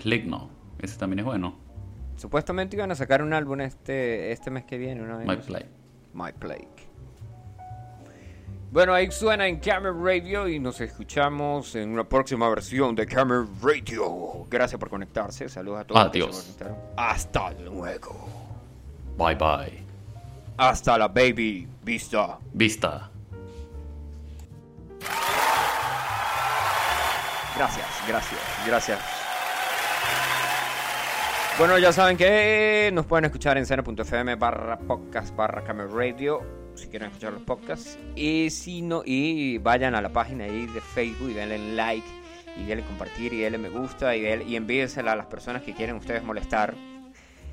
Slick, 0.01 0.25
no. 0.25 0.49
Ese 0.79 0.97
también 0.99 1.19
es 1.19 1.25
bueno. 1.25 1.55
Supuestamente 2.17 2.75
iban 2.75 2.91
a 2.91 2.95
sacar 2.95 3.23
un 3.23 3.33
álbum 3.33 3.61
este, 3.61 4.31
este 4.31 4.51
mes 4.51 4.65
que 4.65 4.77
viene. 4.77 5.01
Una 5.01 5.17
vez, 5.17 5.27
My 5.27 5.35
no 5.37 5.41
sé. 5.41 5.47
Play. 5.47 5.65
My 6.13 6.31
Plague. 6.31 6.67
Bueno, 8.71 8.93
ahí 8.93 9.09
suena 9.09 9.47
en 9.47 9.59
Camera 9.59 9.95
Radio 9.99 10.47
y 10.47 10.59
nos 10.59 10.79
escuchamos 10.79 11.73
en 11.75 11.89
una 11.89 12.03
próxima 12.03 12.47
versión 12.49 12.93
de 12.93 13.07
Camera 13.07 13.45
Radio. 13.63 14.45
Gracias 14.47 14.79
por 14.79 14.89
conectarse. 14.89 15.49
Saludos 15.49 15.81
a 15.81 15.83
todos. 15.85 16.01
que 16.11 16.19
Adiós. 16.19 16.35
se 16.35 16.43
conectaron. 16.43 16.77
Hasta 16.95 17.51
luego. 17.53 18.27
Bye 19.17 19.35
bye. 19.35 19.83
Hasta 20.57 20.97
la 20.99 21.07
baby 21.07 21.67
vista. 21.83 22.37
Vista. 22.53 23.09
Gracias, 27.57 27.87
gracias, 28.07 28.39
gracias. 28.67 29.18
Bueno, 31.59 31.77
ya 31.77 31.91
saben 31.91 32.15
que 32.15 32.89
nos 32.93 33.05
pueden 33.05 33.25
escuchar 33.25 33.57
en 33.57 33.65
seno.fm 33.65 34.35
barra 34.35 34.79
podcast 34.79 35.35
barra 35.35 35.61
si 36.75 36.87
quieren 36.87 37.09
escuchar 37.09 37.33
los 37.33 37.41
podcasts. 37.41 37.99
Y 38.15 38.49
si 38.49 38.81
no, 38.81 39.01
y 39.05 39.57
vayan 39.57 39.93
a 39.93 40.01
la 40.01 40.07
página 40.07 40.45
ahí 40.45 40.67
de 40.67 40.79
Facebook 40.79 41.29
y 41.31 41.33
denle 41.33 41.57
like 41.75 42.07
y 42.55 42.63
denle 42.63 42.85
compartir 42.85 43.33
y 43.33 43.39
denle 43.41 43.57
me 43.57 43.67
gusta 43.69 44.15
y, 44.15 44.21
denle- 44.21 44.47
y 44.47 44.55
envíensela 44.55 45.11
a 45.11 45.15
las 45.17 45.25
personas 45.25 45.61
que 45.61 45.73
quieren 45.73 45.97
ustedes 45.97 46.23
molestar. 46.23 46.73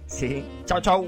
Sí. 0.07 0.45
Chao, 0.67 0.81
chao. 0.81 1.07